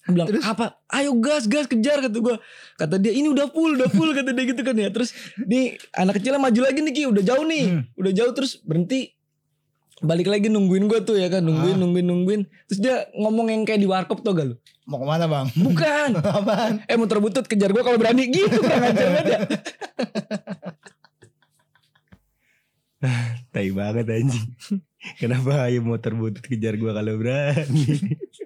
bilang 0.09 0.29
apa? 0.41 0.79
Ayo 0.89 1.15
gas 1.17 1.45
gas 1.45 1.67
kejar 1.67 1.99
kata 1.99 2.19
gua. 2.19 2.37
Kata 2.75 2.95
dia 2.97 3.11
ini 3.11 3.27
udah 3.27 3.49
full 3.49 3.75
udah 3.75 3.89
full 3.89 4.11
kata 4.11 4.31
dia 4.31 4.45
gitu 4.47 4.63
kan 4.63 4.75
ya. 4.75 4.91
Terus 4.91 5.11
nih 5.39 5.75
anak 5.93 6.19
kecilnya 6.19 6.39
maju 6.39 6.61
lagi 6.63 6.79
nih 6.81 6.93
Ki. 6.93 7.03
Udah 7.07 7.23
jauh 7.23 7.43
nih 7.43 7.63
Hmm. 7.67 7.83
udah 7.95 8.13
jauh. 8.13 8.33
Terus 8.33 8.59
berhenti. 8.61 9.11
Balik 9.97 10.29
lagi 10.29 10.47
nungguin 10.47 10.87
gua 10.87 11.01
tuh 11.01 11.17
ya 11.17 11.27
kan 11.27 11.41
nungguin 11.41 11.75
Ah. 11.75 11.81
nungguin 11.81 12.05
nungguin. 12.05 12.41
Terus 12.69 12.79
dia 12.79 12.97
ngomong 13.15 13.49
yang 13.49 13.65
kayak 13.65 13.81
di 13.81 13.89
warkop 13.89 14.21
tau 14.21 14.33
gak 14.33 14.47
lu? 14.47 14.55
Mau 14.85 15.01
ke 15.01 15.07
mana 15.07 15.25
bang? 15.25 15.49
Bukan. 15.57 16.11
Apaan? 16.37 16.85
Eh 16.85 16.95
muter 16.95 17.17
butut 17.17 17.43
kejar 17.43 17.73
gua 17.73 17.81
kalau 17.81 17.97
berani. 17.97 18.29
Gitu 18.29 18.61
kurang 18.61 18.85
ajar 18.85 19.09
ya 19.25 19.41
tai 23.53 23.71
banget 23.71 24.07
anjing. 24.09 24.47
Kenapa 25.17 25.71
ayo 25.71 25.79
motor 25.81 26.13
butut 26.13 26.43
kejar 26.43 26.75
gua 26.77 26.91
kalau 26.93 27.15
berani? 27.17 27.87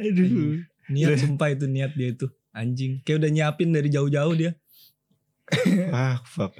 Aduh. 0.00 0.62
niat 0.92 1.16
sumpah 1.16 1.48
itu 1.54 1.64
niat 1.64 1.96
dia 1.96 2.12
itu 2.12 2.28
Anjing. 2.54 3.02
Kayak 3.02 3.26
udah 3.26 3.30
nyiapin 3.34 3.74
dari 3.74 3.90
jauh-jauh 3.90 4.34
dia. 4.38 4.54
ah 5.92 6.22
fuck 6.24 6.56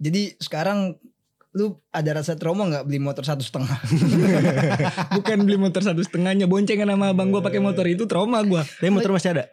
Jadi 0.00 0.32
sekarang 0.40 0.96
lu 1.52 1.76
ada 1.90 2.22
rasa 2.22 2.38
trauma 2.38 2.64
nggak 2.70 2.86
beli 2.86 3.02
motor 3.02 3.26
satu 3.26 3.42
setengah? 3.42 3.76
Bukan 5.18 5.42
beli 5.42 5.58
motor 5.58 5.82
satu 5.82 5.98
setengahnya. 6.06 6.46
Boncengan 6.46 6.86
sama 6.86 7.10
abang 7.10 7.34
gue 7.34 7.42
pakai 7.42 7.58
motor 7.58 7.82
itu 7.90 8.06
trauma 8.06 8.38
gue. 8.46 8.62
tapi 8.62 8.94
motor 8.94 9.10
masih 9.10 9.34
ada 9.34 9.50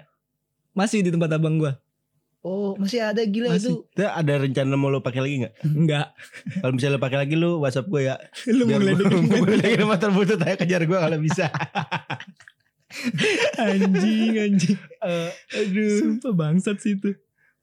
Masih 0.77 1.01
di 1.01 1.09
tempat 1.09 1.33
abang 1.33 1.57
gue. 1.57 1.73
Oh 2.43 2.75
masih 2.75 2.99
ada 2.99 3.23
gila 3.23 3.55
Masih. 3.55 3.71
itu. 3.71 3.73
Itu 3.87 4.03
ada 4.03 4.33
rencana 4.35 4.75
mau 4.75 4.91
lo 4.91 4.99
pakai 4.99 5.23
lagi 5.23 5.35
nggak? 5.41 5.53
Enggak. 5.63 6.07
Kalau 6.59 6.71
misalnya 6.75 6.95
lo 6.95 7.01
pakai 7.01 7.17
lagi 7.17 7.35
lo 7.35 7.63
WhatsApp 7.63 7.87
gue 7.87 8.01
ya. 8.03 8.15
Lu 8.51 8.67
Biar 8.67 8.77
mau 8.77 8.79
ngeledekin 8.83 9.15
gue 9.15 9.23
gue. 9.23 9.39
ngeledekin 9.39 9.87
motor 9.87 10.09
butut 10.11 10.39
aja 10.39 10.55
kejar 10.55 10.83
gue 10.83 10.99
kalau 10.99 11.17
bisa. 11.17 11.47
Anjing, 13.57 14.33
anjing. 14.37 14.77
Eh, 15.03 15.31
Aduh. 15.57 15.97
Sumpah 15.99 16.31
bangsat 16.33 16.79
sih 16.79 16.95
itu. 16.95 17.11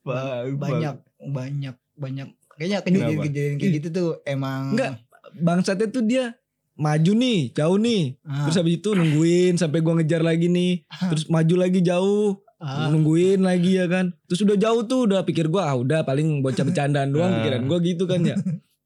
Fuck, 0.01 0.57
banyak 0.57 0.97
banyak 1.23 1.77
banyak 1.95 2.29
kayaknya 2.57 2.81
kejadian-kejadian 2.81 3.57
kayak 3.57 3.73
gitu 3.81 3.89
tuh 3.91 4.09
emang 4.25 4.73
Enggak. 4.73 5.01
Bangsatnya 5.37 5.89
tuh 5.89 6.03
dia 6.03 6.35
maju 6.75 7.13
nih, 7.15 7.53
jauh 7.53 7.77
nih. 7.77 8.17
Ah, 8.23 8.45
Terus 8.45 8.57
habis 8.57 8.75
itu 8.77 8.91
nungguin 8.91 9.55
sampai 9.55 9.81
gua 9.81 9.97
ngejar 9.97 10.21
lagi 10.21 10.49
nih. 10.49 10.85
Terus 10.89 11.29
maju 11.29 11.55
lagi 11.59 11.81
jauh. 11.81 12.41
Ah, 12.61 12.93
Nungguin 12.93 13.41
lagi 13.41 13.81
ya 13.81 13.89
kan. 13.89 14.13
Terus 14.29 14.45
udah 14.45 14.57
jauh 14.61 14.85
tuh 14.85 15.09
udah 15.09 15.25
pikir 15.25 15.49
gua 15.49 15.73
ah 15.73 15.77
udah 15.81 16.05
paling 16.05 16.45
bocah 16.45 16.63
bercandaan 16.63 17.11
doang 17.11 17.33
Ah. 17.33 17.37
pikiran 17.43 17.63
gua 17.65 17.79
gitu 17.81 18.05
kan 18.05 18.21
ya. 18.23 18.37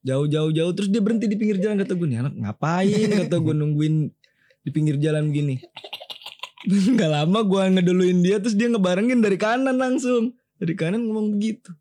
Jauh 0.04 0.28
jauh 0.28 0.52
jauh 0.52 0.72
terus 0.76 0.92
dia 0.92 1.00
berhenti 1.00 1.26
di 1.26 1.34
pinggir 1.34 1.56
jalan 1.58 1.80
kata 1.80 1.96
gue 1.96 2.04
nih 2.04 2.18
anak 2.20 2.34
ngapain 2.36 3.08
kata 3.24 3.40
gue 3.40 3.54
nungguin 3.56 3.94
di 4.60 4.70
pinggir 4.70 5.00
jalan 5.00 5.32
gini. 5.32 5.58
Gak 6.96 7.10
lama 7.10 7.40
gua 7.44 7.68
ngeduluin 7.68 8.20
dia 8.20 8.36
terus 8.36 8.52
dia 8.52 8.68
ngebarengin 8.68 9.24
dari 9.24 9.40
kanan 9.40 9.76
langsung. 9.80 10.36
Dari 10.60 10.76
kanan 10.76 11.08
ngomong 11.08 11.34
begitu. 11.34 11.72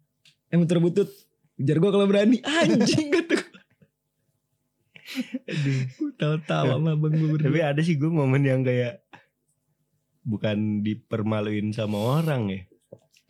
Eh 0.48 0.56
muter 0.56 0.80
butut. 0.80 1.12
Kejar 1.60 1.78
gua 1.84 1.92
kalau 1.92 2.08
berani. 2.08 2.40
Anjing 2.42 3.12
kata 3.12 3.36
gue. 3.38 3.52
Aduh. 5.46 5.80
Tahu-tahu 6.18 6.66
sama 6.80 6.96
abang 6.96 7.14
gue 7.14 7.38
Tapi 7.38 7.60
ada 7.60 7.82
sih 7.84 8.00
gue 8.00 8.10
momen 8.10 8.42
yang 8.42 8.64
kayak 8.64 9.03
bukan 10.24 10.82
dipermaluin 10.82 11.72
sama 11.72 11.96
orang 12.20 12.50
ya. 12.50 12.62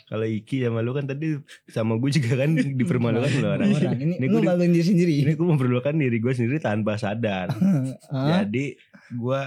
Kalau 0.03 0.23
Iki 0.23 0.61
sama 0.61 0.79
lu 0.79 0.91
kan 0.91 1.03
tadi 1.03 1.41
sama 1.65 1.97
gue 1.97 2.09
juga 2.11 2.37
kan 2.37 2.53
dipermalukan 2.79 3.29
sama 3.29 3.49
orang. 3.55 3.67
orang 3.71 3.97
ini, 3.97 4.13
Ini 4.15 4.27
di- 4.29 4.45
maluin 4.45 4.69
diri 4.69 4.85
sendiri 4.85 5.13
Ini 5.21 5.33
gue 5.33 5.47
memperlukan 5.47 5.93
diri 5.95 6.17
gue 6.17 6.29
sendiri 6.31 6.57
tanpa 6.59 6.95
sadar. 6.95 7.49
Ah, 8.07 8.39
Jadi 8.39 8.77
gue, 9.09 9.39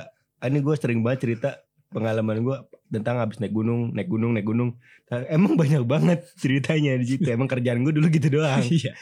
ini 0.43 0.59
gue 0.59 0.75
sering 0.75 1.01
banget 1.01 1.19
cerita 1.23 1.63
pengalaman 1.89 2.43
gue 2.43 2.57
tentang 2.89 3.19
habis 3.19 3.39
naik 3.39 3.53
gunung, 3.53 3.95
naik 3.95 4.07
gunung, 4.07 4.35
naik 4.35 4.45
gunung. 4.45 4.75
Nah, 5.07 5.23
Emang 5.29 5.55
banyak 5.55 5.87
banget 5.87 6.27
ceritanya 6.35 6.99
di 6.99 7.07
situ. 7.09 7.27
Emang 7.27 7.47
kerjaan 7.47 7.81
gue 7.81 7.93
dulu 7.93 8.07
gitu 8.09 8.27
doang. 8.33 8.59
Iya. 8.69 8.93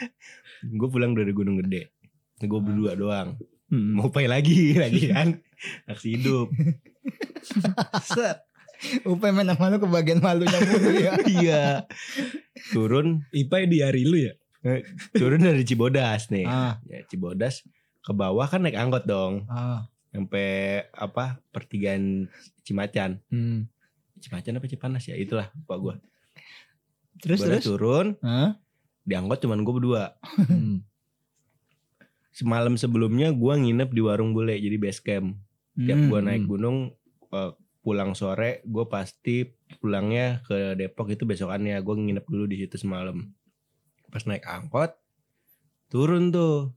gue 0.63 0.89
pulang 0.89 1.13
dari 1.13 1.33
gunung 1.33 1.57
gede. 1.59 1.97
Gue 2.39 2.61
berdua 2.61 2.93
doang. 2.95 3.41
Hmm. 3.67 3.97
Mau 3.97 4.09
pay 4.09 4.27
lagi, 4.27 4.77
lagi 4.77 5.09
kan. 5.09 5.41
Aksi 5.87 6.19
hidup. 6.19 6.53
Set. 8.09 8.45
Upaya 9.03 9.33
main 9.33 9.47
sama 9.47 9.71
lu 9.71 9.79
kebagian 9.79 10.19
malunya 10.19 10.59
mulu 10.61 10.91
ya 10.93 11.13
Iya. 11.41 11.63
Turun, 12.71 13.25
Ipai 13.31 13.65
di 13.65 13.81
hari 13.81 14.05
lu 14.05 14.19
ya? 14.21 14.35
turun 15.13 15.41
dari 15.41 15.61
Cibodas 15.63 16.29
nih. 16.29 16.45
ah, 16.45 16.81
Ya, 16.85 17.05
Cibodas 17.05 17.61
ke 18.01 18.13
bawah 18.13 18.45
kan 18.45 18.61
naik 18.61 18.77
angkot 18.77 19.05
dong. 19.05 19.45
ah. 19.47 19.89
Sampai 20.09 20.47
apa? 20.91 21.43
Pertigaan 21.51 22.31
Cimacan. 22.63 23.19
Hmm. 23.29 23.67
Cimacan 24.17 24.57
apa 24.57 24.67
Cipanas 24.67 25.05
ya? 25.05 25.15
Itulah 25.15 25.51
Pak 25.65 25.79
gue. 25.79 25.95
terus 27.17 27.41
terus 27.41 27.63
turun, 27.63 28.19
Hah? 28.21 28.59
di 29.01 29.15
angkot 29.15 29.39
cuman 29.39 29.61
gue 29.61 29.75
berdua. 29.75 30.15
Hmm. 30.41 30.83
Semalam 32.31 32.75
sebelumnya 32.75 33.31
gue 33.31 33.55
nginep 33.55 33.91
di 33.91 34.01
warung 34.01 34.33
bule 34.33 34.55
jadi 34.55 34.75
base 34.75 34.99
camp. 34.99 35.39
Tiap 35.75 35.99
Hmm. 35.99 36.09
gue 36.09 36.21
naik 36.23 36.45
gunung 36.45 36.79
eh, 37.29 37.53
pulang 37.81 38.15
sore, 38.15 38.63
gue 38.63 38.85
pasti 38.87 39.45
pulangnya 39.77 40.41
ke 40.43 40.73
Depok 40.75 41.11
itu 41.11 41.23
besokannya. 41.23 41.77
Gue 41.81 41.95
nginep 41.97 42.25
dulu 42.25 42.45
di 42.45 42.57
situ 42.59 42.77
semalam. 42.77 43.21
Pas 44.09 44.23
naik 44.23 44.43
angkot, 44.43 44.95
turun 45.89 46.31
tuh, 46.31 46.73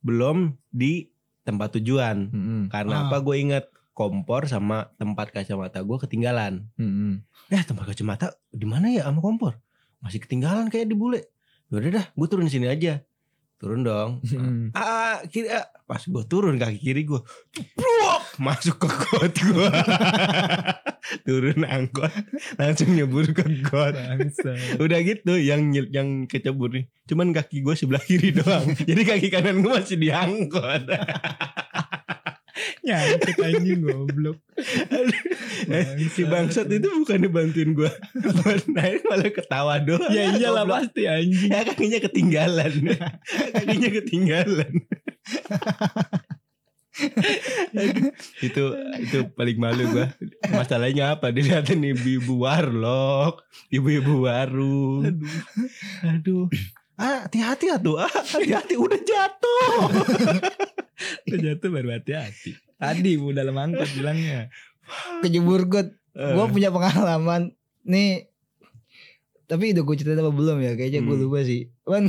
belum 0.00 0.54
di 0.68 1.08
tempat 1.42 1.74
tujuan. 1.74 2.16
Hmm. 2.28 2.64
Karena 2.68 3.00
Ah. 3.00 3.02
apa? 3.08 3.18
Gue 3.18 3.40
inget 3.40 3.66
kompor 3.92 4.44
sama 4.44 4.90
tempat 4.94 5.30
kacamata 5.30 5.80
gue 5.80 5.96
ketinggalan. 5.98 6.66
Hmm. 6.74 7.22
Eh 7.46 7.62
tempat 7.62 7.88
kacamata 7.88 8.32
di 8.48 8.64
mana 8.64 8.90
ya 8.90 9.06
sama 9.06 9.18
kompor? 9.18 9.56
Masih 9.98 10.18
ketinggalan 10.18 10.68
kayak 10.68 10.86
di 10.86 10.94
bule. 10.94 11.32
Yaudah 11.68 11.90
dah, 11.94 12.06
gue 12.10 12.26
turun 12.26 12.46
sini 12.46 12.68
aja. 12.68 13.00
Turun 13.56 13.80
dong. 13.80 14.20
Hmm. 14.26 14.68
Ah, 14.72 15.24
kiri 15.24 15.48
ah. 15.48 15.64
Pas 15.84 16.00
gue 16.00 16.24
turun 16.24 16.56
kaki 16.56 16.76
kiri 16.76 17.02
gue 17.02 17.20
masuk 18.38 18.82
ke 18.82 18.88
got 18.88 19.34
gue. 19.34 19.68
turun 21.28 21.62
angkot 21.68 22.10
langsung 22.56 22.96
nyebur 22.96 23.28
ke 23.30 23.44
got. 23.68 23.94
Udah 24.80 24.98
gitu 25.04 25.36
yang 25.36 25.72
yang 25.72 26.24
kecebur 26.26 26.72
nih. 26.72 26.86
Cuman 27.06 27.36
kaki 27.36 27.60
gue 27.60 27.74
sebelah 27.76 28.02
kiri 28.02 28.32
doang. 28.34 28.72
Jadi 28.88 29.02
kaki 29.04 29.28
kanan 29.28 29.60
gue 29.60 29.72
masih 29.72 30.00
diangkot. 30.00 30.88
Nyangkut 32.84 33.36
anjing 33.40 33.80
goblok. 33.82 34.38
si 36.12 36.22
bangsat 36.28 36.68
itu 36.68 36.88
bukannya 37.02 37.28
bantuin 37.32 37.72
gue 37.72 37.90
buat 38.14 38.64
naik 38.68 39.02
malah 39.08 39.30
ketawa 39.32 39.74
doang. 39.80 40.12
Ya 40.12 40.28
iyalah 40.36 40.68
Goblok. 40.68 40.92
pasti 40.92 41.02
anjing. 41.08 41.50
Ya 41.50 41.64
kakinya 41.64 41.98
ketinggalan. 42.04 42.72
kakinya 43.56 43.90
ketinggalan. 43.90 44.72
Itu 48.40 48.62
itu 49.00 49.18
paling 49.34 49.58
malu 49.58 49.84
gua. 49.90 50.06
Masalahnya 50.48 51.18
apa? 51.18 51.30
Dilihatin 51.30 51.82
ibu-ibu 51.82 52.40
warlock, 52.40 53.42
ibu-ibu 53.68 54.24
warung. 54.24 55.02
Aduh. 55.04 55.34
Aduh. 56.06 56.44
Ah, 56.94 57.26
hati-hati 57.26 57.74
atuh. 57.74 57.98
Ah, 57.98 58.06
hati-hati 58.08 58.78
udah 58.78 59.00
jatuh. 59.00 59.74
Udah 61.26 61.38
jatuh 61.42 61.68
baru 61.68 61.98
hati-hati. 61.98 62.54
Tadi 62.78 63.16
bu 63.16 63.30
dalam 63.30 63.54
angkot 63.54 63.90
bilangnya. 63.92 64.50
kejebur 65.20 65.64
got 65.66 65.88
Eh, 66.14 66.30
gue 66.30 66.46
punya 66.46 66.70
pengalaman 66.70 67.58
nih 67.82 68.30
tapi 69.44 69.74
udah 69.74 69.82
gue 69.82 69.96
cerita 69.98 70.22
apa 70.22 70.30
belum 70.30 70.62
ya 70.62 70.78
kayaknya 70.78 71.02
gue 71.02 71.10
Hmm. 71.10 71.24
lupa 71.26 71.42
sih 71.42 71.66
kan 71.82 72.06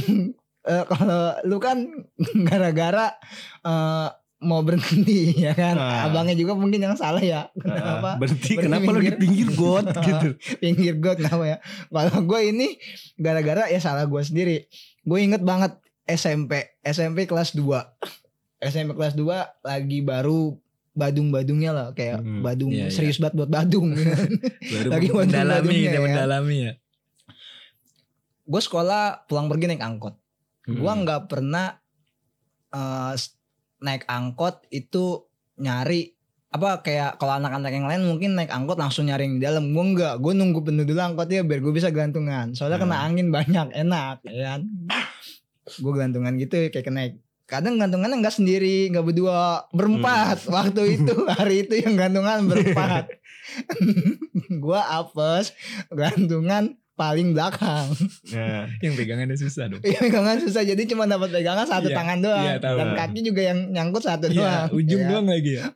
eh, 0.62 0.84
kalau 0.86 1.34
lu 1.42 1.58
kan 1.58 1.90
gara-gara 2.46 3.18
eh, 3.60 4.08
mau 4.46 4.62
berhenti 4.62 5.34
ya 5.44 5.52
kan 5.52 5.76
Ah. 5.76 6.06
abangnya 6.06 6.34
juga 6.34 6.54
mungkin 6.54 6.80
yang 6.80 6.94
salah 6.94 7.20
ya 7.20 7.42
ah, 7.44 7.52
kenapa 7.52 8.10
berhenti 8.16 8.54
Berhenti 8.54 8.54
kenapa 8.62 8.86
lu 8.86 8.94
di 8.94 9.02
minggir. 9.02 9.18
pinggir 9.18 9.50
got 9.52 9.86
gitu. 10.08 10.30
pinggir 10.56 10.94
got 10.96 11.18
kenapa 11.18 11.44
ya 11.44 11.58
kalau 11.88 12.22
gue 12.24 12.40
ini 12.46 12.68
gara-gara 13.16 13.66
ya 13.66 13.78
salah 13.78 14.06
gue 14.06 14.22
sendiri 14.22 14.70
gue 15.02 15.20
inget 15.20 15.42
banget 15.42 15.74
SMP 16.06 16.78
SMP 16.80 17.26
kelas 17.26 17.52
2 17.52 17.66
SMP 18.64 18.94
kelas 18.94 19.14
2 19.14 19.26
lagi 19.62 20.00
baru 20.00 20.54
badung-badungnya 20.92 21.72
lah 21.72 21.88
kayak 21.92 22.18
Hmm, 22.18 22.40
badung 22.40 22.72
iya, 22.72 22.88
iya. 22.88 22.90
serius 22.90 23.18
banget 23.18 23.36
buat 23.36 23.50
badung 23.50 23.92
Baru 24.72 24.88
Lagi 24.88 25.12
mendalami, 25.12 25.76
ya. 25.84 26.00
mendalami 26.00 26.58
ya. 26.62 26.74
gue 28.44 28.62
sekolah 28.62 29.26
pulang 29.26 29.48
pergi 29.48 29.66
naik 29.68 29.82
angkot 29.82 30.16
Hmm. 30.64 30.82
Gua 30.82 30.98
nggak 30.98 31.30
pernah 31.30 31.78
s- 33.14 33.35
naik 33.86 34.10
angkot 34.10 34.66
itu 34.74 35.30
nyari 35.62 36.18
apa 36.50 36.80
kayak 36.80 37.20
kalau 37.20 37.36
anak-anak 37.36 37.68
yang 37.70 37.84
lain 37.84 38.08
mungkin 38.08 38.32
naik 38.34 38.48
angkot 38.50 38.80
langsung 38.80 39.06
nyari 39.06 39.28
yang 39.28 39.38
di 39.38 39.44
dalam. 39.44 39.70
Gue 39.76 39.86
enggak 39.94 40.18
gue 40.24 40.34
nunggu 40.34 40.60
penuh 40.64 40.88
dulu 40.88 41.00
angkotnya 41.04 41.46
biar 41.46 41.60
gue 41.62 41.74
bisa 41.76 41.92
gantungan. 41.94 42.56
Soalnya 42.56 42.80
kena 42.80 42.98
Hmm. 42.98 43.08
angin 43.12 43.28
banyak 43.30 43.68
enak 43.76 44.24
ya 44.26 44.56
kan? 44.56 44.62
Gue 45.78 45.94
gantungan 45.94 46.34
gitu 46.40 46.72
kayak 46.72 46.86
kena 46.88 47.02
kadang 47.46 47.78
gantungannya 47.78 48.26
nggak 48.26 48.36
sendiri 48.40 48.90
nggak 48.90 49.06
berdua 49.06 49.68
berempat. 49.70 50.48
Waktu 50.48 50.82
itu 50.98 51.14
hari 51.38 51.68
itu 51.68 51.78
yang 51.84 51.94
gantungan 52.00 52.48
berempat. 52.48 53.12
Gue 54.64 54.80
apes 54.80 55.54
gantungan 55.92 56.80
paling 56.96 57.32
belakang 57.32 57.92
Nah, 58.32 58.66
Yang 58.84 58.94
pegangannya 58.96 59.36
susah 59.36 59.68
dong. 59.68 59.82
Iya 59.84 60.00
pegangan 60.00 60.40
susah 60.40 60.64
jadi 60.64 60.82
cuma 60.88 61.04
dapat 61.06 61.30
pegangan 61.30 61.68
satu 61.68 61.88
Iya, 61.88 61.96
tangan 61.96 62.18
doang 62.20 62.46
iya, 62.46 62.56
tahu. 62.58 62.78
dan 62.80 62.90
kaki 62.96 63.20
juga 63.22 63.42
yang 63.44 63.60
nyangkut 63.70 64.02
satu 64.02 64.26
Iya, 64.28 64.40
doang. 64.66 64.68
ujung 64.74 65.02
ya. 65.02 65.08
doang 65.10 65.28
lagi 65.28 65.52
ya. 65.54 65.66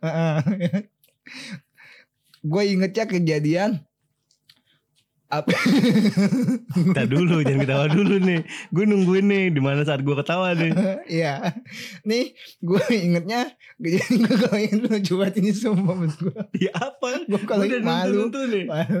Gue 2.42 2.62
ingetnya 2.66 3.04
kejadian 3.04 3.70
apa 5.30 5.46
Kita 6.90 7.06
dulu 7.06 7.38
jangan 7.46 7.62
ketawa 7.62 7.86
dulu 7.86 8.18
nih. 8.18 8.40
Gue 8.74 8.82
nungguin 8.82 9.26
nih 9.28 9.44
di 9.54 9.60
mana 9.62 9.86
saat 9.86 10.02
gue 10.02 10.10
ketawa 10.10 10.58
nih. 10.58 10.72
Iya. 11.06 11.54
Nih 12.02 12.34
gue 12.58 12.82
ingetnya 12.90 13.46
Jadi 13.76 13.96
gue 14.18 14.34
kalau 14.36 14.58
inget 14.58 14.80
lucu 14.82 15.14
banget 15.14 15.34
ini 15.38 15.52
sumpah 15.54 15.94
menurut 15.94 16.18
gue 16.18 16.34
Ya 16.58 16.72
apa? 16.74 17.22
Gue 17.28 17.40
kalau 17.46 17.62
malu 17.78 18.26
nih. 18.32 18.64
Malu. 18.66 19.00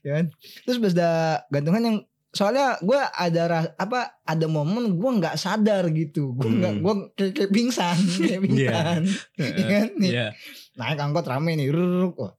Ya 0.00 0.10
kan? 0.14 0.24
Terus 0.62 0.78
pas 0.78 0.92
ada 0.92 1.10
gantungan 1.48 1.82
yang 1.82 1.98
soalnya 2.30 2.76
gue 2.80 2.98
ada 2.98 3.42
ras- 3.46 3.74
apa 3.76 4.18
ada 4.20 4.46
momen 4.46 4.84
gue 4.92 5.10
nggak 5.14 5.36
sadar 5.36 5.86
gitu 5.88 6.34
gue 6.34 6.50
nggak 6.52 6.72
Hmm. 6.72 6.82
gue 6.82 6.94
kayak, 7.16 7.32
kayak 7.32 7.50
pingsan 7.52 7.94
kayak 8.18 8.40
pingsan 8.42 9.00
Iya 9.38 9.64
kan 9.64 9.86
nih 9.94 10.10
Iya. 10.12 10.26
naik 10.74 10.98
angkot 10.98 11.22
rame 11.24 11.54
nih 11.54 11.70
ruruk 11.70 12.18
Wah. 12.18 12.34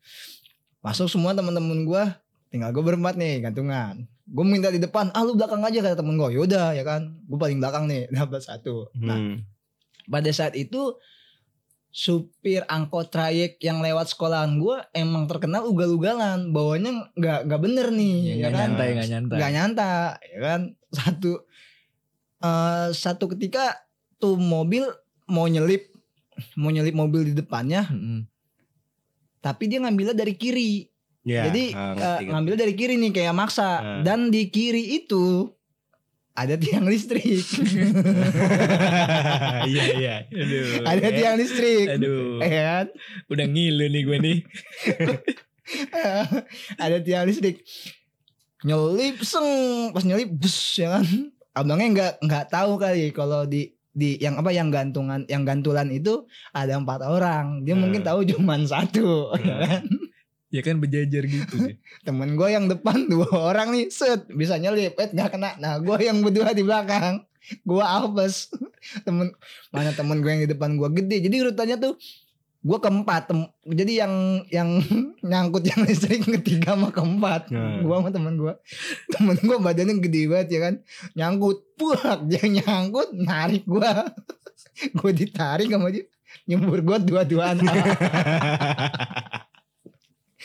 masuk 0.82 1.08
semua 1.08 1.32
teman-teman 1.32 1.82
gue 1.82 2.04
tinggal 2.50 2.69
gue 2.69 2.84
berempat 2.84 3.15
nih 3.15 3.39
gantungan 3.41 4.04
gue 4.26 4.43
minta 4.43 4.67
di 4.67 4.78
depan 4.78 5.10
ah 5.10 5.21
lu 5.21 5.32
belakang 5.34 5.62
aja 5.62 5.80
kata 5.82 5.95
temen 5.95 6.13
gue 6.13 6.30
yaudah 6.34 6.71
ya 6.71 6.84
kan 6.84 7.15
gue 7.21 7.38
paling 7.38 7.58
belakang 7.58 7.88
nih 7.88 8.12
dapat 8.13 8.41
satu 8.41 8.91
nah 8.95 9.15
Hmm. 9.15 9.48
pada 10.06 10.28
saat 10.30 10.54
itu 10.54 10.91
supir 11.95 12.67
angkot 12.67 13.08
trayek 13.08 13.55
yang 13.58 13.79
lewat 13.79 14.12
sekolahan 14.12 14.60
gue 14.60 14.84
emang 14.91 15.25
terkenal 15.25 15.63
ugal-ugalan 15.63 16.51
bawanya 16.51 17.08
nggak 17.13 17.47
nggak 17.47 17.62
bener 17.62 17.88
nih 17.89 18.15
Iya, 18.19 18.27
ya 18.27 18.36
nggak 18.36 18.51
kan 18.51 18.60
nyantai, 18.62 18.88
nggak 18.91 19.10
nyantai. 19.10 19.38
nggak 19.39 19.53
nyanta 19.53 19.91
ya 20.19 20.39
kan 20.41 20.62
satu 20.97 21.31
eh 22.38 22.88
satu 22.91 23.25
ketika 23.31 23.79
tuh 24.17 24.36
mobil 24.36 24.84
mau 25.25 25.47
nyelip 25.47 25.88
mau 26.53 26.67
nyelip 26.67 26.91
mobil 26.93 27.21
di 27.23 27.34
depannya 27.34 27.88
Mm-mm. 27.88 28.27
tapi 29.39 29.63
dia 29.65 29.79
ngambilnya 29.79 30.13
dari 30.13 30.36
kiri 30.36 30.91
Ya, 31.23 31.49
jadi 31.49 31.73
ngerti. 31.73 32.23
ngambilnya 32.27 32.60
dari 32.60 32.75
kiri 32.75 32.95
nih 32.97 33.10
kayak 33.12 33.34
maksa 33.34 33.65
Ah. 33.75 33.81
dan 34.03 34.29
di 34.29 34.45
kiri 34.47 34.93
itu 34.95 35.49
ada 36.36 36.56
tiang 36.56 36.84
listrik 36.84 37.24
Iya 39.65 39.84
iya. 39.95 40.15
Aduh. 40.28 40.84
ada 40.84 41.00
eh, 41.02 41.13
tiang 41.13 41.36
listrik 41.36 41.88
Aduh. 41.89 42.38
ya 42.39 42.63
kan 42.76 42.88
Udah 43.28 43.45
ngilu 43.45 43.86
nih 43.88 44.02
gue 44.04 44.17
nih. 44.19 44.38
ada 46.78 46.98
tiang 47.00 47.26
listrik 47.26 47.63
nyelip 48.62 49.21
seng 49.21 49.48
pas 49.91 50.04
nyelip 50.04 50.30
bus 50.32 50.58
ya 50.76 50.98
kan 50.98 51.06
abangnya 51.54 51.88
nggak 51.91 52.13
nggak 52.21 52.45
tahu 52.50 52.76
kali 52.76 53.10
kalau 53.10 53.45
di 53.45 53.71
di 53.89 54.19
yang 54.19 54.36
apa 54.36 54.52
yang 54.52 54.67
gantungan 54.67 55.24
yang 55.26 55.41
gantulan 55.41 55.88
itu 55.88 56.28
ada 56.52 56.76
empat 56.76 57.00
orang 57.02 57.63
dia 57.63 57.74
mungkin 57.74 58.04
Hmm. 58.04 58.10
tahu 58.12 58.19
cuman 58.28 58.67
satu 58.67 59.32
ya 59.39 59.56
kan 59.63 59.84
Ya 60.53 60.62
kan 60.62 60.77
berjajar 60.77 61.23
gitu 61.25 61.55
deh. 61.58 61.77
temen 62.08 62.38
gue 62.38 62.47
yang 62.49 62.69
depan 62.69 63.05
dua 63.12 63.27
orang 63.34 63.73
nih 63.73 63.89
set 63.89 64.29
bisa 64.31 64.55
nyelip. 64.62 64.97
Eh 64.97 65.10
nggak 65.12 65.29
kena. 65.36 65.58
Nah 65.58 65.81
gue 65.81 65.97
yang 66.01 66.21
berdua 66.21 66.53
di 66.53 66.62
belakang. 66.62 67.25
Gue 67.62 67.81
apes 67.81 68.49
temen 69.08 69.34
mana 69.69 69.93
temen 69.93 70.21
gue 70.21 70.31
yang 70.31 70.43
di 70.45 70.49
depan 70.49 70.77
gue 70.77 70.89
gede. 71.01 71.17
Jadi 71.29 71.36
urutannya 71.45 71.77
tuh 71.81 71.93
gue 72.65 72.77
keempat. 72.81 73.21
Tem- 73.29 73.51
jadi 73.73 74.05
yang 74.05 74.13
yang 74.49 74.69
nyangkut 75.25 75.65
yang 75.65 75.81
listrik 75.86 76.25
ketiga 76.41 76.77
sama 76.77 76.89
keempat. 76.93 77.49
Hmm. 77.49 77.86
gue 77.86 77.95
sama 77.97 78.10
temen 78.13 78.34
gue 78.38 78.53
temen 79.13 79.38
gue 79.38 79.58
badannya 79.58 79.97
gede 80.01 80.21
banget 80.29 80.47
ya 80.53 80.60
kan. 80.69 80.73
Nyangkut 81.17 81.58
puak 81.77 82.25
dia 82.29 82.45
nyangkut 82.45 83.13
narik 83.17 83.65
gue 83.65 83.91
gue 84.93 85.12
ditarik 85.12 85.69
sama 85.73 85.89
dia. 85.89 86.05
Nyembur 86.45 86.84
gue 86.86 86.97
dua-duaan 87.10 87.58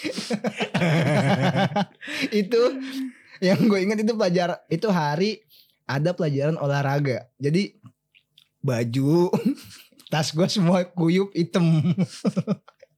itu 2.40 2.60
yang 3.40 3.60
gue 3.64 3.78
ingat 3.80 3.98
itu 4.04 4.12
pelajar 4.16 4.60
itu 4.68 4.88
hari 4.88 5.40
ada 5.88 6.14
pelajaran 6.14 6.56
olahraga. 6.60 7.26
Jadi 7.40 7.80
baju 8.60 9.32
tas 10.12 10.30
gue 10.30 10.46
semua 10.46 10.86
kuyup 10.86 11.32
hitam. 11.34 11.66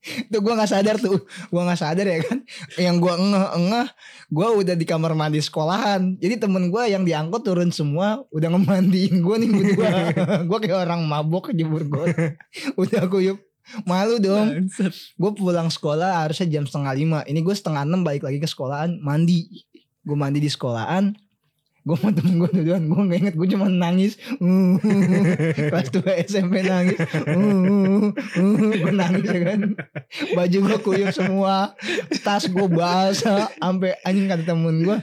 Itu 0.02 0.42
gue 0.42 0.50
nggak 0.50 0.66
sadar 0.66 0.98
tuh 0.98 1.30
gue 1.30 1.62
nggak 1.62 1.78
sadar 1.78 2.02
ya 2.02 2.18
kan. 2.26 2.42
Yang 2.74 2.96
gue 3.06 3.14
ngeh 3.22 3.48
ngeh 3.70 3.88
gue 4.34 4.48
udah 4.50 4.74
di 4.74 4.82
kamar 4.82 5.14
mandi 5.14 5.38
sekolahan. 5.38 6.18
Jadi 6.18 6.42
temen 6.42 6.74
gue 6.74 6.82
yang 6.90 7.06
diangkut 7.06 7.46
turun 7.46 7.70
semua 7.70 8.26
udah 8.34 8.50
ngemandiin 8.50 9.22
gue 9.22 9.36
nih 9.46 9.50
berdua. 9.54 9.90
Gue 10.42 10.58
kayak 10.58 10.90
orang 10.90 11.06
mabok 11.06 11.54
jebur 11.54 11.86
gue. 11.86 12.34
Udah 12.74 13.06
kuyup 13.06 13.38
malu 13.88 14.18
dong. 14.18 14.68
Gue 15.16 15.30
pulang 15.34 15.68
sekolah 15.68 16.26
harusnya 16.26 16.48
jam 16.48 16.64
setengah 16.66 16.92
lima. 16.94 17.18
Ini 17.24 17.40
gue 17.40 17.54
setengah 17.54 17.82
enam 17.86 18.02
balik 18.02 18.26
lagi 18.26 18.38
ke 18.42 18.48
sekolahan 18.48 18.98
mandi. 19.00 19.66
Gue 20.02 20.16
mandi 20.18 20.42
di 20.42 20.50
sekolahan. 20.50 21.14
Gue 21.82 21.98
sama 21.98 22.14
temen 22.14 22.38
gue 22.38 22.50
duluan. 22.54 22.82
Gue 22.86 23.00
gak 23.10 23.18
inget 23.26 23.34
gue 23.34 23.48
cuma 23.50 23.66
nangis. 23.66 24.14
Kelas 25.70 25.88
2 25.90 26.30
SMP 26.30 26.62
nangis. 26.62 26.98
Gue 28.78 28.92
nangis 28.94 29.26
ya 29.26 29.40
kan? 29.42 29.60
Baju 30.38 30.58
gue 30.62 30.78
kuyup 30.78 31.10
semua. 31.10 31.74
Tas 32.22 32.46
gue 32.46 32.66
basah. 32.70 33.50
Sampai 33.58 33.98
anjing 34.06 34.30
kata 34.30 34.46
temen 34.46 34.86
gue 34.86 34.98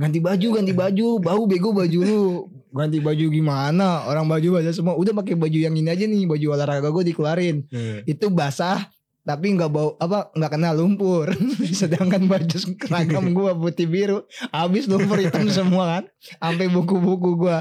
ganti 0.00 0.18
baju 0.24 0.48
ganti 0.56 0.72
baju. 0.72 1.20
Bau 1.20 1.44
bego 1.44 1.76
baju 1.76 1.98
lu. 2.00 2.24
Ganti 2.72 2.98
baju 3.04 3.26
gimana? 3.28 4.08
Orang 4.08 4.24
baju 4.32 4.56
basah 4.56 4.72
semua. 4.72 4.96
Udah 4.96 5.12
pakai 5.12 5.36
baju 5.36 5.58
yang 5.60 5.76
ini 5.76 5.92
aja 5.92 6.08
nih 6.08 6.24
baju 6.24 6.56
olahraga 6.56 6.88
gue 6.88 7.12
dikeluarin. 7.12 7.68
Itu 8.08 8.32
basah 8.32 8.88
tapi 9.20 9.52
nggak 9.52 9.70
bau 9.70 9.94
apa 10.00 10.32
nggak 10.32 10.50
kena 10.56 10.72
lumpur. 10.72 11.28
Sedangkan 11.80 12.24
baju 12.24 12.56
seragam 12.56 13.36
gua 13.36 13.52
putih 13.52 13.84
biru. 13.84 14.24
Habis 14.48 14.88
lumpur 14.88 15.20
hitam 15.20 15.44
semua 15.52 16.00
kan. 16.00 16.04
Sampai 16.40 16.72
buku-buku 16.72 17.36
gua. 17.36 17.60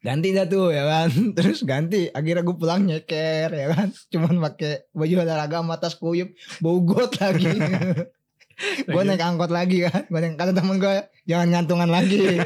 Ganti 0.00 0.32
dah 0.32 0.48
tuh 0.48 0.72
ya 0.72 0.88
kan? 0.88 1.12
Terus 1.36 1.60
ganti. 1.60 2.08
Akhirnya 2.08 2.40
gue 2.40 2.56
pulang 2.56 2.88
nyeker 2.88 3.52
ya 3.52 3.66
kan? 3.76 3.92
Cuman 4.08 4.40
pakai 4.48 4.88
baju 4.96 5.14
olahraga 5.20 5.60
sama 5.60 5.76
tas 5.76 5.94
kuyup. 5.94 6.32
Bau 6.64 6.80
got 6.80 7.20
lagi 7.20 7.52
gue 8.60 9.02
naik 9.02 9.22
angkot 9.24 9.50
lagi 9.50 9.88
kan 9.88 10.04
gue 10.04 10.20
naik 10.20 10.36
kata 10.36 10.52
temen 10.52 10.76
gue 10.76 10.94
jangan 11.28 11.48
ngantungan 11.48 11.90
lagi. 11.90 12.20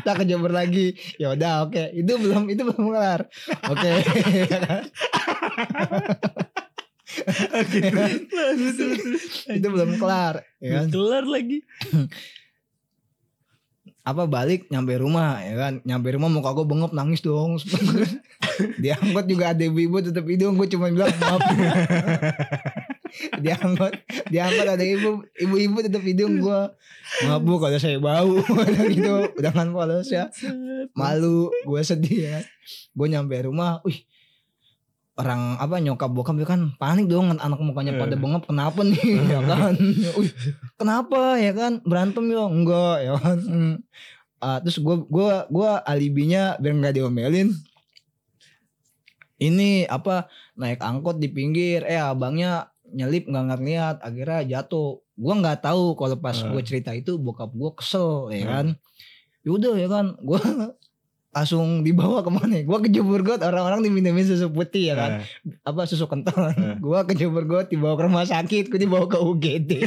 Tak 0.00 0.24
kejebur 0.24 0.48
lagi. 0.48 0.96
Ya 1.20 1.36
udah 1.36 1.68
oke. 1.68 1.92
Itu 1.92 2.16
belum 2.16 2.48
itu 2.48 2.64
belum 2.64 2.88
kelar. 2.88 3.28
Oke. 3.68 3.90
Ya 7.70 7.90
kan? 7.90 8.10
itu 9.50 9.66
belum 9.66 9.98
kelar 9.98 10.46
ya 10.62 10.68
kan? 10.78 10.86
Kelar 10.94 11.26
lagi. 11.26 11.58
apa 14.00 14.24
balik 14.30 14.70
nyampe 14.70 14.94
rumah 14.96 15.42
ya 15.42 15.54
kan? 15.58 15.72
Nyampe 15.82 16.14
rumah 16.16 16.30
muka 16.30 16.54
gue 16.54 16.64
bengep 16.64 16.94
nangis 16.94 17.20
dong. 17.20 17.58
Diangkut 18.78 19.26
juga 19.26 19.52
ada 19.52 19.62
ibu-ibu 19.66 20.00
tetap 20.00 20.24
hidung 20.30 20.54
gue 20.54 20.70
cuma 20.70 20.88
bilang 20.88 21.12
maaf 21.18 21.42
diangkut 23.38 23.92
diangkut 24.28 24.66
ada 24.66 24.84
ibu 24.84 25.24
ibu-ibu 25.36 25.78
tetap 25.82 26.02
hidung 26.02 26.38
gue 26.40 26.60
maaf 27.26 27.42
bu 27.42 27.58
kalau 27.58 27.78
saya 27.78 27.98
bau. 27.98 28.38
Gitu 28.94 29.34
dengan 29.38 29.66
polos 29.74 30.08
ya. 30.08 30.30
Malu 30.94 31.50
gue 31.66 31.80
sedih 31.82 32.18
ya. 32.30 32.38
Gue 32.94 33.06
nyampe 33.10 33.34
rumah 33.42 33.82
wih. 33.82 34.06
Orang 35.18 35.60
apa 35.60 35.82
nyokap 35.84 36.08
bokap 36.16 36.38
ya 36.40 36.48
kan 36.48 36.72
panik 36.80 37.04
dong 37.04 37.36
anak 37.36 37.60
mukanya 37.60 37.92
pada 37.98 38.16
Eh. 38.16 38.20
bengep 38.20 38.46
kenapa 38.48 38.80
nih? 38.80 39.04
Ya 39.36 39.40
kan? 39.44 39.74
Wih 40.16 40.32
kenapa 40.80 41.36
ya 41.36 41.52
kan? 41.52 41.72
Berantem 41.84 42.24
ya 42.30 42.44
enggak 42.46 42.96
ya 43.04 43.14
kan. 43.18 43.38
Ah, 44.40 44.56
terus 44.56 44.80
gue 44.80 44.96
gua 45.12 45.44
gua 45.52 45.84
alibinya 45.84 46.56
biar 46.56 46.72
nggak 46.72 46.96
diomelin. 46.96 47.52
Ini 49.36 49.84
apa 49.84 50.32
naik 50.56 50.80
angkot 50.80 51.20
di 51.20 51.28
pinggir. 51.28 51.84
Eh 51.84 52.00
abangnya 52.00 52.72
nyelip 52.90 53.24
nggak 53.24 53.44
ngeliat 53.48 53.96
akhirnya 53.98 54.40
jatuh. 54.48 54.88
Gue 55.14 55.34
nggak 55.34 55.60
tahu 55.60 55.94
kalau 55.94 56.16
pas 56.16 56.34
Eh. 56.34 56.46
gue 56.46 56.62
cerita 56.62 56.90
itu 56.90 57.16
bokap 57.16 57.50
gue 57.50 57.70
kesel 57.74 58.08
ya 58.28 58.38
Hmm. 58.38 58.48
kan. 58.48 58.66
Yaudah 59.42 59.74
ya 59.74 59.86
kan. 59.86 60.06
Gue 60.18 60.36
langsung 61.30 61.80
dibawa 61.80 62.20
ke 62.20 62.28
mana 62.28 62.52
ya? 62.52 62.64
Gue 62.64 62.78
kejebur 62.82 63.22
got 63.22 63.38
orang-orang 63.40 63.80
diminum 63.82 64.18
susu 64.18 64.48
putih 64.48 64.90
ya 64.90 64.94
kan. 64.94 65.10
Apa 65.62 65.84
susu 65.84 66.04
kental. 66.04 66.50
Eh. 66.50 66.74
gue 66.76 66.98
kejebur 67.06 67.44
got 67.44 67.66
dibawa 67.66 67.94
ke 67.94 68.02
rumah 68.02 68.24
sakit 68.24 68.66
gue 68.66 68.80
dibawa 68.80 69.06
ke 69.06 69.16
UGD 69.16 69.70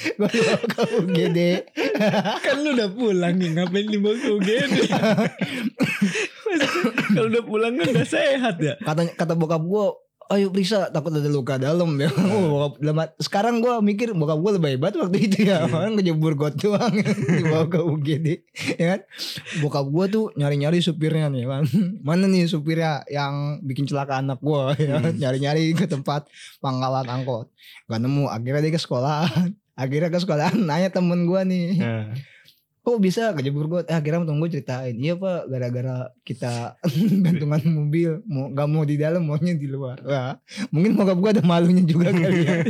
gue 0.00 0.28
dibawa 0.30 0.64
ke 0.64 0.82
UGD 0.96 1.38
kan 2.40 2.56
lu 2.58 2.72
udah 2.72 2.88
pulang 2.88 3.36
nih 3.36 3.52
ngapain 3.52 3.84
dibawa 3.86 4.16
ke 4.16 4.28
UGD 4.30 4.74
kalau 7.16 7.28
udah 7.28 7.42
pulang 7.44 7.72
kan 7.76 7.86
udah 7.90 8.08
sehat 8.08 8.56
ya 8.60 8.74
kata 8.80 9.12
kata 9.16 9.32
bokap 9.36 9.62
gue 9.62 9.84
ayo 10.30 10.46
periksa 10.54 10.94
takut 10.94 11.10
ada 11.10 11.26
luka 11.26 11.58
dalam 11.58 11.90
ya. 11.98 12.06
Oh, 12.30 12.70
bokap, 12.70 13.18
sekarang 13.18 13.58
gue 13.58 13.74
mikir 13.82 14.14
bokap 14.14 14.38
gue 14.38 14.50
lebih 14.62 14.70
hebat 14.78 14.94
waktu 14.94 15.26
itu 15.26 15.50
ya. 15.50 15.66
Orang 15.66 15.98
kejebur 15.98 16.38
got 16.38 16.54
doang 16.54 16.94
dibawa 17.42 17.66
ke 17.66 17.82
UGD. 17.82 18.26
Ya 18.78 18.86
kan. 18.96 19.00
Bokap 19.58 19.90
gue 19.90 20.04
tuh 20.06 20.24
nyari-nyari 20.38 20.78
supirnya 20.78 21.26
nih 21.26 21.50
kan. 21.50 21.66
Mana 22.06 22.30
nih 22.30 22.46
supirnya 22.46 23.02
yang 23.10 23.58
bikin 23.66 23.90
celaka 23.90 24.22
anak 24.22 24.38
gue 24.38 24.86
ya. 24.86 25.02
kan. 25.02 25.18
Nyari-nyari 25.18 25.74
ke 25.74 25.90
tempat 25.90 26.30
pangkalan 26.62 27.10
angkot. 27.10 27.50
Gak 27.90 27.98
nemu. 27.98 28.30
Akhirnya 28.30 28.62
dia 28.62 28.72
ke 28.72 28.80
sekolahan. 28.80 29.50
Akhirnya 29.82 30.14
ke 30.14 30.18
sekolahan 30.22 30.62
nanya 30.62 30.94
temen 30.94 31.26
gue 31.26 31.40
nih. 31.42 31.66
Kok 32.80 32.96
bisa 32.96 33.36
kejebur 33.36 33.68
got? 33.68 33.84
Eh, 33.86 33.94
akhirnya 33.94 34.24
temen 34.24 34.40
gue 34.40 34.50
ceritain. 34.50 34.96
Iya 34.96 35.12
pak 35.14 35.46
gara-gara 35.46 36.08
kita 36.24 36.80
gantungan 37.24 37.60
mobil. 37.66 38.24
mau 38.24 38.48
Gak 38.48 38.68
mau 38.68 38.82
di 38.82 38.96
dalam 38.96 39.20
maunya 39.22 39.52
di 39.52 39.68
luar. 39.68 40.00
Wah, 40.00 40.40
mungkin 40.68 40.96
bokap 40.96 41.20
gue 41.20 41.30
ada 41.36 41.44
malunya 41.44 41.84
juga 41.84 42.08
kali 42.16 42.40
ya. 42.40 42.64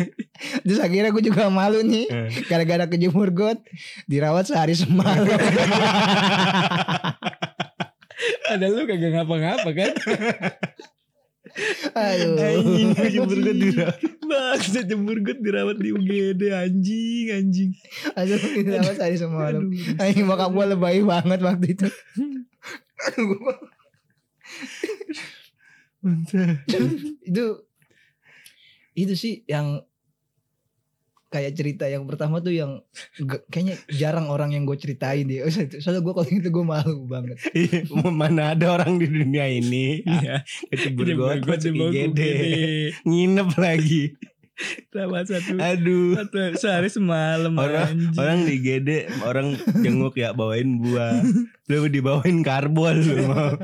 Terus 0.67 0.83
akhirnya 0.83 1.11
gue 1.11 1.23
juga 1.23 1.47
malu 1.47 1.81
nih. 1.81 2.11
eh. 2.11 2.27
Gara-gara 2.45 2.91
kejemur 2.91 3.31
got. 3.31 3.63
Dirawat 4.05 4.51
sehari 4.51 4.75
semalam. 4.75 5.31
Ada 8.51 8.67
lu 8.67 8.83
kagak 8.85 9.15
ngapa-ngapa 9.15 9.71
kan? 9.73 9.91
Aduh. 11.95 12.93
Kejebur 12.99 13.39
got 13.41 13.57
dirawat. 13.57 13.99
Bangsa 14.51 14.83
jemur 14.83 15.17
gue 15.23 15.37
dirawat 15.39 15.79
di 15.79 15.95
UGD 15.95 16.43
anjing 16.51 17.27
anjing. 17.31 17.71
Aduh 18.19 18.39
dirawat 18.59 18.99
sehari 18.99 19.17
semalam. 19.17 19.71
Anjing 19.97 20.27
bokap 20.27 20.51
gue 20.51 20.65
lebay 20.75 21.01
banget 21.07 21.41
waktu 21.41 21.67
itu. 21.79 21.89
itu 27.23 27.45
itu 28.97 29.15
sih 29.15 29.47
yang 29.47 29.85
kayak 31.31 31.55
cerita 31.55 31.87
yang 31.87 32.11
pertama 32.11 32.43
tuh 32.43 32.51
yang 32.51 32.83
kayaknya 33.55 33.79
jarang 33.95 34.27
orang 34.35 34.51
yang 34.51 34.67
gue 34.67 34.75
ceritain 34.75 35.23
deh. 35.31 35.47
Soalnya 35.83 36.03
gue 36.03 36.13
kalau 36.13 36.27
itu 36.27 36.51
gue 36.51 36.65
malu 36.67 37.07
banget. 37.07 37.39
Iya, 37.55 37.87
Mana 38.11 38.59
ada 38.59 38.67
orang 38.75 38.99
di 38.99 39.07
dunia 39.07 39.47
ini 39.47 40.03
Iya. 40.03 40.43
kecebur 40.75 41.07
gue 41.07 41.57
IGD. 41.57 42.21
Nginep 43.07 43.51
lagi. 43.55 44.19
Rawat 44.91 45.25
satu 45.27 45.57
Aduh. 45.57 46.19
satu 46.19 46.37
sehari 46.55 46.89
semalam 46.89 47.55
Orang 47.55 47.97
anjing. 47.97 48.19
orang 48.19 48.39
di 48.45 48.53
IGD 48.57 48.89
orang 49.23 49.47
jenguk 49.81 50.15
ya 50.15 50.33
bawain 50.33 50.77
buah. 50.77 51.23
Lu 51.67 51.87
dibawain 51.87 52.43
karbol 52.43 52.99
lu 52.99 53.25
mau. 53.25 53.55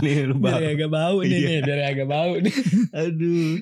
Nih 0.00 0.24
lu 0.24 0.40
biar 0.40 0.58
bawa. 0.58 0.72
agak 0.72 0.90
bau 0.90 1.16
nih 1.20 1.30
Iya. 1.30 1.46
nih, 1.46 1.58
biar 1.62 1.80
agak 1.86 2.08
bau 2.08 2.32
nih. 2.36 2.54
Aduh. 2.90 3.52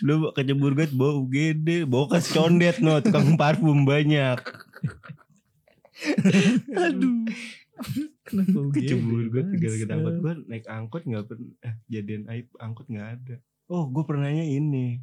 Lu 0.00 0.14
kecebur 0.30 0.72
got 0.74 0.92
bau 0.92 1.20
UGD, 1.20 1.84
bau 1.84 2.06
kas 2.06 2.28
condet 2.28 2.78
no, 2.78 3.00
tukang 3.00 3.34
parfum 3.34 3.82
banyak. 3.82 4.38
Aduh. 6.70 7.24
Kenapa? 8.22 8.58
Kecebur 8.76 9.22
got 9.32 9.46
tinggal 9.48 9.72
gua 10.20 10.32
naik 10.44 10.68
angkot 10.68 11.02
nggak 11.02 11.24
pernah 11.26 11.50
eh, 11.64 11.74
jadian 11.88 12.28
aib 12.28 12.46
angkot 12.56 12.86
nggak 12.86 13.08
ada. 13.16 13.36
Oh, 13.70 13.86
gue 13.86 14.02
pernahnya 14.02 14.42
ini. 14.42 14.98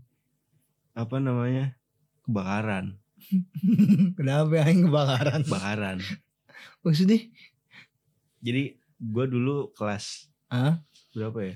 Apa 0.98 1.22
namanya? 1.22 1.78
Kebakaran, 2.26 2.98
Kenapa 4.18 4.52
yang 4.66 4.90
kebakaran? 4.90 5.42
kebakaran. 5.46 5.98
Maksudnya? 6.82 7.22
Jadi 8.42 8.76
gue 8.98 9.26
dulu 9.30 9.72
kelas 9.72 10.28
Hah? 10.50 10.82
berapa 11.14 11.40
ya? 11.40 11.56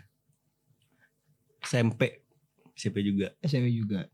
SMP. 1.61 2.23
SMP 2.73 3.03
juga. 3.03 3.33
SMP 3.41 3.67
juga. 3.69 4.07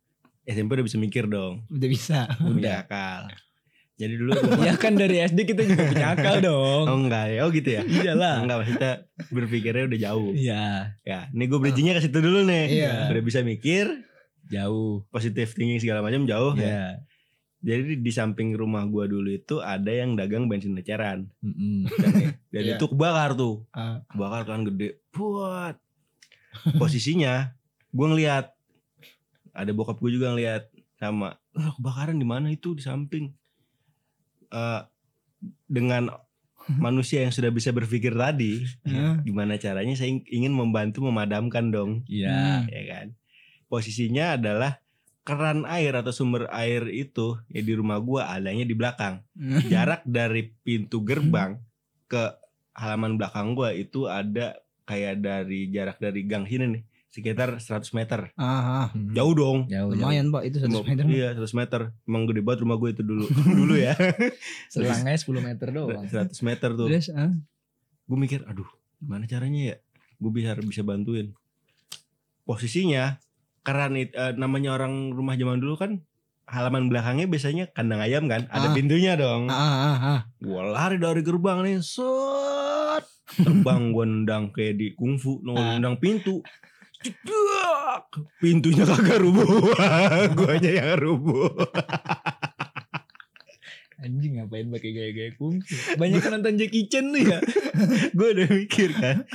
SMP 0.43 0.79
udah 0.79 0.85
bisa 0.87 0.97
mikir 0.97 1.27
dong. 1.27 1.63
Udah 1.67 1.89
bisa. 1.91 2.25
Punya 2.39 2.83
akal. 2.83 3.29
Jadi 3.97 4.13
dulu 4.13 4.31
Ya 4.67 4.73
kan 4.77 4.93
dari 4.93 5.21
SD 5.21 5.39
kita 5.45 5.61
juga 5.61 5.83
punya 5.91 6.07
akal 6.13 6.35
dong. 6.47 6.83
Oh 6.87 6.97
enggak 6.97 7.25
ya, 7.31 7.39
oh 7.45 7.51
gitu 7.51 7.69
ya? 7.69 7.81
Iyalah. 7.85 8.43
Enggak 8.43 8.57
maksudnya 8.63 8.93
berpikirnya 9.29 9.83
udah 9.87 9.99
jauh. 9.99 10.31
Iya, 10.33 10.65
Ya, 11.03 11.19
ini 11.29 11.43
gue 11.45 11.59
bridgingnya 11.59 11.93
ke 11.97 12.07
situ 12.07 12.17
dulu 12.17 12.45
nih. 12.45 12.65
Iya. 12.81 12.93
Udah 13.11 13.23
bisa 13.23 13.39
mikir, 13.41 13.85
jauh. 14.47 15.03
positive 15.07 15.49
thinking 15.51 15.77
segala 15.77 15.99
macam 15.99 16.23
jauh 16.23 16.53
ya. 16.53 16.63
Iya. 16.63 16.85
Jadi 17.57 17.99
di 17.99 18.11
samping 18.11 18.53
rumah 18.53 18.85
gua 18.85 19.05
dulu 19.05 19.27
itu 19.27 19.59
ada 19.59 19.89
yang 19.89 20.13
dagang 20.13 20.45
bensin 20.45 20.73
eceran. 20.73 21.25
Mm-mm. 21.41 21.89
Dan, 21.89 22.13
dan 22.53 22.61
Iya. 22.63 22.73
itu 22.75 22.85
kebakar 22.87 23.33
tuh. 23.33 23.65
Ah. 23.71 24.05
Kebakar 24.07 24.45
kan 24.45 24.61
gede. 24.63 25.01
Buat. 25.09 25.75
Posisinya 26.75 27.51
gua 27.89 28.07
ngeliat 28.09 28.45
ada 29.51 29.71
bokap 29.71 29.97
gue 29.97 30.13
juga 30.13 30.29
ngeliat 30.31 30.69
sama 30.95 31.33
"Lah, 31.51 31.73
kebakaran 31.73 32.13
di 32.15 32.25
mana 32.25 32.47
itu 32.47 32.73
di 32.73 32.81
samping 32.81 33.33
Eh 34.47 34.81
dengan 35.65 36.07
manusia 36.85 37.21
yang 37.21 37.31
sudah 37.31 37.49
bisa 37.49 37.69
berpikir 37.69 38.13
tadi 38.13 38.61
Hmm. 38.83 39.21
gimana 39.21 39.57
caranya 39.57 39.93
saya 39.93 40.13
ingin 40.25 40.51
membantu 40.51 41.01
memadamkan 41.01 41.69
dong 41.69 42.05
Iya. 42.05 42.65
ya 42.65 42.83
kan 42.87 43.07
posisinya 43.67 44.35
adalah 44.39 44.79
keran 45.27 45.67
air 45.67 45.91
atau 45.91 46.15
sumber 46.15 46.47
air 46.55 46.87
itu 46.87 47.35
ya 47.51 47.59
di 47.59 47.73
rumah 47.75 47.99
gua 47.99 48.31
adanya 48.31 48.63
di 48.63 48.75
belakang. 48.75 49.23
Jarak 49.67 50.07
dari 50.07 50.55
pintu 50.63 51.03
gerbang 51.03 51.59
ke 52.07 52.31
halaman 52.71 53.19
belakang 53.19 53.51
gua 53.51 53.75
itu 53.75 54.07
ada 54.07 54.55
kayak 54.87 55.19
dari 55.19 55.67
jarak 55.67 55.99
dari 55.99 56.23
gang 56.23 56.47
sini 56.47 56.79
nih 56.79 56.83
sekitar 57.17 57.57
100 57.57 57.97
meter. 57.97 58.19
Ah, 58.37 58.93
jauh 58.93 59.33
dong. 59.33 59.65
Jauh, 59.65 59.89
jauh. 59.89 60.05
lumayan 60.05 60.29
pak 60.29 60.43
itu 60.45 60.61
100 60.61 60.85
meter. 60.85 61.03
iya 61.09 61.29
100 61.33 61.59
meter. 61.59 61.81
Emang 62.05 62.23
gede 62.29 62.41
banget 62.45 62.59
rumah 62.61 62.77
gue 62.77 62.89
itu 62.93 63.03
dulu 63.03 63.25
dulu 63.65 63.73
ya. 63.73 63.97
Selangnya 64.71 65.17
10 65.17 65.25
meter 65.41 65.67
doang. 65.73 66.05
100 66.05 66.29
meter 66.45 66.69
tuh. 66.77 66.87
Terus 66.87 67.09
ah. 67.11 67.33
gue 68.07 68.17
mikir 68.21 68.45
aduh 68.45 68.69
gimana 69.01 69.25
caranya 69.25 69.73
ya? 69.73 69.77
Gue 70.21 70.29
bisa 70.29 70.53
bisa 70.61 70.85
bantuin. 70.85 71.33
Posisinya 72.45 73.17
keran 73.67 73.99
it- 73.99 74.15
eh, 74.15 74.31
namanya 74.33 74.73
orang 74.73 75.11
rumah 75.11 75.35
zaman 75.35 75.59
dulu 75.59 75.75
kan 75.75 75.99
halaman 76.47 76.87
belakangnya 76.87 77.27
biasanya 77.27 77.67
kandang 77.69 77.99
ayam 77.99 78.23
kan 78.25 78.47
ada 78.47 78.71
Ah. 78.71 78.73
pintunya 78.73 79.13
dong 79.13 79.51
Ah, 79.51 79.59
ah, 79.91 79.97
ah. 79.99 80.19
gue 80.39 80.61
lari 80.65 80.95
dari 80.95 81.19
gerbang 81.19 81.59
nih 81.61 81.83
set 81.83 83.03
terbang 83.35 83.91
gue 83.91 84.05
nendang 84.07 84.49
kayak 84.49 84.79
di 84.79 84.95
kungfu 84.95 85.43
Ah. 85.45 85.75
nendang 85.75 85.99
pintu 85.99 86.39
Cedak! 86.97 88.09
pintunya 88.39 88.81
kagak 88.81 89.19
rubuh 89.19 89.45
guanya 90.39 90.71
yang 90.71 90.95
rubuh 90.97 91.51
Anjing 93.97 94.37
ngapain 94.37 94.69
pakai 94.69 94.93
gaya-gaya 94.93 95.31
kungfu. 95.33 95.73
Banyak 95.97 96.21
kan 96.21 96.37
nonton 96.37 96.53
Jackie 96.55 96.85
Chan 96.85 97.09
nih 97.09 97.25
ya. 97.27 97.39
gue 98.17 98.27
udah 98.31 98.47
mikir 98.47 98.93
kan 98.93 99.25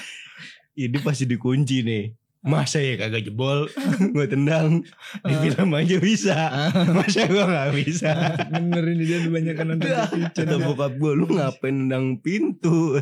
ini 0.73 0.99
pasti 1.03 1.27
dikunci 1.27 1.83
nih 1.83 2.05
masa 2.43 2.83
ya 2.83 2.99
kagak 2.99 3.31
jebol? 3.31 3.71
Gue 4.15 4.27
tendang. 4.27 4.83
Di 5.23 5.35
film 5.39 5.71
aja 5.73 5.97
bisa. 6.03 6.37
Masa 6.99 7.31
gue 7.31 7.45
nggak 7.47 7.71
bisa? 7.79 8.13
Bener 8.53 8.85
ini 8.93 9.05
dia 9.07 9.19
banyak 9.23 9.55
kan 9.55 9.67
nonton 9.71 9.91
kata 10.35 10.57
bokap 10.59 10.93
gue 10.99 11.13
lu 11.15 11.27
ngapain 11.31 11.71
nendang 11.71 12.19
pintu? 12.19 12.99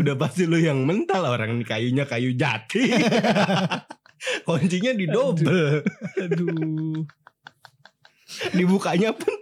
Udah 0.00 0.14
pasti 0.16 0.48
lu 0.48 0.56
yang 0.56 0.88
mental 0.88 1.28
orang 1.28 1.60
ini 1.60 1.64
kayunya 1.68 2.04
kayu 2.08 2.32
jati. 2.32 2.92
Kuncinya 4.48 4.92
didobel 4.94 5.82
Aduh. 6.16 7.04
dibukanya 8.56 9.12
pun 9.12 9.41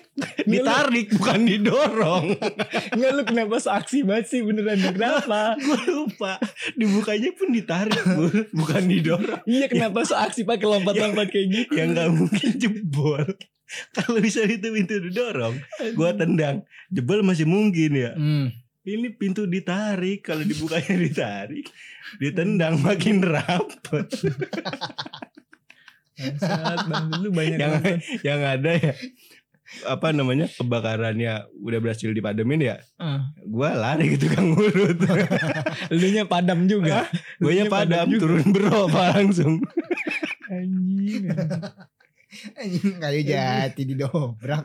ditarik 0.50 1.08
bukan 1.16 1.40
didorong. 1.44 2.26
Enggak 2.94 3.12
lu 3.12 3.22
kenapa 3.28 3.56
seaksi 3.60 4.04
banget 4.04 4.26
sih? 4.28 4.40
Beneran 4.44 4.80
kenapa? 4.80 5.54
gue 5.64 5.80
lupa. 5.88 6.40
Dibukanya 6.76 7.30
pun 7.36 7.48
ditarik 7.52 8.02
Bu. 8.04 8.26
bukan 8.52 8.82
didorong. 8.88 9.42
Iya 9.48 9.66
kenapa 9.68 10.04
seaksi 10.04 10.44
pakai 10.44 10.66
lompat-lompat 10.66 11.28
kayak 11.28 11.48
gitu? 11.50 11.72
yang 11.76 11.96
nggak 11.96 12.10
mungkin 12.12 12.48
jebol. 12.56 13.26
Kalau 13.96 14.20
bisa 14.20 14.44
itu 14.44 14.68
pintu 14.68 15.00
didorong 15.00 15.56
gua 15.96 16.12
tendang. 16.12 16.64
Jebol 16.92 17.24
masih 17.24 17.48
mungkin 17.48 17.96
ya. 17.96 18.12
Hmm. 18.12 18.52
ini 18.82 19.14
pintu 19.14 19.46
ditarik. 19.46 20.26
Kalau 20.26 20.42
dibukanya 20.44 20.98
ditarik 20.98 21.66
ditendang 22.20 22.76
makin 22.84 23.24
rapet. 23.24 24.08
Bangsat, 26.12 26.78
bang. 26.86 27.06
Lu 27.24 27.28
banyak 27.32 27.56
yang 27.56 27.72
nonton. 27.80 27.98
yang 28.20 28.40
ada 28.44 28.72
ya 28.76 28.92
apa 29.82 30.12
namanya 30.12 30.46
kebakarannya 30.52 31.32
udah 31.58 31.78
berhasil 31.78 32.08
dipademin 32.08 32.60
ya 32.62 32.76
Ah. 32.96 33.32
gua 33.42 33.72
lari 33.72 34.12
ke 34.12 34.20
tukang 34.20 34.52
urut 34.52 34.98
Lu 35.92 36.06
nya 36.08 36.24
padam 36.24 36.64
juga. 36.64 37.08
gue 37.36 37.52
nya 37.52 37.66
padam 37.66 38.08
turun 38.14 38.46
beropa 38.48 39.12
langsung 39.12 39.58
Anjing. 40.46 41.24
Anjing 42.54 42.96
kayu 43.02 43.20
jati 43.22 43.82
didobrak. 43.84 44.64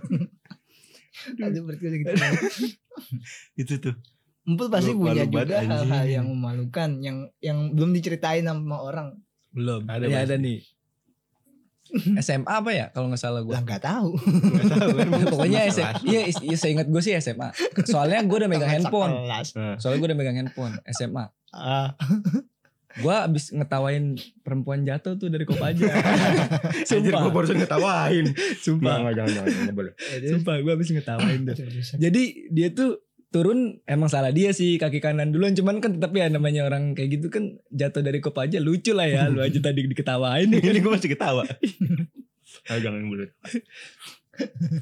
Aduh 1.37 1.61
berarti 1.63 1.85
gitu. 1.97 2.11
itu 3.61 3.73
tuh 3.79 3.95
Empul 4.43 4.67
pasti 4.67 4.91
Lupa 4.91 5.11
punya 5.11 5.23
lupa 5.27 5.43
juga 5.43 5.55
anjing. 5.59 5.71
hal-hal 5.71 6.05
yang 6.07 6.25
memalukan 6.29 6.89
yang 7.03 7.17
yang 7.39 7.59
belum 7.71 7.91
diceritain 7.91 8.43
sama 8.43 8.79
orang. 8.79 9.11
Belum. 9.51 9.83
Ada 9.83 10.07
pasti. 10.07 10.23
ada 10.23 10.35
nih. 10.37 10.59
SMA 12.19 12.47
apa 12.47 12.71
ya 12.73 12.85
kalau 12.91 13.07
nggak 13.11 13.21
salah 13.21 13.41
gue. 13.43 13.53
Lah 13.53 13.63
nggak 13.63 13.83
tahu. 13.83 14.09
Nggak 14.19 14.65
tahu. 14.75 14.89
Pokoknya 15.33 15.59
SMA. 15.71 15.91
Iya, 16.03 16.21
iya 16.31 16.55
saya 16.59 16.71
ingat 16.77 16.87
gue 16.91 17.01
sih 17.01 17.13
SMA. 17.19 17.49
Soalnya 17.87 18.23
gue 18.23 18.37
udah 18.37 18.49
megang 18.49 18.71
handphone. 18.71 19.13
Nah, 19.27 19.75
Soalnya 19.79 19.97
gue 20.03 20.07
udah 20.13 20.19
megang 20.19 20.37
handphone 20.37 20.73
SMA. 20.91 21.25
Ah. 21.55 21.95
Gue 22.97 23.13
abis 23.13 23.53
ngetawain 23.53 24.17
perempuan 24.41 24.81
jatuh 24.81 25.21
tuh 25.21 25.29
dari 25.29 25.45
Kopaja. 25.45 25.85
Anjir 26.97 27.13
gue 27.13 27.21
Sumpah. 27.21 27.29
barusan 27.29 27.57
ngetawain. 27.61 28.25
Sumpah. 28.57 28.95
Nggak, 29.05 29.13
jangan, 29.13 29.31
jangan, 29.31 29.47
jangan, 29.47 29.63
nggak 29.69 29.77
boleh. 29.77 29.93
Sumpah 30.25 30.55
gue 30.65 30.73
abis 30.73 30.87
ngetawain 30.97 31.39
tuh. 31.45 31.55
Jadi 32.01 32.23
dia 32.49 32.67
tuh 32.73 33.06
turun 33.37 33.59
emang 33.85 34.07
salah 34.07 34.29
dia 34.29 34.49
sih 34.49 34.75
kaki 34.75 34.97
kanan 34.97 35.29
duluan 35.29 35.53
cuman 35.53 35.77
kan 35.77 35.93
tetap 35.93 36.09
ya 36.11 36.25
namanya 36.27 36.65
orang 36.65 36.91
kayak 36.91 37.13
gitu 37.13 37.29
kan 37.29 37.43
jatuh 37.69 38.01
dari 38.01 38.17
Kopaja 38.17 38.57
lucu 38.57 38.91
lah 38.91 39.05
ya 39.05 39.27
lu 39.27 39.39
aja 39.39 39.59
tadi 39.59 39.85
diketawain 39.85 40.49
Ini 40.57 40.79
gue 40.79 40.91
masih 40.91 41.11
ketawa. 41.11 41.45
Ah, 42.65 42.79
jangan 42.79 43.05
boleh. 43.05 43.29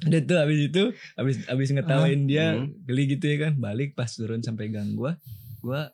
Udah 0.01 0.21
tuh 0.21 0.37
abis 0.37 0.59
itu 0.65 0.83
abis 1.13 1.35
abis 1.45 1.69
ngetawain 1.71 2.25
dia 2.25 2.55
Hmm. 2.55 2.75
geli 2.83 3.03
gitu 3.09 3.25
ya 3.25 3.37
kan 3.41 3.53
balik 3.55 3.93
pas 3.93 4.07
turun 4.07 4.39
sampai 4.39 4.67
gang 4.67 4.93
gua 4.93 5.15
gua 5.59 5.93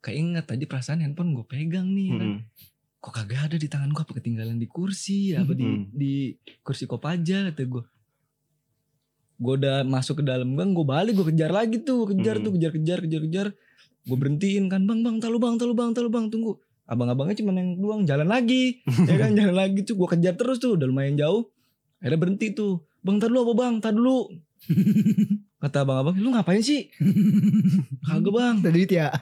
keinget 0.00 0.44
tadi 0.44 0.64
perasaan 0.64 0.98
handphone 1.00 1.32
gue 1.32 1.44
pegang 1.44 1.86
nih 1.88 2.06
ya 2.06 2.16
kan. 2.16 2.28
Hmm. 2.28 2.40
kok 2.98 3.12
kagak 3.14 3.40
ada 3.44 3.56
di 3.56 3.66
tangan 3.66 3.90
gua 3.90 4.02
apa 4.02 4.12
ketinggalan 4.14 4.56
di 4.56 4.66
kursi 4.66 5.32
apa 5.32 5.52
di 5.52 5.62
Hmm. 5.62 5.84
di 5.90 6.34
kursi 6.60 6.84
kopaja 6.84 7.48
kata 7.48 7.62
gua 7.64 7.84
gua 9.42 9.58
udah 9.58 9.76
masuk 9.82 10.22
ke 10.22 10.24
dalam 10.24 10.54
gang 10.54 10.70
gua 10.70 10.86
balik 10.88 11.12
gua 11.12 11.26
kejar 11.26 11.50
lagi 11.50 11.82
tuh 11.82 12.06
kejar 12.06 12.38
Hmm. 12.38 12.44
tuh 12.44 12.52
kejar 12.54 12.70
kejar 12.72 12.98
kejar 13.00 13.22
kejar. 13.22 13.48
Gue 14.02 14.16
berhentiin 14.16 14.66
kan 14.66 14.82
bang 14.82 14.98
bang 15.00 15.18
talu 15.18 15.38
bang 15.38 15.54
talu 15.54 15.74
bang 15.74 15.90
talu 15.90 16.08
bang 16.08 16.26
tunggu. 16.26 16.58
Abang-abangnya 16.84 17.38
cuma 17.38 17.50
yang 17.52 17.74
doang 17.76 18.02
jalan 18.02 18.26
lagi. 18.26 18.82
Ya 19.06 19.14
kan 19.16 19.30
jalan 19.32 19.54
lagi 19.54 19.82
tuh. 19.82 19.94
Gua 19.94 20.06
kejar 20.08 20.34
terus 20.34 20.58
tuh 20.58 20.74
udah 20.74 20.86
lumayan 20.86 21.14
jauh. 21.14 21.50
Akhirnya 21.98 22.18
berhenti 22.18 22.50
tuh. 22.50 22.82
Bang 22.98 23.18
tar 23.18 23.28
dulu 23.28 23.46
apa 23.46 23.54
bang? 23.56 23.74
Tar 23.78 23.92
dulu. 23.92 24.26
Kata 25.62 25.86
abang-abang 25.86 26.18
lu 26.18 26.30
ngapain 26.30 26.58
sih? 26.58 26.90
Kagak 28.06 28.32
bang. 28.32 28.54
Duit 28.58 28.90
ya. 28.90 29.14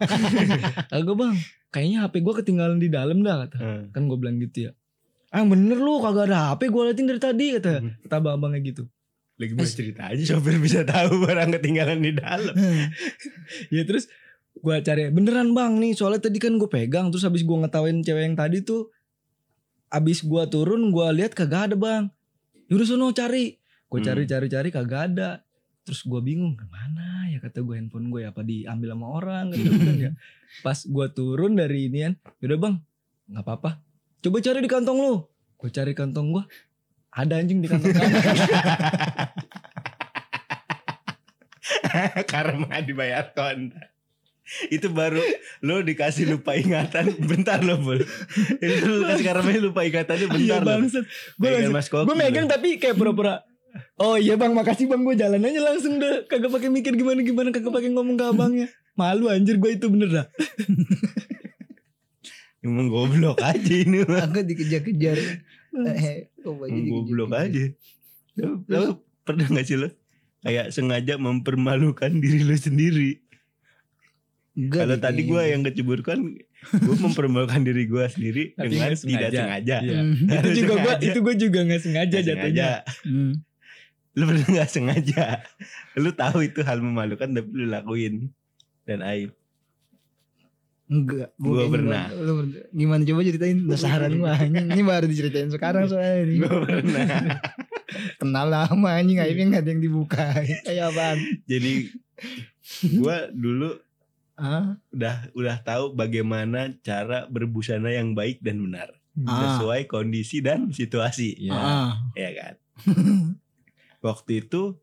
kagak 0.87 1.13
bang. 1.13 1.35
Kayaknya 1.69 1.99
HP 2.03 2.15
gua 2.21 2.35
ketinggalan 2.35 2.79
di 2.79 2.89
dalam 2.89 3.21
dah 3.21 3.45
kata. 3.45 3.57
Hmm. 3.57 3.83
kan 3.93 4.03
gue 4.05 4.17
bilang 4.17 4.37
gitu 4.39 4.67
ya. 4.67 4.73
Ah 5.29 5.45
bener 5.45 5.77
lu 5.77 6.01
kagak 6.01 6.27
ada 6.27 6.51
HP 6.51 6.67
gue 6.67 6.83
liatin 6.83 7.07
dari 7.07 7.21
tadi 7.21 7.47
kata 7.55 7.73
Hmm. 7.79 7.93
kata 8.03 8.15
abang-abangnya 8.17 8.61
gitu 8.65 8.83
Lagi 9.41 9.53
mau 9.57 9.65
cerita 9.65 10.13
aja 10.13 10.37
sopir 10.37 10.61
bisa 10.61 10.85
tahu 10.85 11.25
barang 11.25 11.49
ketinggalan 11.57 12.05
di 12.05 12.13
dalam. 12.13 12.53
ya 13.75 13.83
terus 13.89 14.05
gue 14.53 14.77
cari 14.85 15.09
beneran 15.09 15.57
bang 15.57 15.81
nih 15.81 15.97
soalnya 15.97 16.29
tadi 16.29 16.37
kan 16.37 16.61
gue 16.61 16.69
pegang. 16.69 17.09
Terus 17.09 17.25
habis 17.25 17.41
gue 17.41 17.57
ngetawain 17.57 18.05
cewek 18.05 18.21
yang 18.21 18.37
tadi 18.37 18.61
tuh 18.61 18.93
abis 19.89 20.23
gue 20.23 20.43
turun 20.53 20.93
gue 20.93 21.07
lihat 21.17 21.33
kagak 21.33 21.73
ada 21.73 21.77
bang. 21.81 22.13
Yaudah 22.69 22.85
sono 22.85 23.09
cari. 23.11 23.57
Gue 23.89 24.05
Hmm. 24.05 24.07
cari 24.13 24.23
cari 24.29 24.47
cari 24.47 24.69
kagak 24.69 25.03
ada. 25.17 25.41
Terus 25.89 26.05
gue 26.05 26.21
bingung 26.21 26.53
ke 26.55 26.69
mana 26.69 27.25
ya? 27.27 27.41
Kata 27.41 27.65
gue 27.65 27.81
handphone 27.81 28.13
gue 28.13 28.29
apa 28.29 28.45
diambil 28.45 28.93
sama 28.93 29.07
orang? 29.09 29.45
Gue 29.51 29.73
kan 29.73 29.97
ya 29.97 30.13
pas 30.61 30.77
gue 30.77 31.07
turun 31.17 31.57
dari 31.57 31.89
inian 31.89 32.13
yaudah 32.45 32.61
bang 32.61 32.75
nggak 33.33 33.41
apa-apa. 33.41 33.81
Coba 34.21 34.37
cari 34.45 34.61
di 34.61 34.69
kantong 34.69 34.99
lu. 35.01 35.25
Gue 35.57 35.73
cari 35.73 35.97
kantong 35.97 36.29
gue 36.29 36.45
ada 37.11 37.43
anjing 37.43 37.59
di 37.59 37.67
kantong 37.67 37.91
kanan 37.91 38.07
Karma 42.33 42.81
dibayar 42.83 43.33
kontak. 43.33 43.91
Itu 44.67 44.91
baru 44.91 45.23
lo 45.63 45.79
dikasih 45.79 46.27
lupa 46.27 46.59
ingatan 46.59 47.15
bentar 47.23 47.63
lo 47.63 47.79
bol. 47.79 48.03
Itu 48.59 48.83
lo 48.91 49.07
kasih 49.07 49.25
karma 49.25 49.51
lupa 49.63 49.87
ingatannya 49.87 50.27
iya 50.41 50.59
bentar 50.59 50.81
lo. 50.83 50.91
gue 51.39 51.51
gue 51.79 52.17
megang 52.19 52.51
tapi 52.51 52.83
kayak 52.83 52.99
pura-pura 52.99 53.47
oh 54.03 54.19
iya 54.19 54.35
bang 54.35 54.51
makasih 54.51 54.91
bang 54.91 55.07
gue 55.07 55.15
jalan 55.15 55.47
aja 55.47 55.61
langsung 55.63 56.03
deh 56.03 56.27
kagak 56.27 56.51
pakai 56.51 56.67
mikir 56.67 56.99
gimana 56.99 57.23
gimana 57.23 57.55
kagak 57.55 57.71
pakai 57.71 57.95
ngomong 57.95 58.19
ke 58.19 58.25
abangnya 58.27 58.67
malu 58.99 59.31
anjir 59.31 59.55
gue 59.55 59.71
itu 59.79 59.87
bener 59.87 60.11
dah 60.11 60.27
Emang 62.61 62.93
goblok 62.93 63.41
aja 63.41 63.73
ini 63.73 64.05
mah. 64.05 64.29
Aku 64.29 64.45
dikejar-kejar. 64.45 65.17
Eh, 65.17 66.29
Emang 66.45 66.85
goblok 66.93 67.33
dikejar-kejar. 67.33 67.41
aja. 67.41 67.65
Lo, 68.37 68.49
lo 68.69 68.81
pernah 69.25 69.49
gak 69.49 69.65
sih 69.65 69.81
lo? 69.81 69.89
Kayak 70.41 70.73
sengaja 70.73 71.15
mempermalukan 71.17 72.11
diri 72.17 72.41
lo 72.41 72.57
sendiri. 72.57 73.21
Enggak 74.57 74.83
Kalau 74.83 74.97
tadi 74.99 75.21
gue 75.25 75.43
yang 75.47 75.63
kecebur 75.63 76.01
kan, 76.03 76.21
gue 76.75 76.97
mempermalukan 77.01 77.63
diri 77.63 77.87
gue 77.87 78.05
sendiri 78.09 78.43
Tapi 78.59 78.67
dengan 78.73 78.93
nggak 78.93 78.99
tidak 78.99 79.31
sengaja. 79.31 79.39
sengaja. 79.41 79.77
Iya. 79.81 80.01
Hmm. 80.01 80.15
itu 80.27 80.49
juga 80.59 80.73
gue 80.75 80.81
Sengaja. 80.91 81.07
itu 81.07 81.19
gue 81.21 81.35
juga 81.39 81.59
nggak 81.65 81.81
sengaja 81.81 82.17
Nggak 82.19 82.27
jatuhnya 82.27 82.69
sengaja. 82.83 83.05
Hmm. 83.07 83.33
Lu 84.11 84.23
pernah 84.27 84.49
gak 84.51 84.71
sengaja. 84.75 85.25
Lu 85.95 86.11
tahu 86.11 86.39
itu 86.43 86.61
hal 86.67 86.83
memalukan 86.83 87.31
tapi 87.31 87.49
lu 87.55 87.71
lakuin. 87.71 88.15
Dan 88.83 89.07
aib. 89.07 89.31
Enggak, 90.91 91.31
Gua 91.39 91.63
kayaknya 91.63 91.71
pernah. 91.71 92.05
Lu, 92.19 92.33
lu. 92.43 92.45
Gimana 92.75 93.07
coba 93.07 93.21
ceritain 93.23 93.59
gua 93.63 94.33
anjing. 94.35 94.67
Ini 94.67 94.83
baru 94.83 95.07
diceritain 95.07 95.47
sekarang 95.47 95.87
soalnya 95.87 96.27
ini. 96.27 96.43
Gue 96.43 96.59
pernah. 96.67 97.07
Kenal 98.17 98.47
lama 98.47 98.89
anjing 98.91 99.19
aibnya 99.19 99.45
enggak 99.47 99.63
ada 99.63 99.71
yang 99.71 99.83
dibuka. 99.83 100.25
Kayak 100.63 100.85
apaan? 100.91 101.19
Jadi 101.45 101.73
gue 102.91 103.17
dulu 103.33 103.71
Ah, 104.35 104.73
udah 104.89 105.29
udah 105.31 105.57
tahu 105.61 105.93
bagaimana 105.93 106.73
cara 106.81 107.27
berbusana 107.27 107.93
yang 107.93 108.13
baik 108.13 108.41
dan 108.41 108.57
benar 108.59 108.89
Ah. 109.21 109.61
sesuai 109.61 109.85
kondisi 109.85 110.41
dan 110.41 110.73
situasi 110.73 111.37
Iya. 111.37 111.53
ah. 111.53 111.93
ya 112.15 112.31
kan 112.33 112.55
waktu 114.01 114.41
itu 114.41 114.81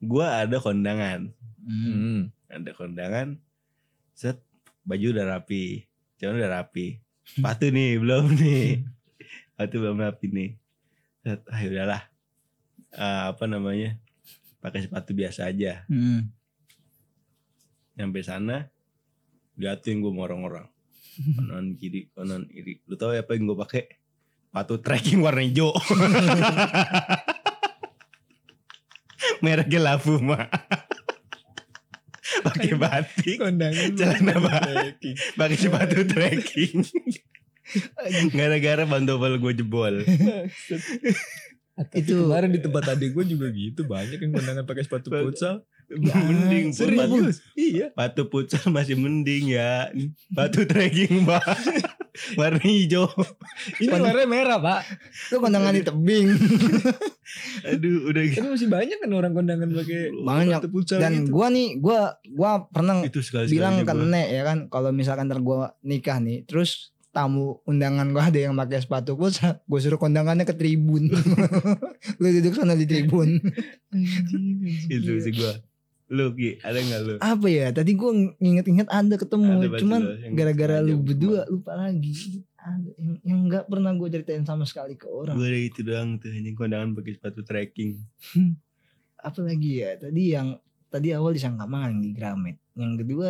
gua 0.00 0.42
ada 0.42 0.58
kondangan 0.58 1.30
Hmm. 1.60 1.86
Hmm. 1.86 2.20
ada 2.50 2.70
kondangan 2.72 3.38
set 4.10 4.42
baju 4.82 5.06
udah 5.12 5.26
rapi 5.30 5.86
celana 6.16 6.40
udah 6.40 6.52
rapi 6.58 6.98
sepatu 7.30 7.70
nih 7.70 7.94
belum 7.94 8.26
nih 8.34 8.90
sepatu 9.46 9.74
belum 9.78 10.02
rapi 10.02 10.26
nih 10.26 10.50
set 11.22 11.46
ah 11.46 11.62
udahlah 11.62 12.02
Ah, 12.94 13.30
apa 13.30 13.46
namanya 13.46 13.94
pakai 14.60 14.84
sepatu 14.84 15.14
biasa 15.14 15.46
aja. 15.48 15.86
Hmm. 15.88 16.30
nyampe 18.00 18.24
sana 18.24 18.72
liatin 19.60 20.00
gue 20.00 20.08
sama 20.08 20.24
orang-orang. 20.24 20.66
Kanan 21.36 21.76
kiri 21.76 22.08
kanan 22.16 22.48
kiri. 22.48 22.80
Lu 22.88 22.96
tahu 22.96 23.12
apa 23.12 23.36
yang 23.36 23.44
gue 23.52 23.58
pakai? 23.60 23.84
Sepatu 24.48 24.80
trekking 24.80 25.20
warna 25.20 25.44
hijau. 25.44 25.70
Mereknya 29.44 29.80
Lafuma 29.80 30.48
pakai 32.40 32.72
batik. 32.76 33.36
Celana 33.96 34.36
batik. 34.40 35.14
pakai 35.36 35.56
sepatu 35.56 36.02
trekking. 36.08 36.82
Gara-gara 38.34 38.82
pantofel 38.82 39.38
gue 39.38 39.52
jebol 39.54 40.02
itu 41.90 41.96
Itu- 42.12 42.24
kemarin 42.24 42.50
di 42.50 42.60
tempat 42.60 42.82
tadi 42.86 43.06
gue 43.08 43.24
juga 43.26 43.46
gitu 43.48 43.80
banyak 43.84 44.18
yang 44.18 44.32
kondangan 44.32 44.64
pakai 44.64 44.82
sepatu 44.84 45.08
futsal 45.08 45.64
mending 45.90 46.70
Pur. 46.70 46.86
serius? 46.86 47.42
iya 47.52 47.90
sepatu 47.90 48.22
futsal 48.26 48.68
masih 48.68 48.94
mending 48.94 49.50
ya 49.50 49.90
sepatu 50.22 50.62
trekking 50.62 51.24
mbak 51.24 51.42
warna 52.38 52.60
hijau 52.60 53.06
ini 53.78 53.88
warnanya 53.88 54.26
merah 54.26 54.58
pak 54.58 54.80
Lu 55.30 55.38
kondangan 55.38 55.72
di 55.72 55.82
tebing. 55.82 56.26
aduh 57.62 58.10
udah 58.10 58.22
gitu 58.24 58.38
tapi 58.38 58.48
masih 58.50 58.68
banyak 58.68 58.98
kan 58.98 59.10
orang 59.10 59.32
kondangan 59.32 59.68
pakai 59.70 60.00
Banyak. 60.12 60.60
futsal 60.68 60.98
Dan 60.98 61.12
gitu. 61.26 61.30
gua 61.32 61.46
nih, 61.48 61.68
gua 61.78 62.00
gua 62.28 62.50
pernah 62.66 63.02
itu 63.02 63.20
sekali 63.22 63.46
bilang 63.48 63.80
ke 63.80 63.94
Nek 63.94 64.28
ya 64.28 64.42
kan 64.42 64.58
kalau 64.66 64.90
misalkan 64.90 65.26
ntar 65.26 65.38
gua 65.38 65.74
nikah 65.80 66.18
nih, 66.18 66.42
terus 66.44 66.90
tamu 67.10 67.58
undangan 67.66 68.06
gua 68.14 68.30
ada 68.30 68.38
yang 68.38 68.54
pakai 68.54 68.82
sepatu 68.82 69.18
futsal, 69.18 69.58
gua 69.66 69.78
suruh 69.82 69.98
kondangannya 69.98 70.46
ke 70.46 70.54
tribun. 70.54 71.10
Lu 72.20 72.26
duduk 72.30 72.54
sana 72.54 72.78
di 72.78 72.86
tribun. 72.86 73.42
itu 74.90 75.18
sih 75.18 75.34
gue 75.34 75.54
lu 76.10 76.34
Ki 76.34 76.58
ada 76.66 76.74
nggak 76.82 77.00
lu 77.06 77.14
Apa 77.22 77.46
ya? 77.46 77.70
Tadi 77.70 77.94
gua 77.94 78.10
nginget-inget 78.42 78.90
ada 78.90 79.14
ketemu, 79.14 79.62
Ada 79.62 79.78
cuman 79.78 80.02
gara-gara 80.34 80.76
lu 80.82 80.98
berdua 80.98 81.46
lupa 81.46 81.78
lagi. 81.78 82.42
Ada 82.58 82.90
yang 82.98 83.12
yang 83.22 83.40
nggak 83.46 83.64
pernah 83.70 83.94
gua 83.94 84.10
ceritain 84.10 84.42
sama 84.42 84.66
sekali 84.66 84.98
ke 84.98 85.06
orang. 85.06 85.38
gue 85.38 85.46
ada 85.46 85.60
itu 85.62 85.80
doang 85.86 86.18
tuh 86.18 86.34
anjing 86.34 86.58
kondangan 86.58 86.98
pakai 86.98 87.14
sepatu 87.14 87.46
trekking 87.46 88.02
Apa 89.26 89.38
lagi 89.46 89.86
ya? 89.86 89.94
Tadi 90.02 90.22
yang 90.34 90.58
tadi 90.90 91.14
awal 91.14 91.38
disangka 91.38 91.70
mangan 91.70 92.02
di 92.02 92.10
Gramet. 92.10 92.58
Yang 92.74 93.06
kedua 93.06 93.28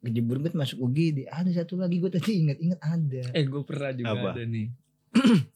kejebur 0.00 0.38
bet 0.38 0.52
masuk 0.52 0.78
UGD. 0.80 1.26
Ada 1.26 1.50
satu 1.58 1.74
lagi 1.74 1.96
gua 1.96 2.08
tadi 2.08 2.32
inget-inget 2.38 2.78
ada. 2.78 3.22
eh 3.30 3.44
gue 3.44 3.62
pernah 3.62 3.90
juga 3.90 4.12
Apa? 4.12 4.30
ada 4.32 4.42
nih 4.42 4.68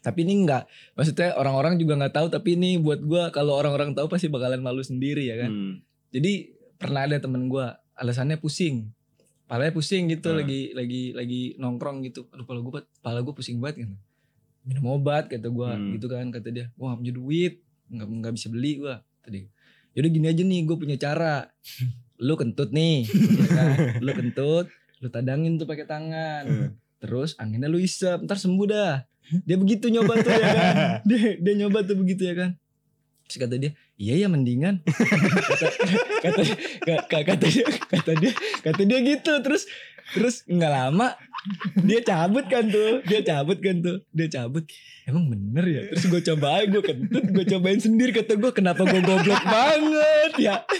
tapi 0.00 0.20
ini 0.20 0.34
enggak 0.38 0.68
maksudnya 0.92 1.32
orang-orang 1.34 1.74
juga 1.74 1.96
nggak 1.96 2.12
tahu 2.12 2.26
tapi 2.28 2.54
ini 2.54 2.76
buat 2.76 3.00
gue 3.00 3.22
kalau 3.30 3.56
orang-orang 3.56 3.92
tahu 3.92 4.04
pasti 4.06 4.28
bakalan 4.28 4.60
malu 4.60 4.80
sendiri 4.80 5.24
ya 5.24 5.36
kan 5.38 5.48
Hmm. 5.48 5.74
jadi 6.10 6.52
pernah 6.76 7.02
ada 7.02 7.16
temen 7.16 7.48
gue 7.48 7.64
alasannya 7.94 8.36
pusing 8.36 8.92
palanya 9.44 9.72
pusing 9.72 10.06
gitu 10.08 10.28
Hmm. 10.28 10.38
lagi 10.38 10.60
lagi 10.72 11.02
lagi 11.10 11.42
nongkrong 11.56 12.04
gitu 12.04 12.28
aduh 12.28 12.44
pala 12.44 12.60
gue 12.60 12.72
pala 13.00 13.18
gue 13.18 13.32
pusing 13.32 13.56
banget 13.58 13.82
kan 13.82 13.96
minum 14.62 14.92
obat 14.92 15.24
kata 15.26 15.48
gue 15.48 15.70
Hmm. 15.70 15.96
gitu 15.96 16.06
kan 16.06 16.28
kata 16.28 16.48
dia 16.48 16.66
wah 16.76 16.92
punya 16.92 17.08
duit 17.10 17.64
nggak 17.86 18.04
nggak 18.04 18.32
bisa 18.34 18.46
beli 18.46 18.72
gue 18.78 18.94
tadi 19.18 19.40
yaudah 19.94 20.10
gini 20.10 20.26
aja 20.26 20.42
nih 20.42 20.60
gue 20.62 20.76
punya 20.76 20.96
cara 20.96 21.48
lu 22.18 22.34
kentut 22.38 22.70
nih. 22.70 23.06
Ya 23.08 23.46
kan? 23.58 23.68
lu 24.02 24.10
kentut 24.14 24.66
lu 25.02 25.08
tadangin 25.12 25.60
tuh 25.60 25.68
pakai 25.68 25.84
tangan. 25.84 26.44
Hmm. 26.48 26.70
terus 27.04 27.36
anginnya 27.36 27.68
lu 27.68 27.76
isep 27.76 28.24
ntar 28.24 28.40
sembuh 28.40 28.64
dah. 28.64 29.04
Dia 29.44 29.56
begitu 29.60 29.92
nyoba 29.92 30.16
tuh 30.24 30.32
ya 30.32 30.48
kan? 30.52 30.74
Dia, 31.08 31.36
dia 31.36 31.54
nyoba 31.60 31.84
tuh 31.84 32.00
begitu 32.00 32.24
ya 32.24 32.34
kan? 32.36 32.50
Terus 33.28 33.36
kata 33.40 33.56
dia 33.56 33.72
iya 33.96 34.20
ya 34.20 34.28
mendingan. 34.28 34.80
Kata 36.24 36.40
kata 36.80 37.04
kata, 37.04 37.20
kata 37.28 37.46
dia 37.52 37.64
kata 37.92 38.12
dia 38.16 38.32
kata 38.64 38.82
dia 38.88 38.98
gitu. 39.04 39.32
Terus 39.44 39.68
terus 40.16 40.44
nggak 40.48 40.72
lama 40.72 41.16
dia 41.84 42.00
cabut 42.00 42.48
kan 42.48 42.64
tuh 42.68 43.04
dia 43.04 43.20
cabut 43.20 43.60
kan 43.60 43.84
tuh 43.84 44.00
dia 44.12 44.28
cabut. 44.32 44.64
Emang 45.04 45.28
bener 45.28 45.64
ya? 45.68 45.82
Terus 45.92 46.04
gue 46.08 46.20
cobain 46.32 46.68
gue 46.72 46.80
kentut 46.84 47.24
gue 47.28 47.44
cobain 47.44 47.80
sendiri. 47.80 48.16
Kata 48.16 48.40
gue 48.40 48.52
kenapa 48.56 48.88
gue 48.88 49.00
goblok 49.04 49.44
banget 49.44 50.32
ya 50.40 50.64